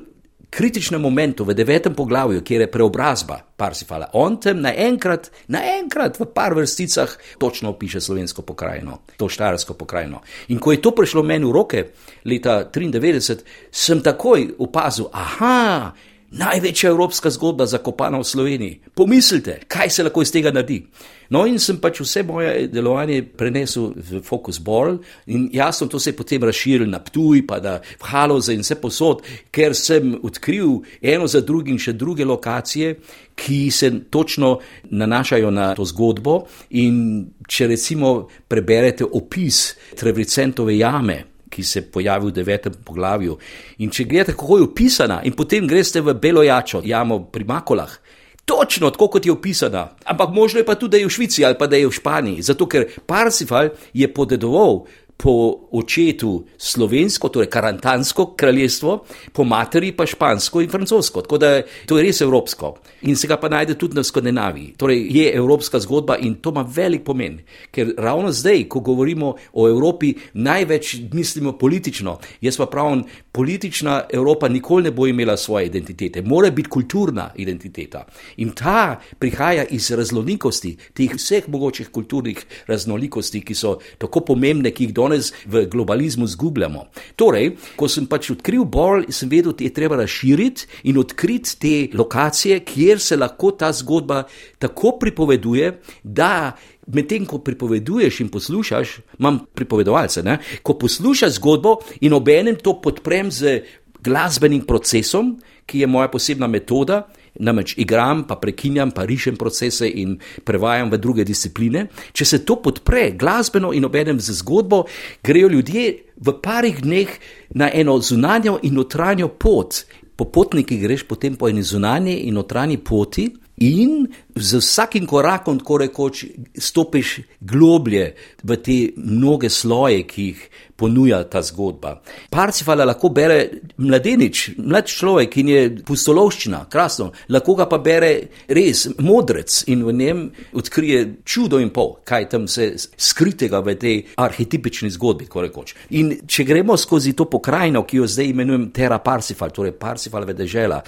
kritičnem 0.55 1.01
momentu, 1.01 1.43
v 1.43 1.53
devetem 1.53 1.95
poglavju, 1.95 2.39
kjer 2.39 2.61
je 2.63 2.71
preobrazba 2.71 3.41
Parsifala, 3.57 4.07
on 4.13 4.37
tem 4.39 4.61
naenkrat, 4.63 5.27
naenkrat 5.51 6.19
v 6.19 6.29
par 6.31 6.55
vrsticah 6.55 7.17
točno 7.39 7.73
opiše 7.75 7.99
slovensko 7.99 8.45
pokrajino, 8.47 9.01
to 9.17 9.27
štajersko 9.27 9.75
pokrajino. 9.75 10.21
In 10.55 10.59
ko 10.63 10.71
je 10.71 10.79
to 10.79 10.95
prišlo 10.95 11.23
meni 11.27 11.43
v 11.43 11.51
roke 11.51 11.83
leta 12.23 12.61
93, 12.71 13.43
sem 13.71 13.99
takoj 13.99 14.53
opazil, 14.63 15.11
aha, 15.11 15.91
največja 16.35 16.89
evropska 16.89 17.29
zgodba 17.29 17.65
zakopana 17.65 18.19
v 18.19 18.23
Sloveniji. 18.23 18.79
Pomislite, 18.93 19.59
kaj 19.67 19.89
se 19.89 20.03
lahko 20.03 20.21
iz 20.21 20.31
tega 20.31 20.51
naredi. 20.51 20.81
No, 21.29 21.45
in 21.49 21.57
sem 21.59 21.79
pač 21.81 22.01
vse 22.03 22.21
moje 22.27 22.67
delovanje 22.69 23.23
prenesel 23.37 23.93
v 23.95 24.21
Focus 24.23 24.59
Ball, 24.61 24.99
in 25.25 25.47
jasno, 25.53 25.87
to 25.87 25.99
se 25.99 26.11
je 26.11 26.17
potem 26.17 26.43
razširilo 26.43 26.89
na 26.91 26.99
Ptuj, 26.99 27.41
pa 27.47 27.59
na 27.59 27.79
Haloze 28.01 28.53
in 28.53 28.61
vse 28.61 28.77
posod, 28.81 29.23
ker 29.51 29.73
sem 29.75 30.13
odkril 30.21 30.83
eno 31.01 31.27
za 31.27 31.41
drugim 31.41 31.79
še 31.81 31.95
druge 31.97 32.25
lokacije, 32.25 32.95
ki 33.35 33.71
se 33.71 33.91
točno 34.09 34.59
nanašajo 34.91 35.51
na 35.51 35.73
to 35.75 35.85
zgodbo. 35.85 36.43
In 36.77 37.25
če 37.47 37.67
recimo 37.73 38.27
preberete 38.47 39.05
opis 39.05 39.73
Trevricentove 39.97 40.77
jame, 40.77 41.34
ki 41.55 41.63
se 41.63 41.85
pojavi 41.91 42.27
v 42.27 42.35
devetem 42.35 42.75
poglavju. 42.83 43.37
In 43.85 43.91
če 43.91 44.03
gledate, 44.09 44.35
kako 44.35 44.59
je 44.59 44.67
opisana, 44.67 45.21
in 45.23 45.35
potem 45.37 45.67
greste 45.67 46.03
v 46.03 46.17
Belojačo, 46.19 46.83
jamo 46.83 47.23
pri 47.31 47.47
Makolah. 47.47 47.97
Točno 48.45 48.91
tako, 48.93 49.07
kot 49.15 49.25
je 49.25 49.31
opisana. 49.33 49.87
Ampak 50.05 50.29
možno 50.29 50.59
je 50.59 50.65
pa 50.65 50.75
tudi, 50.75 50.91
da 50.91 50.97
je 50.97 51.07
v 51.07 51.13
Švici 51.15 51.45
ali 51.45 51.57
pa 51.57 51.67
da 51.67 51.79
je 51.79 51.87
v 51.87 51.95
Španiji. 51.95 52.43
Zato 52.45 52.67
ker 52.69 52.85
Parsifal 53.05 53.71
je 53.93 54.11
podedoval 54.13 54.83
po 55.17 55.67
očetu 55.71 56.43
slovensko, 56.57 57.29
torej 57.29 57.49
karantansko 57.49 58.33
kraljestvo, 58.35 58.97
po 59.33 59.43
materi 59.43 59.91
pa 59.95 60.05
špansko 60.05 60.61
in 60.61 60.69
francosko. 60.69 61.21
Tako 61.21 61.37
da 61.37 61.61
to 61.85 61.97
je 61.97 62.03
res 62.03 62.21
evropsko 62.21 62.75
in 63.01 63.15
se 63.15 63.27
ga 63.27 63.37
pa 63.37 63.49
najde 63.49 63.77
tudi 63.79 63.95
na 63.95 64.03
Skandinaviji. 64.03 64.73
Torej 64.77 65.07
je 65.17 65.31
evropska 65.35 65.79
zgodba 65.79 66.17
in 66.17 66.35
to 66.35 66.51
ima 66.51 66.65
velik 66.75 67.03
pomen, 67.03 67.39
ker 67.71 67.93
ravno 67.97 68.31
zdaj, 68.31 68.65
ko 68.69 68.79
govorimo 68.79 69.35
o 69.53 69.69
Evropi, 69.69 70.13
največ 70.33 70.95
mislimo 71.13 71.55
politično. 71.57 72.17
Jaz 72.41 72.57
pa 72.57 72.65
pravim, 72.65 73.03
politična 73.31 74.01
Evropa 74.13 74.47
nikoli 74.47 74.83
ne 74.83 74.91
bo 74.91 75.07
imela 75.07 75.37
svoje 75.37 75.65
identitete, 75.65 76.21
mora 76.21 76.51
biti 76.51 76.69
kulturna 76.69 77.29
identiteta. 77.35 78.05
In 78.37 78.51
ta 78.51 78.99
prihaja 79.19 79.65
iz 79.69 79.91
raznolikosti, 79.91 80.75
teh 80.93 81.15
vseh 81.15 81.47
mogočih 81.47 81.89
kulturnih 81.89 82.45
raznolikosti, 82.67 83.41
ki 83.41 83.55
so 83.55 83.77
tako 83.97 84.19
pomembne, 84.19 84.71
ki 84.71 84.89
jih 84.89 84.93
do 84.93 85.04
danes 85.09 85.33
v 85.45 85.65
globalizmu 85.71 86.27
zgubljamo. 86.27 86.85
Torej, 87.15 87.55
ko 87.75 87.87
sem 87.87 88.07
pač 88.07 88.31
odkril 88.33 88.65
bolj, 88.65 89.07
sem 89.09 89.29
vedel, 89.29 89.53
da 89.53 89.63
je 89.63 89.73
treba 89.73 89.95
razširiti 89.95 90.89
in 90.89 90.97
odkriti 90.97 91.57
te 91.59 91.97
lokacije, 91.97 92.59
kjer 92.65 92.99
se 92.99 93.17
lahko 93.17 93.51
ta 93.51 93.71
zgodba 93.73 94.23
tako 94.59 94.97
pripoveduje, 94.99 95.79
da. 96.03 96.55
Medtem 96.85 97.23
ko 97.25 97.39
pripoveduješ 97.41 98.19
in 98.21 98.27
poslušaš, 98.29 98.99
imam 99.17 99.39
pripovedovalce, 99.57 100.21
ne? 100.23 100.37
ko 100.61 100.75
poslušaš 100.77 101.39
zgodbo 101.39 101.79
in 102.05 102.13
obenem 102.13 102.59
to 102.61 102.75
podprem 102.81 103.31
z 103.31 103.63
glasbenim 104.05 104.61
procesom, 104.69 105.31
ki 105.65 105.81
je 105.81 105.87
moja 105.89 106.11
posebna 106.13 106.47
metoda, 106.47 107.07
namreč 107.39 107.75
igram, 107.77 108.23
pa 108.27 108.35
prekinjam, 108.35 108.91
pa 108.91 109.05
rišem 109.05 109.35
procese 109.35 109.89
in 109.89 110.17
prevajam 110.43 110.91
v 110.91 110.97
druge 110.97 111.23
discipline. 111.23 111.87
Če 112.13 112.25
se 112.25 112.41
to 112.45 112.59
podpre 112.63 113.11
glasbeno 113.17 113.73
in 113.73 113.85
obenem 113.85 114.19
z 114.19 114.35
zgodbo, 114.39 114.85
grejo 115.23 115.49
ljudje 115.49 115.85
v 116.15 116.35
parih 116.41 116.81
dneh 116.81 117.09
na 117.55 117.69
eno 117.73 117.99
zunanjo 117.99 118.59
in 118.63 118.75
notranjo 118.75 119.27
pot. 119.27 119.83
Po 120.15 120.25
potniki 120.31 120.77
greš 120.79 121.03
potem 121.03 121.35
po 121.35 121.49
eni 121.49 121.63
zunanji 121.63 122.23
in 122.27 122.35
notranji 122.35 122.77
poti. 122.77 123.29
In 123.57 124.07
z 124.35 124.59
vsakim 124.59 125.05
korakom, 125.07 125.59
tako 125.59 125.77
rekoč, 125.77 126.25
stopiš 126.59 127.21
globlje 127.39 128.15
v 128.43 128.57
te 128.59 128.77
mnoge 128.97 129.49
sloje, 129.49 130.01
ki 130.03 130.25
jih 130.25 130.41
ponuja 130.75 131.21
ta 131.23 131.39
zgodba. 131.39 131.93
Parcifala 132.29 132.83
lahko 132.83 133.09
bere 133.15 133.37
mladenič, 133.77 134.57
mlad 134.59 134.91
človek, 134.91 135.31
ki 135.31 135.45
je 135.47 135.63
pustolovščina, 135.87 136.65
krasno, 136.71 137.13
lahko 137.31 137.55
ga 137.55 137.69
pa 137.71 137.79
bere 137.79 138.11
res 138.51 138.89
modrec 138.99 139.61
in 139.71 139.85
v 139.87 139.95
njem 139.95 140.25
odkrije 140.59 141.05
čudo 141.23 141.61
in 141.63 141.71
pol, 141.71 141.95
kaj 142.03 142.29
tam 142.35 142.51
se 142.51 142.73
skritega 142.75 143.63
v 143.63 143.77
tej 143.79 143.97
arhetipični 144.19 144.91
zgodbi, 144.91 145.29
tako 145.29 145.47
rekoč. 145.47 145.75
In 145.95 146.11
če 146.27 146.43
gremo 146.43 146.75
skozi 146.75 147.15
to 147.15 147.29
pokrajino, 147.31 147.85
ki 147.87 148.03
jo 148.03 148.07
zdaj 148.07 148.33
imenujem 148.35 148.71
Terra 148.75 148.99
Parsifal, 148.99 149.55
torej 149.55 149.77
Parsifalove 149.79 150.35
dežela, 150.35 150.83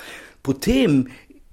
potem 0.47 1.01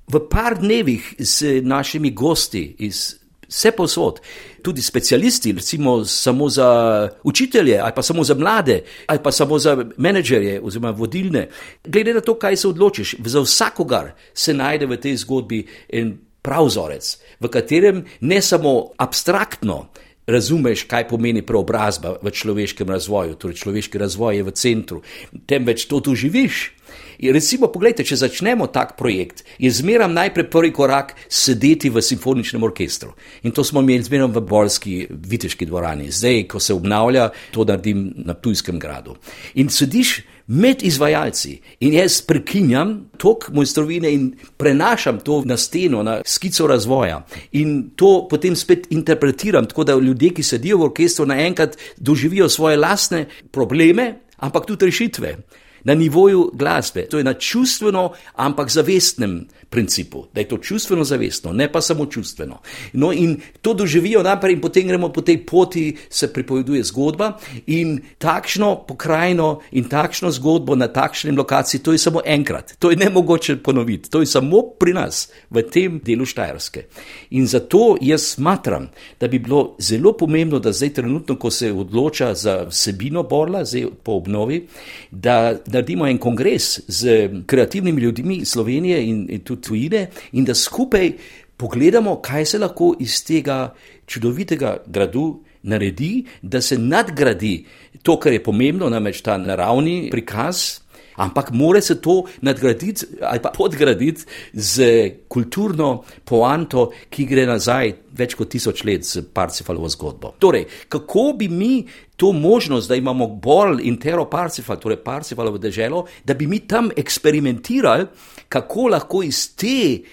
v 0.08 0.20
par 0.30 0.58
dnevih 0.58 1.14
z 1.18 1.60
našimi 1.64 2.10
gosti 2.10 2.76
iz 2.78 3.16
vse 3.48 3.70
posod, 3.72 4.20
tudi 4.62 4.82
specialisti, 4.82 5.52
recimo 5.52 6.04
samo 6.04 6.48
za 6.48 7.08
učitelje, 7.24 7.78
ali 7.78 7.92
pa 7.96 8.02
samo 8.02 8.24
za 8.24 8.34
mlade, 8.34 8.82
ali 9.06 9.18
pa 9.22 9.32
samo 9.32 9.58
za 9.58 9.84
menedžerje 9.96 10.60
oziroma 10.60 10.90
vodilne. 10.90 11.48
Glede 11.84 12.14
na 12.14 12.20
to, 12.20 12.34
kaj 12.34 12.56
se 12.56 12.68
odločiš, 12.68 13.16
za 13.24 13.40
vsakogar 13.40 14.12
se 14.34 14.54
najde 14.54 14.86
v 14.86 14.96
tej 14.96 15.16
zgodbi 15.16 15.66
en 15.88 16.18
prav 16.42 16.66
vzorec, 16.66 17.18
v 17.40 17.48
katerem 17.48 18.04
ne 18.20 18.42
samo 18.42 18.90
abstraktno. 18.96 19.88
Razumeš, 20.26 20.86
kaj 20.88 21.08
pomeni 21.08 21.42
preobrazba 21.44 22.16
v 22.22 22.30
človeškem 22.32 22.88
razvoju, 22.88 23.36
torej 23.36 23.60
človeški 23.60 23.98
razvoj 24.00 24.36
je 24.36 24.42
v 24.42 24.52
centru, 24.56 25.02
temveč 25.46 25.84
to 25.84 26.00
doživiš. 26.00 26.73
In 27.18 27.32
recimo, 27.32 27.68
pogledajte, 27.72 28.04
če 28.08 28.18
začnemo 28.24 28.66
tak 28.74 28.96
projekt, 28.98 29.44
je 29.58 29.70
zmeraj 29.70 30.10
najprej 30.12 30.48
prvi 30.50 30.72
korak 30.74 31.14
sedeti 31.28 31.90
v 31.90 32.02
simfoničnem 32.02 32.62
orkestru. 32.62 33.14
In 33.42 33.54
to 33.54 33.64
smo 33.64 33.82
imeli 33.84 34.02
zmeraj 34.02 34.32
v 34.34 34.44
Bolski 34.44 34.94
viteški 35.10 35.66
dvorani. 35.66 36.10
Zdaj, 36.10 36.46
ko 36.50 36.60
se 36.60 36.74
obnavlja, 36.74 37.30
to 37.54 37.64
naredim 37.64 38.12
na 38.26 38.34
Tujskem 38.34 38.78
gradu. 38.78 39.16
In 39.54 39.70
sediš 39.70 40.20
med 40.46 40.82
izvajalci 40.84 41.54
in 41.80 41.94
jaz 41.96 42.18
prekinjam 42.26 42.90
tok 43.16 43.48
mojstrovine 43.54 44.10
in 44.12 44.26
prenašam 44.60 45.22
to 45.24 45.40
na 45.46 45.56
steno, 45.56 46.02
na 46.02 46.18
skico 46.26 46.66
razvoja. 46.66 47.22
In 47.52 47.90
to 47.96 48.26
potem 48.30 48.56
spet 48.56 48.90
interpretiram, 48.90 49.66
tako 49.66 49.84
da 49.84 49.94
ljudje, 49.94 50.34
ki 50.34 50.42
sedijo 50.42 50.78
v 50.78 50.90
orkestru, 50.90 51.26
naenkrat 51.26 51.78
doživijo 51.96 52.48
svoje 52.48 52.76
lastne 52.76 53.26
probleme, 53.52 54.14
ampak 54.36 54.66
tudi 54.66 54.86
rešitve 54.86 55.36
na 55.84 55.94
nivoju 55.94 56.50
glasbe. 56.52 57.06
To 57.10 57.18
je 57.18 57.24
na 57.24 57.34
čustveno, 57.34 58.12
ampak 58.34 58.70
zavestnem 58.70 59.46
principu, 59.70 60.24
da 60.34 60.40
je 60.40 60.48
to 60.48 60.58
čustveno 60.58 61.04
zavestno, 61.04 61.52
ne 61.52 61.72
pa 61.72 61.80
samo 61.80 62.06
čustveno. 62.06 62.60
No, 62.92 63.12
in 63.12 63.40
to 63.62 63.74
doživijo 63.74 64.22
naprej, 64.22 64.52
in 64.54 64.60
potem 64.60 64.88
gremo 64.88 65.08
po 65.12 65.20
tej 65.20 65.40
poti, 65.46 65.96
se 66.10 66.32
pripoveduje 66.32 66.82
zgodba. 66.84 67.32
In 67.66 67.98
takšno 68.18 68.84
pokrajino 68.88 69.60
in 69.72 69.88
takšno 69.88 70.30
zgodbo 70.30 70.74
na 70.74 70.88
takšni 70.88 71.30
lokaciji, 71.30 71.82
to 71.82 71.92
je 71.92 71.98
samo 71.98 72.22
enkrat, 72.24 72.76
to 72.78 72.90
je 72.90 72.96
ne 72.96 73.10
mogoče 73.10 73.56
ponoviti, 73.56 74.10
to 74.10 74.20
je 74.20 74.26
samo 74.26 74.62
pri 74.78 74.94
nas, 74.94 75.28
v 75.50 75.62
tem 75.62 76.00
delu 76.04 76.24
Štajerske. 76.24 76.86
In 77.30 77.46
zato 77.46 77.96
jaz 78.00 78.22
smatram, 78.22 78.88
da 79.20 79.28
bi 79.28 79.38
bilo 79.38 79.76
zelo 79.78 80.12
pomembno, 80.12 80.58
da 80.58 80.72
zdaj, 80.72 80.94
trenutno, 80.94 81.36
ko 81.36 81.50
se 81.50 81.72
odloča 81.72 82.34
za 82.34 82.62
vsebino 82.70 83.22
Borla, 83.22 83.64
zdaj 83.64 83.86
po 84.02 84.12
obnovi, 84.12 84.66
da 85.10 85.58
naredimo 85.74 86.06
en 86.06 86.18
kongres 86.18 86.80
z 86.88 87.28
kreativnimi 87.46 88.02
ljudmi 88.02 88.44
Slovenije 88.44 89.00
in, 89.04 89.24
in 89.30 89.40
tudi 89.40 89.62
tujine 89.68 90.06
in 90.32 90.44
da 90.44 90.54
skupaj 90.54 91.12
pogledamo, 91.56 92.16
kaj 92.22 92.46
se 92.46 92.58
lahko 92.58 92.94
iz 93.00 93.20
tega 93.24 93.74
čudovitega 94.06 94.76
gradu 94.86 95.40
naredi, 95.62 96.24
da 96.42 96.60
se 96.60 96.78
nadgradi 96.78 97.64
to, 98.02 98.18
kar 98.20 98.32
je 98.32 98.42
pomembno, 98.42 98.90
namreč 98.90 99.22
ta 99.24 99.38
naravni 99.38 100.08
prikaz. 100.12 100.83
Ampak 101.16 101.50
mora 101.50 101.80
se 101.80 102.00
to 102.00 102.24
nadgraditi 102.40 103.06
ali 103.22 103.40
pa 103.42 103.50
podgraditi 103.50 104.24
z 104.52 104.84
kulturno 105.28 106.02
poanto, 106.24 106.90
ki 107.10 107.26
gre 107.26 107.46
nazaj 107.46 107.92
več 108.14 108.34
kot 108.38 108.50
tisoč 108.50 108.84
let 108.84 109.06
z 109.06 109.22
Parsifalovo 109.34 109.88
zgodbo. 109.88 110.34
Torej, 110.38 110.66
kako 110.88 111.32
bi 111.38 111.48
mi 111.48 111.86
to 112.16 112.32
možnost, 112.32 112.88
da 112.88 112.96
imamo 112.96 113.26
bolj 113.26 113.82
intero 113.88 114.26
Parsifal, 114.30 114.78
torej 114.78 115.02
Parsifalovo 115.04 115.58
deželo, 115.58 116.04
da 116.24 116.34
bi 116.34 116.46
mi 116.46 116.60
tam 116.66 116.90
eksperimentirali, 116.96 118.06
kako 118.48 118.88
lahko 118.94 119.22
iz 119.22 119.48
te 119.56 120.04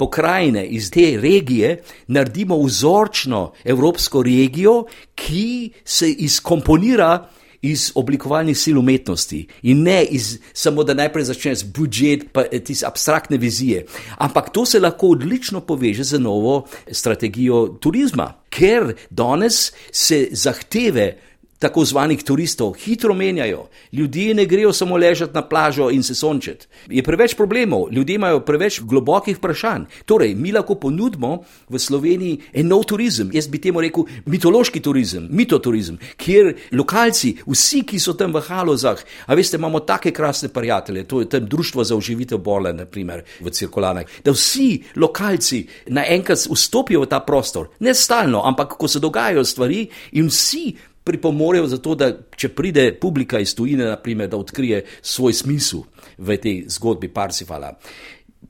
pokrajine, 0.00 0.64
iz 0.66 0.90
te 0.90 1.18
regije 1.20 1.82
naredimo 2.08 2.56
vzorčno 2.62 3.52
evropsko 3.64 4.22
regijo, 4.22 4.84
ki 5.14 5.70
se 5.84 6.08
izkomponira 6.10 7.28
iz 7.62 7.90
oblikovalnih 7.94 8.58
sil 8.58 8.78
umetnosti 8.80 9.46
in 9.62 9.82
ne 9.82 10.04
iz 10.04 10.38
samo, 10.52 10.84
da 10.84 10.94
najprej 10.94 11.24
začneš 11.24 11.64
budžet, 11.76 12.30
pa 12.32 12.44
tiste 12.44 12.86
abstraktne 12.86 13.36
vizije. 13.36 13.84
Ampak 14.18 14.50
to 14.52 14.66
se 14.66 14.80
lahko 14.80 15.12
odlično 15.16 15.60
poveže 15.60 16.04
z 16.04 16.18
novo 16.18 16.66
strategijo 16.90 17.66
turizma, 17.80 18.32
ker 18.50 18.94
danes 19.10 19.72
se 19.92 20.28
zahteve 20.32 21.29
tako 21.60 21.84
zvanih 21.84 22.22
turistov 22.24 22.72
hitro 22.72 23.14
menjajo. 23.14 23.66
Ljudje 23.92 24.34
ne 24.34 24.46
grejo 24.46 24.72
samo 24.72 24.96
ležati 24.96 25.34
na 25.34 25.42
plažo 25.48 25.90
in 25.90 26.02
se 26.02 26.14
sončiti. 26.14 26.66
Je 26.88 27.02
preveč 27.02 27.34
problemov, 27.36 27.88
ljudje 27.92 28.14
imajo 28.14 28.40
preveč 28.40 28.80
globokih 28.80 29.36
vprašanj. 29.36 29.84
Torej, 30.04 30.34
mi 30.34 30.52
lahko 30.52 30.74
ponudimo 30.74 31.44
v 31.68 31.78
Sloveniji 31.78 32.40
en 32.52 32.66
nov 32.66 32.86
turizem, 32.88 33.30
jaz 33.32 33.48
bi 33.48 33.60
temu 33.60 33.80
rekel 33.80 34.08
mitološki 34.26 34.80
turizem, 34.80 35.28
mitoturizem, 35.30 35.98
kjer 36.16 36.54
lokalci, 36.72 37.34
vsi, 37.46 37.82
ki 37.84 38.00
so 38.00 38.16
tam 38.16 38.32
v 38.32 38.40
halozah, 38.48 39.04
a 39.26 39.36
veste, 39.36 39.60
imamo 39.60 39.84
take 39.84 40.14
krasne 40.16 40.48
prijatelje, 40.48 41.04
to 41.04 41.20
je 41.20 41.28
tam 41.28 41.44
društvo 41.44 41.84
za 41.84 41.96
uživitev 41.96 42.40
bole, 42.40 42.72
naprimer 42.72 43.24
v 43.40 43.52
cirkulanah, 43.52 44.08
da 44.24 44.32
vsi 44.32 44.82
lokalci 44.96 45.66
naenkrat 45.92 46.48
vstopijo 46.48 47.04
v 47.04 47.10
ta 47.12 47.20
prostor, 47.20 47.68
ne 47.84 47.94
stalno, 47.94 48.46
ampak 48.48 48.78
ko 48.80 48.88
se 48.88 49.00
dogajajo 49.00 49.44
stvari 49.44 49.88
in 50.16 50.32
vsi 50.32 50.70
pripomorejo 51.10 51.66
za 51.70 51.78
to, 51.82 51.96
da 51.98 52.12
če 52.36 52.52
pride 52.54 52.86
publika 53.00 53.40
iz 53.42 53.54
tujine, 53.58 53.88
naprimer, 53.90 54.30
da 54.30 54.38
odkrije 54.38 54.84
svoj 55.02 55.34
smisel 55.36 55.84
v 56.18 56.38
tej 56.40 56.64
zgodbi 56.70 57.10
Parsifala. 57.12 57.74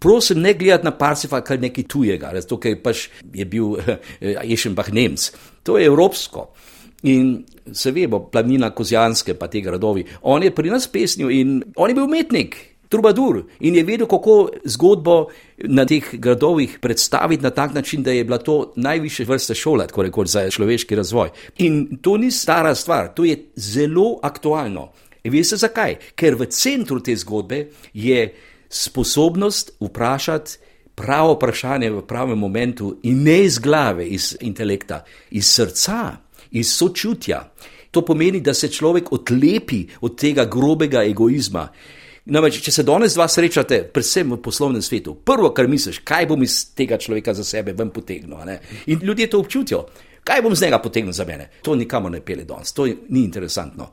Prosim, 0.00 0.40
ne 0.40 0.54
gledati 0.54 0.86
na 0.86 0.94
Parsifal 0.96 1.42
kot 1.44 1.60
nekaj 1.60 1.88
tujega, 1.90 2.32
zato 2.38 2.60
ker 2.60 2.78
pač 2.82 3.08
je 3.34 3.44
bil 3.44 3.74
Ešenbach 4.20 4.92
Nemc. 4.94 5.30
To 5.66 5.78
je 5.80 5.88
evropsko. 5.90 6.50
In 7.10 7.40
se 7.72 7.92
vemo, 7.96 8.26
planina 8.28 8.70
Kozjanske, 8.76 9.34
pa 9.34 9.48
te 9.48 9.60
gradovi. 9.64 10.04
On 10.22 10.42
je 10.42 10.52
pri 10.54 10.70
nas 10.70 10.88
pesnil 10.88 11.32
in 11.32 11.62
on 11.76 11.90
je 11.90 11.96
bil 11.96 12.04
umetnik, 12.04 12.56
trubadur 12.90 13.44
in 13.60 13.76
je 13.78 13.84
vedel, 13.86 14.06
kako 14.10 14.50
zgodbo 14.64 15.30
na 15.70 15.84
teh 15.86 16.08
gradovih 16.12 16.78
predstaviti 16.82 17.42
na 17.42 17.50
tak 17.50 17.74
način, 17.74 18.02
da 18.02 18.10
je 18.10 18.24
bila 18.24 18.38
to 18.38 18.72
najviše 18.76 19.24
vrste 19.24 19.54
šola, 19.54 19.86
tako 19.86 20.02
rekoč 20.02 20.28
za 20.28 20.50
človeški 20.50 20.98
razvoj. 20.98 21.30
In 21.58 21.98
to 22.02 22.16
ni 22.16 22.30
stara 22.30 22.74
stvar, 22.74 23.14
to 23.14 23.24
je 23.24 23.38
zelo 23.56 24.18
aktualno. 24.22 24.90
In 25.24 25.32
veste 25.32 25.56
zakaj? 25.56 25.98
Ker 26.16 26.34
v 26.34 26.48
centru 26.50 27.00
te 27.00 27.14
zgodbe 27.16 27.68
je 27.94 28.34
sposobnost 28.68 29.76
vprašati 29.80 30.58
pravo 30.94 31.34
vprašanje 31.34 31.90
v 31.90 32.02
pravem 32.06 32.38
momentu 32.38 32.96
in 33.02 33.22
ne 33.22 33.44
iz 33.44 33.58
glave, 33.58 34.06
iz 34.06 34.34
intelekta, 34.40 35.04
iz 35.30 35.46
srca, 35.46 36.16
iz 36.50 36.72
sočutja. 36.74 37.44
To 37.90 38.02
pomeni, 38.04 38.40
da 38.40 38.54
se 38.54 38.68
človek 38.68 39.12
odlepi 39.12 39.86
od 40.00 40.18
tega 40.18 40.44
grobega 40.44 41.02
egoizma. 41.04 41.68
Namreč, 42.26 42.58
če 42.60 42.72
se 42.72 42.82
danes 42.84 43.14
dva 43.16 43.24
srečate, 43.32 43.80
predvsem 43.94 44.34
v 44.34 44.40
poslovnem 44.44 44.82
svetu, 44.84 45.14
prvo, 45.24 45.54
kar 45.56 45.68
misliš, 45.68 46.02
kaj 46.04 46.28
bom 46.28 46.42
iz 46.44 46.58
tega 46.76 46.98
človeka 47.00 47.32
za 47.34 47.44
sebe 47.44 47.72
ven 47.72 47.90
potegnil. 47.94 48.36
In 48.92 49.00
ljudje 49.02 49.30
to 49.30 49.40
občutijo, 49.40 49.86
kaj 50.24 50.42
bom 50.44 50.54
z 50.54 50.68
njega 50.68 50.82
potegnil 50.84 51.16
za 51.16 51.24
mene. 51.24 51.48
To 51.64 51.74
nikamor 51.74 52.12
ne 52.12 52.20
pele 52.20 52.44
danes, 52.44 52.74
to 52.76 52.86
ni 52.86 53.24
interesantno. 53.24 53.92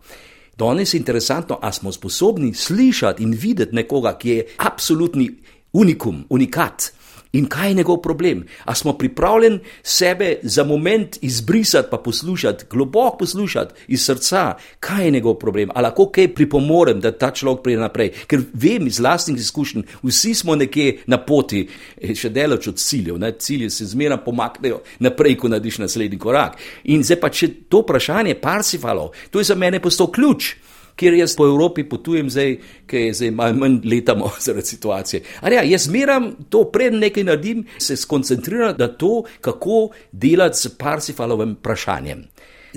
Danes 0.58 0.94
je 0.94 1.00
interesantno, 1.00 1.60
ali 1.62 1.74
smo 1.74 1.92
sposobni 1.92 2.54
slišati 2.54 3.24
in 3.24 3.32
videti 3.32 3.76
nekoga, 3.76 4.18
ki 4.18 4.30
je 4.30 4.46
absolutni 4.58 5.30
unikum, 5.74 6.26
unikat. 6.30 6.92
In 7.38 7.46
kaj 7.46 7.70
je 7.70 7.74
njegov 7.74 8.00
problem? 8.02 8.46
A 8.66 8.76
smo 8.76 8.94
pripravljeni 8.98 9.60
sebe 9.84 10.40
za 10.44 10.64
moment 10.64 11.18
izbrisati, 11.22 11.88
pa 11.92 11.98
poslušati, 11.98 12.66
globoko 12.70 13.18
poslušati 13.18 13.74
iz 13.88 14.06
srca, 14.06 14.56
kaj 14.80 15.06
je 15.06 15.12
njegov 15.12 15.34
problem? 15.34 15.70
Ali 15.76 15.84
lahko 15.84 16.10
kaj 16.10 16.34
pripomorem, 16.34 17.00
da 17.00 17.12
ta 17.12 17.32
človek 17.32 17.62
pride 17.64 17.82
naprej? 17.82 18.12
Ker 18.28 18.42
vem 18.54 18.88
iz 18.88 19.00
vlastnih 19.00 19.38
izkušenj, 19.38 19.84
vsi 20.04 20.34
smo 20.34 20.56
nekje 20.56 20.98
na 21.06 21.22
poti, 21.26 21.68
eh, 22.02 22.16
še 22.16 22.30
delač 22.30 22.68
od 22.68 22.78
ciljev, 22.82 23.20
ne? 23.20 23.32
cilje 23.32 23.70
se 23.70 23.86
zmeraj 23.86 24.24
pomaknejo 24.26 24.82
naprej, 25.00 25.38
ko 25.38 25.48
narediš 25.48 25.78
naslednji 25.78 26.18
korak. 26.18 26.58
In 26.84 27.04
zdaj 27.04 27.20
pa, 27.20 27.30
če 27.30 27.50
to 27.70 27.84
vprašanje 27.86 28.36
parsifalo, 28.42 29.12
to 29.30 29.40
je 29.40 29.52
za 29.52 29.56
mene 29.56 29.80
postal 29.80 30.12
ključ 30.12 30.56
kjer 30.98 31.14
jaz 31.14 31.36
po 31.38 31.46
Evropi 31.46 31.86
potujem, 31.90 32.30
zdaj, 32.34 32.58
ki 32.90 33.04
je 33.08 33.14
zdaj 33.22 33.32
malo 33.38 33.60
manj 33.62 33.80
letamo 33.86 34.32
zaradi 34.46 34.68
situacije. 34.68 35.24
Ali 35.42 35.56
ja, 35.56 35.64
jaz 35.64 35.88
zmeram 35.88 36.32
to, 36.50 36.64
preden 36.74 37.00
nekaj 37.00 37.24
naredim, 37.24 37.66
se 37.78 37.96
skoncentriram 37.98 38.76
na 38.78 38.88
to, 38.88 39.24
kako 39.42 39.90
delati 40.12 40.58
s 40.58 40.78
Parsifalovim 40.78 41.56
vprašanjem. 41.60 42.26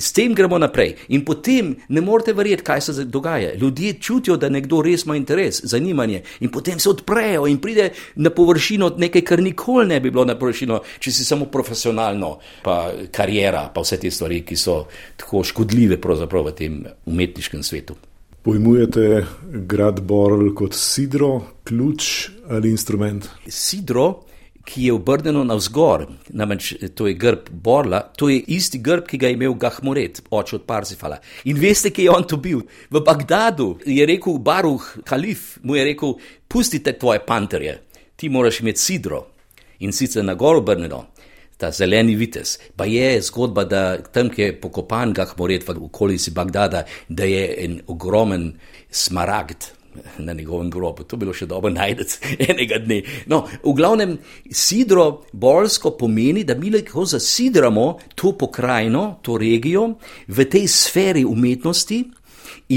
S 0.01 0.13
tem 0.13 0.35
gremo 0.35 0.59
naprej. 0.59 0.95
In 1.09 1.25
potem 1.25 1.75
ne 1.89 2.01
morete 2.01 2.33
verjeti, 2.33 2.63
kaj 2.65 2.81
se 2.81 3.05
dogaja. 3.05 3.55
Ljudje 3.55 3.93
čutijo, 4.01 4.37
da 4.37 4.49
nekdo 4.49 4.83
res 4.83 5.05
ima 5.05 5.17
interes, 5.17 5.61
zanimanje, 5.65 6.23
in 6.41 6.51
potem 6.51 6.79
se 6.79 6.89
odprejo 6.91 7.47
in 7.47 7.59
pride 7.61 7.91
na 8.15 8.31
površino 8.31 8.95
nekaj, 8.99 9.25
kar 9.27 9.43
nikoli 9.43 9.87
ne 9.87 10.01
bi 10.01 10.11
bilo 10.11 10.25
na 10.25 10.39
površino, 10.39 10.81
če 10.99 11.13
si 11.13 11.25
samo 11.25 11.51
profesionalno, 11.51 12.39
pa 12.63 12.93
karijera, 13.13 13.67
pa 13.75 13.83
vse 13.85 13.99
te 14.01 14.11
stvari, 14.11 14.45
ki 14.47 14.57
so 14.57 14.85
tako 15.17 15.45
škodljive 15.45 15.99
v 16.01 16.53
tem 16.57 16.85
umetniškem 17.07 17.63
svetu. 17.63 17.97
Pojmujete 18.43 19.27
grad 19.43 20.01
Borl 20.01 20.55
kot 20.55 20.75
sidro, 20.75 21.43
ključ 21.65 22.29
ali 22.49 22.71
instrument? 22.71 23.27
Sidro, 23.49 24.23
ki 24.65 24.85
je 24.85 24.93
obrnjeno 24.93 25.43
navzgor, 25.45 26.07
namreč 26.29 26.73
to 26.95 27.07
je 27.07 27.15
grb 27.15 27.51
Borla, 27.51 28.01
to 28.17 28.29
je 28.29 28.39
isti 28.47 28.79
grb, 28.79 29.05
ki 29.07 29.19
ga 29.19 29.29
je 29.29 29.37
imel 29.37 29.55
Gahmoret, 29.61 30.23
oče 30.31 30.57
od 30.57 30.65
Parzifala. 30.65 31.19
In 31.45 31.61
veste, 31.61 31.93
kje 31.93 32.09
je 32.09 32.17
on 32.17 32.25
to 32.25 32.37
bil? 32.41 32.63
V 32.91 33.05
Bagdadu 33.05 33.75
je 33.85 34.07
rekel 34.09 34.39
Baruh, 34.39 34.89
kalif, 35.05 35.59
mu 35.63 35.77
je 35.77 35.85
rekel: 35.85 36.17
Pustite 36.49 36.97
tvoje 36.99 37.21
panterje, 37.27 37.77
ti 38.17 38.29
moraš 38.29 38.61
imeti 38.61 38.81
sidro. 38.81 39.27
In 39.81 39.93
sicer 39.93 40.25
na 40.25 40.35
gor 40.35 40.57
obrnjeno 40.57 41.05
ta 41.61 41.71
zeleni 41.71 42.17
vites. 42.17 42.57
Pa 42.77 42.87
je 42.89 43.21
zgodba, 43.23 43.65
da 43.69 43.83
tam, 44.01 44.31
ki 44.33 44.43
je 44.43 44.55
pokopan 44.61 45.13
Gahmoret 45.17 45.67
v 45.69 45.77
okolici 45.91 46.33
Bagdada, 46.33 46.87
da 47.09 47.29
je 47.29 47.45
en 47.65 47.81
ogromen 47.87 48.55
smaragd. 48.91 49.75
Na 50.23 50.33
njegovem 50.33 50.69
grobu, 50.71 51.03
to 51.03 51.17
bi 51.19 51.27
bilo 51.27 51.33
še 51.35 51.49
dobro 51.51 51.73
najti 51.75 52.37
enega 52.47 52.79
dne. 52.79 53.01
No, 53.27 53.41
v 53.65 53.73
glavnem, 53.75 54.13
sidro 54.47 55.25
bolsko 55.33 55.97
pomeni, 55.99 56.45
da 56.47 56.55
mi 56.55 56.71
lahko 56.71 57.03
zasidramo 57.11 57.89
to 58.15 58.37
pokrajino, 58.39 59.19
to 59.27 59.35
regijo 59.39 59.89
v 60.31 60.47
tej 60.47 60.71
sferi 60.71 61.25
umetnosti 61.27 62.05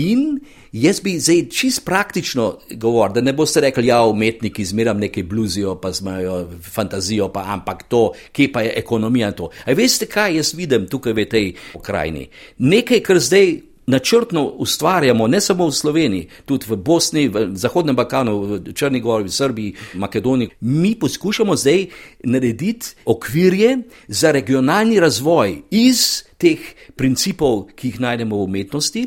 in 0.01 0.25
Jaz 0.73 1.01
bi 1.05 1.19
zdaj 1.19 1.43
čist 1.53 1.83
praktično 1.85 2.57
govoril, 2.81 3.13
da 3.13 3.21
ne 3.21 3.33
boste 3.33 3.61
rekli, 3.61 3.83
da 3.83 3.87
ja, 3.87 4.05
umetniki 4.09 4.65
zmeram 4.65 4.97
nekaj 4.97 5.23
bluzijo, 5.23 5.75
pa 5.81 5.91
imajo 6.01 6.47
fantazijo, 6.61 7.27
pa 7.29 7.43
ampak 7.53 7.83
to, 7.83 8.11
kje 8.31 8.51
pa 8.51 8.61
je 8.61 8.71
ekonomija 8.75 9.31
to. 9.31 9.49
A 9.65 9.73
veste, 9.77 10.05
kaj 10.09 10.35
jaz 10.35 10.53
vidim 10.57 10.87
tukaj 10.89 11.13
v 11.13 11.25
tej 11.29 11.53
pokrajini? 11.73 12.25
Nekaj, 12.57 13.03
kar 13.05 13.19
zdaj 13.19 13.53
načrtno 13.85 14.47
ustvarjamo, 14.65 15.27
ne 15.27 15.41
samo 15.41 15.67
v 15.67 15.75
Sloveniji, 15.77 16.27
tudi 16.45 16.65
v 16.69 16.77
Bosni, 16.77 17.27
v 17.27 17.51
Zahodnem 17.53 17.95
Balkanu, 17.95 18.39
v 18.41 18.73
Črnigori, 18.73 19.29
v 19.29 19.31
Srbiji, 19.31 19.75
v 19.93 19.99
Makedoniji. 19.99 20.49
Mi 20.61 20.95
poskušamo 20.95 21.55
zdaj 21.55 21.85
narediti 22.23 22.95
okvirje 23.05 23.77
za 24.07 24.31
regionalni 24.31 24.99
razvoj 24.99 25.61
iz 25.69 26.23
teh 26.37 26.59
principov, 26.95 27.67
ki 27.75 27.93
jih 27.93 27.99
najdemo 27.99 28.41
v 28.41 28.49
umetnosti. 28.49 29.05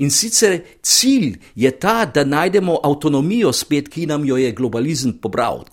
In 0.00 0.08
sicer 0.10 0.62
cilj 0.80 1.34
je 1.54 1.70
ta, 1.70 2.06
da 2.14 2.24
najdemo 2.24 2.78
avtonomijo 2.84 3.52
spet, 3.52 3.88
ki 3.92 4.06
nam 4.08 4.24
jo 4.24 4.38
je 4.40 4.52
globalizem 4.56 5.12
pobral. 5.20 5.64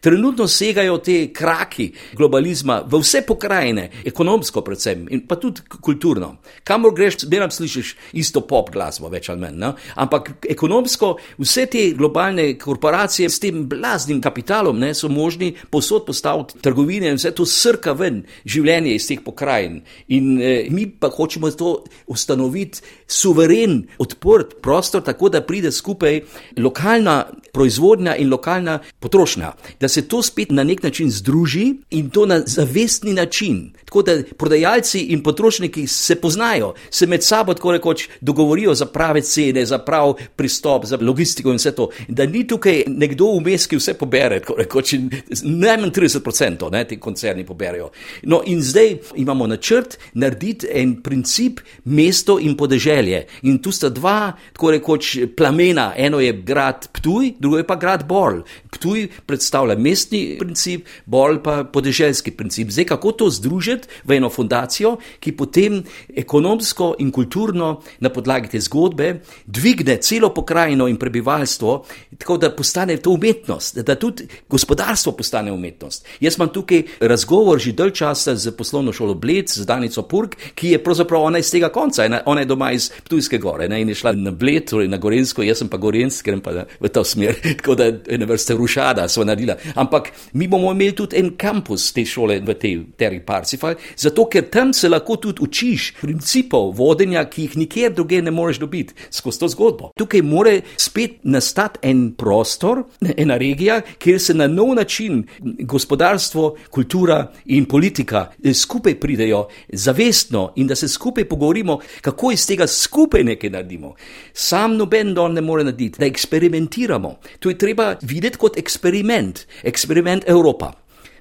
Trenutno 0.00 0.46
segajo 0.48 0.96
te 1.04 1.16
kraki 1.32 1.90
globalizma 2.16 2.80
v 2.88 3.00
vse 3.02 3.20
pokrajine, 3.28 3.90
ekonomsko 4.04 4.62
predvsem 4.64 5.04
in 5.12 5.26
pa 5.28 5.36
tudi 5.36 5.60
kulturno. 5.80 6.30
Kamor 6.64 6.94
greš, 6.96 7.18
zmeraj 7.26 7.50
slišiš 7.58 7.90
isto 8.22 8.40
pop 8.48 8.70
glasbo, 8.72 9.10
več 9.12 9.28
ali 9.28 9.44
manj. 9.44 9.60
No? 9.60 9.74
Ampak 10.00 10.46
ekonomsko 10.48 11.12
vse 11.42 11.66
te 11.68 11.84
globalne 11.98 12.54
korporacije 12.58 13.28
s 13.28 13.42
tem 13.44 13.66
blaznim 13.68 14.22
kapitalom 14.24 14.80
ne, 14.80 14.94
so 14.96 15.12
možni 15.12 15.52
posod 15.70 16.06
postaviti 16.08 16.62
trgovine 16.64 17.12
in 17.12 17.20
vse 17.20 17.34
to 17.36 17.44
srka 17.44 17.92
ven 17.92 18.22
življenje 18.48 18.96
iz 18.96 19.10
teh 19.10 19.20
pokrajin. 19.24 19.82
In 20.16 20.32
eh, 20.40 20.72
mi 20.72 20.88
pa 20.88 21.12
hočemo 21.12 21.52
to 21.52 21.76
ustanoviti 22.08 22.80
suvereno 23.04 23.49
suveren, 23.50 23.86
odprt 23.98 24.60
prostor, 24.62 25.02
tako 25.02 25.28
da 25.28 25.40
pride 25.40 25.72
skupaj 25.72 26.20
lokalna 26.56 27.26
proizvodnja 27.52 28.16
in 28.16 28.30
lokalna 28.30 28.78
potrošnja, 29.00 29.52
da 29.80 29.88
se 29.88 30.08
to 30.08 30.22
spet 30.22 30.50
na 30.50 30.64
nek 30.64 30.82
način 30.82 31.10
združi 31.10 31.74
in 31.90 32.10
to 32.10 32.26
na 32.26 32.42
zavestni 32.46 33.12
način. 33.12 33.72
Tako 33.84 34.02
da 34.02 34.22
prodajalci 34.38 35.00
in 35.00 35.22
potrošniki 35.22 35.86
se 35.86 36.14
poznajo, 36.14 36.74
se 36.90 37.06
med 37.06 37.24
sabo 37.24 37.54
tako 37.54 37.72
rekoč 37.72 38.08
dogovorijo 38.20 38.74
za 38.74 38.86
prave 38.86 39.20
cene, 39.20 39.66
za 39.66 39.78
prav 39.78 40.14
pristop, 40.36 40.84
za 40.84 40.98
logistiko 41.00 41.50
in 41.50 41.56
vse 41.56 41.72
to. 41.74 41.88
Da 42.08 42.26
ni 42.26 42.46
tukaj 42.46 42.84
nekdo 42.86 43.32
vmes, 43.38 43.66
ki 43.66 43.76
vse 43.76 43.94
pobere, 43.94 44.40
tako 44.40 44.54
rekoč, 44.58 44.94
najmanj 45.42 45.90
30% 45.90 46.70
ne, 46.72 46.84
ti 46.84 47.00
koncerni 47.00 47.46
poberajo. 47.46 47.90
No, 48.22 48.42
in 48.46 48.62
zdaj 48.62 48.96
imamo 49.16 49.46
načrt 49.46 49.98
narediti 50.14 50.66
en 50.72 51.02
princip 51.02 51.60
mesto 51.84 52.38
in 52.38 52.56
podeželje. 52.56 53.26
In 53.42 53.58
tu 53.62 53.72
sta 53.72 53.88
dva, 53.88 54.32
tako 54.52 54.70
rekoč, 54.76 55.16
plamena. 55.36 55.92
Eno 55.96 56.20
je 56.20 56.32
grad 56.32 56.88
Ptuj, 56.92 57.34
drugo 57.38 57.58
je 57.58 57.66
pa 57.66 57.76
grad 57.76 58.04
Bol. 58.08 58.42
Ptuj 58.70 59.08
predstavlja 59.26 59.76
mestni 59.78 60.36
princip, 60.40 60.86
Bol 61.06 61.40
pa 61.42 61.64
podeželski 61.64 62.30
princip. 62.36 62.70
Zdaj, 62.70 62.90
kako 62.92 63.12
to 63.12 63.30
združiti 63.30 63.88
v 64.04 64.18
eno 64.18 64.30
fundacijo, 64.30 64.96
ki 65.20 65.32
potem 65.36 65.80
ekonomsko 66.16 66.94
in 66.98 67.10
kulturno 67.10 67.80
na 68.00 68.10
podlagi 68.10 68.52
te 68.52 68.60
zgodbe 68.60 69.20
dvigne 69.46 69.96
celo 70.02 70.32
pokrajino 70.34 70.88
in 70.88 70.96
prebivalstvo, 70.96 71.84
tako 72.18 72.36
da 72.36 72.50
postane 72.54 72.96
to 72.96 73.10
umetnost, 73.10 73.78
da 73.78 73.94
tudi 73.94 74.26
gospodarstvo 74.48 75.12
postane 75.12 75.52
umetnost. 75.52 76.06
Jaz 76.20 76.36
imam 76.36 76.48
tukaj 76.52 76.82
razgovor 77.00 77.58
že 77.60 77.72
dolg 77.72 77.94
časa 77.94 78.36
z 78.36 78.52
poslovno 78.56 78.92
šolo 78.92 79.14
Bled, 79.14 79.48
z 79.48 79.66
Danico 79.66 80.02
Purk, 80.02 80.36
ki 80.54 80.74
je 80.74 80.82
pravzaprav 80.82 81.22
ona 81.22 81.38
iz 81.38 81.50
tega 81.50 81.68
konca, 81.68 82.22
ona 82.26 82.40
je 82.40 82.46
doma 82.46 82.72
iz 82.72 82.90
Ptuj 83.04 83.19
Ptujske 83.20 83.38
gore 83.38 83.66
ne, 83.68 83.82
in 83.82 83.88
je 83.92 83.94
šla 84.00 84.14
na 84.16 84.30
Bled, 84.32 84.64
torej 84.70 84.86
na 84.88 84.96
Gorensko, 84.96 85.42
jaz 85.44 85.58
sem 85.60 85.68
pa 85.68 85.76
Gorensk, 85.76 86.24
grem 86.24 86.40
pa 86.40 86.62
v 86.80 86.88
to 86.88 87.02
smer, 87.04 87.36
tako 87.60 87.74
da 87.76 87.90
ena 88.08 88.24
vrsta 88.24 88.54
rušada 88.56 89.04
smo 89.12 89.26
naredila. 89.28 89.58
Ampak 89.76 90.08
mi 90.32 90.46
bomo 90.48 90.70
imeli 90.72 90.94
tudi 90.96 91.18
en 91.20 91.34
kampus 91.36 91.90
te 91.92 92.06
šole 92.08 92.38
v 92.40 92.54
tej 92.56 92.78
Terry 92.96 93.18
Parsifal, 93.20 93.76
zato 94.00 94.24
ker 94.32 94.46
tam 94.48 94.72
se 94.72 94.88
lahko 94.88 95.18
tudi 95.20 95.44
učiš 95.44 95.90
principov 96.00 96.70
vodenja, 96.78 97.26
ki 97.28 97.44
jih 97.44 97.58
nikjer 97.60 97.92
druge 97.98 98.22
ne 98.24 98.32
moreš 98.32 98.62
dobiti 98.62 98.96
skozi 99.12 99.42
to 99.42 99.50
zgodbo. 99.52 99.92
Tukaj 100.00 100.24
more 100.24 100.56
spet 100.80 101.20
nastati 101.28 101.84
en 101.90 102.14
prostor, 102.16 102.86
ena 103.04 103.36
regija, 103.36 103.82
kjer 104.00 104.16
se 104.16 104.34
na 104.34 104.48
nov 104.48 104.72
način 104.80 105.26
gospodarstvo, 105.68 106.54
kultura 106.72 107.20
in 107.52 107.68
politika 107.68 108.30
skupaj 108.54 108.96
pridejo 109.00 109.44
zavestno 109.68 110.54
in 110.56 110.72
da 110.72 110.74
se 110.74 110.88
skupaj 110.88 111.28
pogovorimo, 111.28 111.80
kako 112.00 112.32
iz 112.32 112.46
tega 112.46 112.66
skupaj 112.66 113.09
nekaj 113.18 113.50
naredimo. 113.50 113.94
Sam 114.32 114.76
noben 114.76 115.14
dol 115.14 115.32
ne 115.32 115.40
more 115.40 115.64
narediti, 115.64 115.98
da 115.98 116.06
eksperimentiramo. 116.06 117.16
To 117.38 117.50
je 117.50 117.58
treba 117.58 117.96
videti 118.02 118.38
kot 118.38 118.58
eksperiment, 118.58 119.46
eksperiment 119.62 120.24
Evropa. 120.26 120.72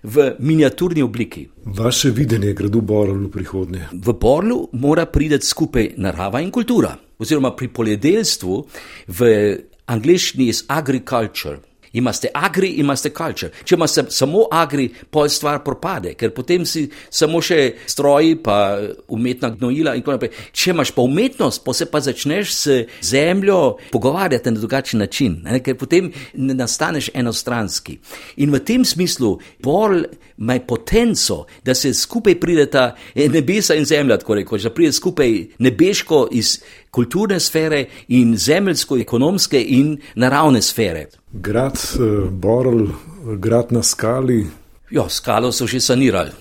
V 0.03 0.35
miniaturni 0.39 1.01
obliki. 1.01 1.49
Vaše 1.65 2.09
videnje 2.09 2.53
gradu 2.53 2.81
Borlu 2.81 3.27
v 3.27 3.31
prihodnje? 3.31 3.87
V 3.91 4.13
Borlu 4.13 4.69
mora 4.73 5.05
priti 5.05 5.41
skupaj 5.45 5.93
narava 5.97 6.39
in 6.41 6.51
kultura. 6.51 6.93
Oziroma 7.19 7.51
pri 7.55 7.67
poljedelstvu 7.67 8.67
v 9.07 9.31
angliščini 9.91 10.47
je 10.47 10.53
agriculture, 10.67 11.59
Imate 11.93 12.29
agri, 12.33 12.75
imate 12.81 13.09
culture. 13.09 13.51
Če 13.63 13.75
imate 13.75 14.05
samo 14.13 14.45
agri, 14.51 14.89
pol 14.89 15.29
stvar 15.29 15.63
propade, 15.65 16.13
ker 16.19 16.33
potem 16.35 16.65
si 16.69 16.85
samo 17.09 17.41
še 17.41 17.59
stroji, 17.89 18.37
pa 18.43 18.77
umetna 19.09 19.51
gnojila 19.55 19.95
in 19.95 20.05
tako 20.05 20.17
naprej. 20.17 20.33
Če 20.53 20.73
imaš 20.73 20.93
pa 20.95 21.05
umetnost, 21.05 21.63
pa 21.65 21.73
se 21.73 21.89
pa 21.89 22.01
začneš 22.03 22.53
s 22.53 22.79
zemljo 23.09 23.77
pogovarjati 23.93 24.51
na 24.51 24.59
drugačen 24.59 24.99
način, 24.99 25.39
ne? 25.43 25.61
ker 25.63 25.77
potem 25.79 26.11
ne 26.33 26.57
nastaneš 26.57 27.11
enostranski. 27.13 27.99
In 28.43 28.53
v 28.53 28.61
tem 28.65 28.85
smislu 28.85 29.37
bolj 29.63 30.05
ima 30.39 30.59
potenco, 30.67 31.45
da 31.65 31.73
se 31.75 31.93
skupaj 31.93 32.39
prideta 32.39 32.95
nebesa 33.15 33.75
in 33.75 33.85
zemlja, 33.85 34.17
tako 34.17 34.39
rekoč, 34.39 34.63
da 34.63 34.73
pride 34.73 34.91
skupaj 34.95 35.33
nebeško 35.59 36.27
iz 36.31 36.59
kulturne 36.91 37.39
sfere 37.39 37.85
in 38.07 38.35
zemeljsko-ekonomske 38.37 39.61
in 39.61 39.97
naravne 40.15 40.61
sfere. 40.61 41.07
Grad 41.31 41.77
uh, 41.99 42.29
Borl, 42.29 42.87
grad 43.37 43.71
na 43.71 43.83
skali. 43.83 44.45
Ja, 44.91 45.09
skalo 45.09 45.51
so 45.51 45.67
že 45.67 45.79
sanirali, 45.79 46.31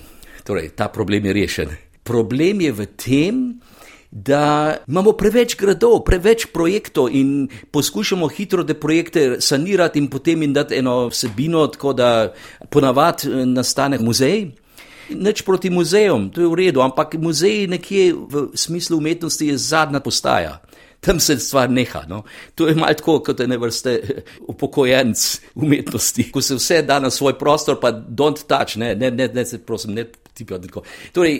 torej 0.43 0.73
ta 0.75 0.89
problem 0.89 1.25
je 1.25 1.33
rešen. 1.33 1.75
Problem 2.03 2.61
je 2.61 2.71
v 2.71 2.85
tem, 2.97 3.35
da 4.11 4.75
imamo 4.87 5.13
preveč 5.13 5.53
gradov, 5.55 6.01
preveč 6.05 6.47
projektov 6.53 7.13
in 7.13 7.49
poskušamo 7.71 8.27
hitro 8.27 8.63
te 8.63 8.73
projekte 8.73 9.37
sanirati 9.41 9.99
in 9.99 10.07
potem 10.09 10.41
jim 10.41 10.53
dati 10.53 10.75
eno 10.75 11.07
vsebino, 11.07 11.67
tako 11.67 11.93
da 11.93 12.33
ponavadi 12.69 13.29
eh, 13.29 13.45
nastane 13.45 13.99
muzej. 13.99 14.49
Neč 15.09 15.41
proti 15.41 15.69
muzejem, 15.69 16.29
to 16.29 16.41
je 16.41 16.47
v 16.47 16.55
redu, 16.55 16.81
ampak 16.85 17.17
muzej 17.17 17.67
nekje 17.67 18.13
v 18.13 18.49
smislu 18.53 18.97
umetnosti 18.97 19.41
je 19.41 19.57
zadnja 19.57 19.99
postaja. 19.99 20.59
Tam 20.99 21.19
se 21.19 21.37
stvar 21.39 21.69
neha. 21.71 22.03
No. 22.07 22.23
To 22.55 22.67
je 22.67 22.75
malo 22.75 22.93
tako, 22.93 23.19
kot 23.23 23.39
ne 23.47 23.57
vrste 23.57 23.99
upokojenc 24.47 25.39
umetnosti, 25.55 26.31
ko 26.31 26.41
se 26.41 26.55
vse 26.55 26.81
da 26.81 26.99
na 26.99 27.09
svoj 27.09 27.37
prostor, 27.39 27.79
pa 27.79 27.91
don't 27.91 28.43
touch, 28.47 28.77
ne, 28.77 28.95
ne, 28.95 29.11
ne, 29.11 29.27
ne 29.33 29.45
prosim, 29.65 29.93
ne. 29.93 30.05
Torej, 31.11 31.33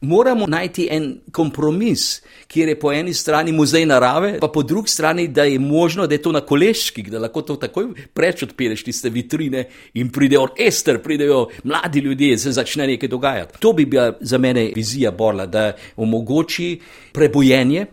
moramo 0.00 0.46
najti 0.48 0.86
en 0.90 1.10
kompromis, 1.32 2.22
kjer 2.48 2.68
je 2.68 2.78
po 2.80 2.92
eni 2.92 3.14
strani 3.14 3.52
muzej 3.52 3.84
narave, 3.86 4.38
pa 4.40 4.48
po 4.48 4.62
drugi 4.62 4.88
strani, 4.88 5.26
da 5.28 5.44
je 5.44 5.58
možno, 5.58 6.06
da 6.06 6.14
je 6.14 6.22
to 6.22 6.32
na 6.32 6.40
koleški, 6.40 7.02
da 7.10 7.18
lahko 7.18 7.42
to 7.42 7.56
takoj 7.60 7.90
preč 8.14 8.46
odpireš 8.46 8.84
tiste 8.84 9.10
vitrine 9.12 9.66
in 9.94 10.08
pride 10.08 10.38
orkester, 10.38 11.02
pridejo 11.02 11.48
mladi 11.64 12.00
ljudje, 12.00 12.38
se 12.38 12.52
začne 12.52 12.86
nekaj 12.86 13.08
dogajati. 13.08 13.60
To 13.60 13.72
bi 13.72 13.84
bila 13.84 14.12
za 14.20 14.38
mene 14.38 14.70
vizija 14.74 15.10
Borla, 15.10 15.46
da 15.46 15.72
omogoči 15.96 16.80
prebojenje, 17.12 17.86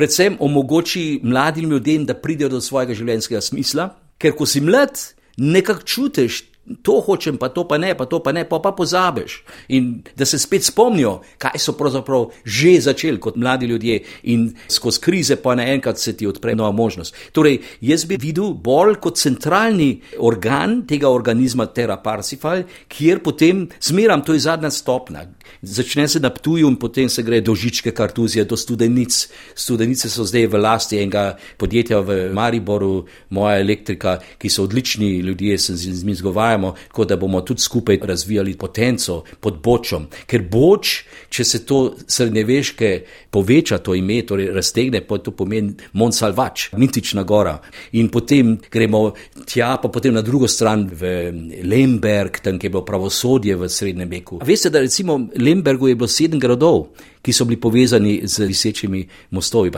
predvsem 0.00 0.36
omogoči 0.40 1.20
mladim 1.22 1.70
ljudem, 1.70 2.06
da 2.08 2.14
pridejo 2.16 2.48
do 2.48 2.60
svojega 2.64 2.94
življenjskega 2.96 3.40
smisla, 3.44 3.90
ker 4.16 4.32
ko 4.32 4.46
si 4.48 4.62
mlad, 4.64 4.96
nekako 5.36 5.84
čutiš 5.84 6.38
to 6.82 7.00
hočem, 7.02 7.36
pa 7.36 7.48
to 7.48 7.64
pa 7.66 7.78
ne, 7.78 7.94
pa 7.98 8.06
to 8.06 8.20
pa 8.22 8.32
ne, 8.32 8.44
pa 8.44 8.60
pa 8.62 8.72
pozabiš. 8.72 9.42
In 9.74 10.02
da 10.16 10.24
se 10.24 10.38
spet 10.38 10.64
spomnijo, 10.64 11.20
kaj 11.38 11.58
so 11.58 11.74
pravzaprav 11.74 12.30
že 12.44 12.80
začeli 12.80 13.20
kot 13.20 13.36
mladi 13.36 13.66
ljudje 13.66 14.00
in 14.22 14.50
skozi 14.68 15.00
krize 15.00 15.36
pa 15.36 15.54
naenkrat 15.54 15.98
se 15.98 16.16
ti 16.16 16.26
odpre 16.26 16.54
nova 16.54 16.70
možnost. 16.70 17.14
Torej, 17.32 17.60
jaz 17.80 18.04
bi 18.04 18.16
videl 18.20 18.54
bolj 18.54 19.00
kot 19.00 19.18
centralni 19.18 20.00
organ 20.18 20.82
tega 20.86 21.08
organizma 21.08 21.66
Terra 21.66 21.96
Parsifal, 21.96 22.62
kjer 22.88 23.22
potem 23.22 23.66
zmeram, 23.80 24.22
to 24.22 24.32
je 24.32 24.46
zadnja 24.46 24.70
stopna. 24.70 25.26
Začne 25.62 26.08
se 26.08 26.20
na 26.20 26.30
Ptuju 26.30 26.68
in 26.68 26.76
potem 26.76 27.08
se 27.08 27.22
gre 27.22 27.40
do 27.40 27.54
Žičke 27.54 27.90
kartuzije, 27.90 28.44
do 28.44 28.56
studenic. 28.56 29.28
Studenice 29.54 30.10
so 30.10 30.24
zdaj 30.24 30.46
v 30.46 30.60
lasti 30.60 31.00
enega 31.00 31.36
podjetja 31.58 32.00
v 32.00 32.30
Mariboru, 32.32 33.06
moja 33.30 33.58
elektrika, 33.60 34.18
ki 34.38 34.48
so 34.48 34.64
odlični 34.64 35.18
ljudje, 35.18 35.58
se 35.58 35.76
z 35.76 36.04
njimi 36.04 36.14
zgovarjam 36.14 36.49
vztrajamo, 36.50 36.74
kot 36.92 37.08
da 37.08 37.16
bomo 37.16 37.40
tudi 37.40 37.60
skupaj 37.60 37.98
razvijali 38.02 38.56
potenco 38.56 39.24
pod 39.40 39.60
bočom. 39.62 40.06
Ker 40.26 40.42
boč, 40.50 41.04
če 41.28 41.44
se 41.44 41.64
to 41.66 41.94
srednjeveške 42.06 43.04
poveča, 43.30 43.78
to 43.78 43.94
ime, 43.94 44.22
torej 44.26 44.50
raztegne, 44.54 45.00
pa 45.06 45.18
to 45.18 45.30
pomeni 45.30 45.74
Monsalvač, 45.92 46.72
mitična 46.76 47.22
gora. 47.22 47.60
In 47.92 48.08
potem 48.08 48.58
gremo 48.70 49.12
tja, 49.46 49.76
pa 49.82 49.88
potem 49.88 50.14
na 50.14 50.22
drugo 50.22 50.48
stran 50.48 50.88
v 50.90 51.30
Lemberg, 51.62 52.40
tam 52.42 52.58
je 52.62 52.70
bilo 52.70 52.84
pravosodje 52.84 53.56
v 53.56 53.68
srednjem 53.68 54.10
veku. 54.10 54.40
Veste, 54.44 54.70
da 54.70 54.80
recimo 54.80 55.18
v 55.18 55.38
Lembergu 55.38 55.88
je 55.88 55.94
bilo 55.94 56.08
sedem 56.08 56.40
gradov 56.40 56.88
ki 57.22 57.32
so 57.32 57.44
bili 57.44 57.60
povezani 57.60 58.20
z 58.24 58.46
visečimi 58.48 59.02
mostovi. 59.30 59.70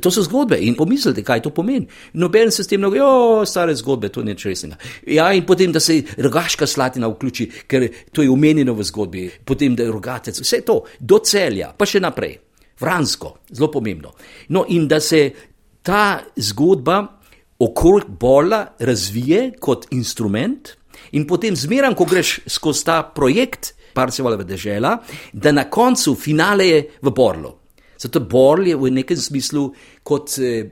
To 0.00 0.10
so 0.10 0.22
zgodbe 0.22 0.58
in 0.60 0.76
pomislite, 0.76 1.24
kaj 1.24 1.42
to 1.42 1.50
pomeni. 1.50 1.86
Noben 2.12 2.50
se 2.50 2.64
s 2.64 2.68
tem 2.68 2.80
ne 2.80 2.90
gre, 2.90 3.46
stare 3.46 3.74
zgodbe, 3.74 4.08
to 4.12 4.22
ni 4.22 4.32
nič 4.32 4.44
resnega. 4.46 4.76
Ja, 5.06 5.30
in 5.32 5.46
potem, 5.46 5.72
da 5.72 5.80
se 5.80 6.02
rogaška 6.18 6.66
slatina 6.66 7.08
vključi, 7.08 7.48
ker 7.66 7.88
to 8.12 8.22
je 8.22 8.30
omenjeno 8.30 8.74
v 8.74 8.84
zgodbi, 8.84 9.30
potem, 9.44 9.76
da 9.76 9.86
je 9.86 9.92
rogatec, 9.92 10.40
vse 10.40 10.60
to, 10.66 10.82
do 11.00 11.20
celja, 11.24 11.72
pa 11.76 11.88
še 11.88 12.00
naprej. 12.00 12.38
Vransko, 12.82 13.36
zelo 13.52 13.70
pomembno. 13.70 14.12
No, 14.50 14.64
in 14.68 14.88
da 14.90 15.00
se 15.00 15.30
ta 15.82 16.22
zgodba 16.36 17.02
okrog 17.62 18.08
bola 18.20 18.64
razvije 18.80 19.52
kot 19.62 19.86
instrument, 19.94 20.74
in 21.12 21.26
potem 21.28 21.56
zmeram, 21.56 21.94
ko 21.94 22.08
greš 22.08 22.40
skozi 22.50 22.84
ta 22.88 23.02
projekt, 23.06 23.74
Parcivalova 23.94 24.44
dežela, 24.44 24.96
da 25.32 25.52
na 25.52 25.68
koncu 25.70 26.14
finale 26.14 26.68
je 26.68 26.84
v 27.02 27.10
Borlu. 27.10 27.52
Zato 28.02 28.20
Borl 28.20 28.66
je 28.66 28.76
v 28.76 28.90
nekem 28.90 29.16
smislu 29.16 29.68
kot 30.02 30.38
eh, 30.42 30.70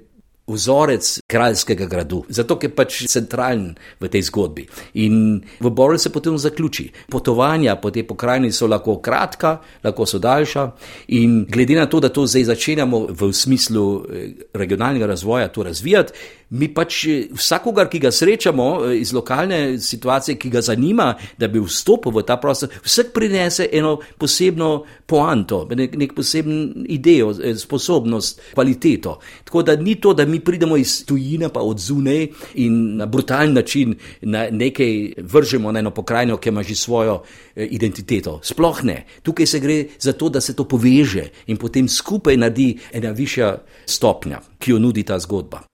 vzorec 0.50 1.20
kraljskega 1.30 1.86
gradu, 1.86 2.24
zato 2.28 2.58
je 2.62 2.70
pač 2.74 3.04
centralen 3.06 3.68
v 4.00 4.08
tej 4.10 4.22
zgodbi. 4.26 4.66
In 4.98 5.38
v 5.60 5.70
Borlu 5.70 5.98
se 5.98 6.10
potem 6.10 6.38
zaključi. 6.38 6.88
Potovanja 7.10 7.76
po 7.76 7.90
tej 7.90 8.02
pokrajini 8.06 8.50
so 8.52 8.66
lahko 8.66 8.98
kratka, 8.98 9.60
lahko 9.84 10.06
so 10.06 10.18
daljša. 10.18 10.66
In 11.14 11.44
glede 11.46 11.78
na 11.78 11.86
to, 11.86 12.00
da 12.00 12.08
to 12.08 12.26
zdaj 12.26 12.50
začenjamo 12.50 13.06
v 13.14 13.32
smislu 13.32 13.86
eh, 14.02 14.34
regionalnega 14.54 15.06
razvoja 15.06 15.48
to 15.48 15.62
razvijati, 15.62 16.12
mi 16.50 16.68
pač 16.74 17.04
eh, 17.06 17.28
vsakogar, 17.36 17.88
ki 17.90 18.00
ga 18.02 18.10
srečamo 18.14 18.66
eh, 18.84 18.96
iz 19.00 19.12
lokalne 19.14 19.78
situacije, 19.78 20.36
ki 20.40 20.50
ga 20.50 20.62
zanima, 20.64 21.12
da 21.38 21.48
bi 21.48 21.62
vstopil 21.62 22.14
v 22.14 22.24
ta 22.26 22.36
prostor, 22.42 22.72
vsak 22.84 23.12
prinese 23.14 23.68
eno 23.72 23.98
posebno 24.18 24.70
poanto, 25.06 25.62
nek, 25.76 25.94
nek 25.98 26.14
poseben 26.16 26.86
idejo, 26.90 27.32
eh, 27.38 27.54
sposobnost, 27.58 28.42
kvaliteto. 28.54 29.18
Tako 29.46 29.62
da 29.62 29.76
ni 29.76 29.96
to, 30.00 30.14
da 30.14 30.26
mi 30.26 30.40
pridemo 30.40 30.76
iz 30.76 31.00
tujine, 31.06 31.52
pa 31.52 31.62
od 31.62 31.78
zunaj 31.78 32.26
in 32.62 32.96
na 32.98 33.06
brutalen 33.06 33.54
način 33.54 33.94
na 34.22 34.48
nekaj 34.50 35.22
vržemo 35.22 35.72
na 35.72 35.78
eno 35.78 35.94
pokrajino, 35.94 36.36
ki 36.36 36.48
ima 36.48 36.62
že 36.62 36.74
svojo 36.74 37.22
identiteto. 37.56 38.40
Sploh 38.42 38.84
ne. 38.84 39.04
Tukaj 39.22 39.46
se 39.46 39.60
gre 39.60 39.84
za 39.98 40.12
to, 40.12 40.28
da 40.28 40.40
se 40.40 40.56
to 40.56 40.64
poveže 40.64 41.28
in 41.46 41.56
potem 41.56 41.88
skupaj 41.88 42.36
naredi 42.36 42.78
ena 42.92 43.10
višja 43.10 43.56
stopnja, 43.86 44.40
ki 44.58 44.70
jo 44.70 44.78
nudi 44.78 45.02
ta 45.02 45.18
zgodba. 45.18 45.69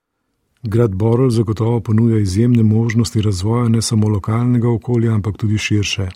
Grad 0.67 0.95
Borel 0.95 1.31
zagotovo 1.31 1.81
ponuja 1.81 2.19
izjemne 2.19 2.62
možnosti 2.62 3.23
razvoja 3.23 3.69
ne 3.69 3.83
samo 3.83 4.09
lokalnega 4.09 4.71
okolja, 4.71 5.14
ampak 5.14 5.37
tudi 5.37 5.59
širše. 5.59 6.09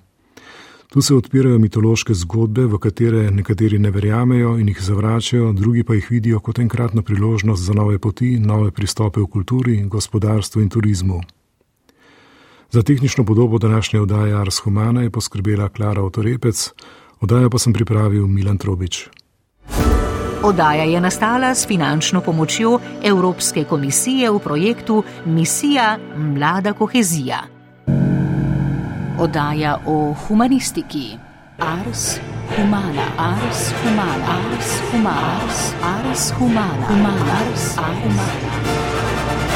Tu 0.89 1.03
se 1.03 1.15
odpirajo 1.15 1.59
mitološke 1.59 2.15
zgodbe, 2.15 2.65
v 2.67 2.79
katere 2.79 3.31
nekateri 3.31 3.79
ne 3.79 3.91
verjamejo 3.91 4.57
in 4.59 4.69
jih 4.69 4.81
zavračajo, 4.83 5.53
drugi 5.53 5.85
pa 5.85 5.95
jih 5.95 6.09
vidijo 6.11 6.41
kot 6.41 6.59
enkratno 6.59 7.03
priložnost 7.03 7.63
za 7.63 7.75
nove 7.75 7.99
poti, 7.99 8.39
nove 8.39 8.71
pristope 8.71 9.21
v 9.21 9.27
kulturi, 9.27 9.77
gospodarstvu 9.87 10.63
in 10.63 10.69
turizmu. 10.69 11.21
Za 12.71 12.83
tehnično 12.83 13.25
podobo 13.25 13.59
današnje 13.59 14.01
oddaje 14.01 14.35
Ars 14.35 14.59
Humana 14.59 15.03
je 15.03 15.11
poskrbela 15.11 15.69
Klara 15.69 16.03
Otorepec, 16.03 16.71
oddajo 17.21 17.51
pa 17.51 17.59
sem 17.59 17.73
pripravil 17.73 18.27
Milan 18.27 18.59
Trobič. 18.59 19.09
Oddaja 20.43 20.85
je 20.85 21.01
nastala 21.01 21.55
s 21.55 21.67
finančno 21.67 22.21
pomočjo 22.21 22.79
Evropske 23.05 23.65
komisije 23.65 24.31
v 24.31 24.39
projektu 24.39 25.05
Misija 25.25 25.99
Mlada 26.17 26.73
kohezija. 26.73 27.39
Oddaja 29.19 29.77
o 29.87 30.15
humanistiki. 30.27 31.19
Ars 31.59 32.17
humana, 32.57 33.05
ars 33.19 33.73
humana, 33.83 34.41
ars 34.41 34.71
humana, 34.91 35.21
ars 35.85 36.33
humana, 36.39 36.87
humana, 36.89 37.37
ars 37.37 37.77
humana. 37.77 39.50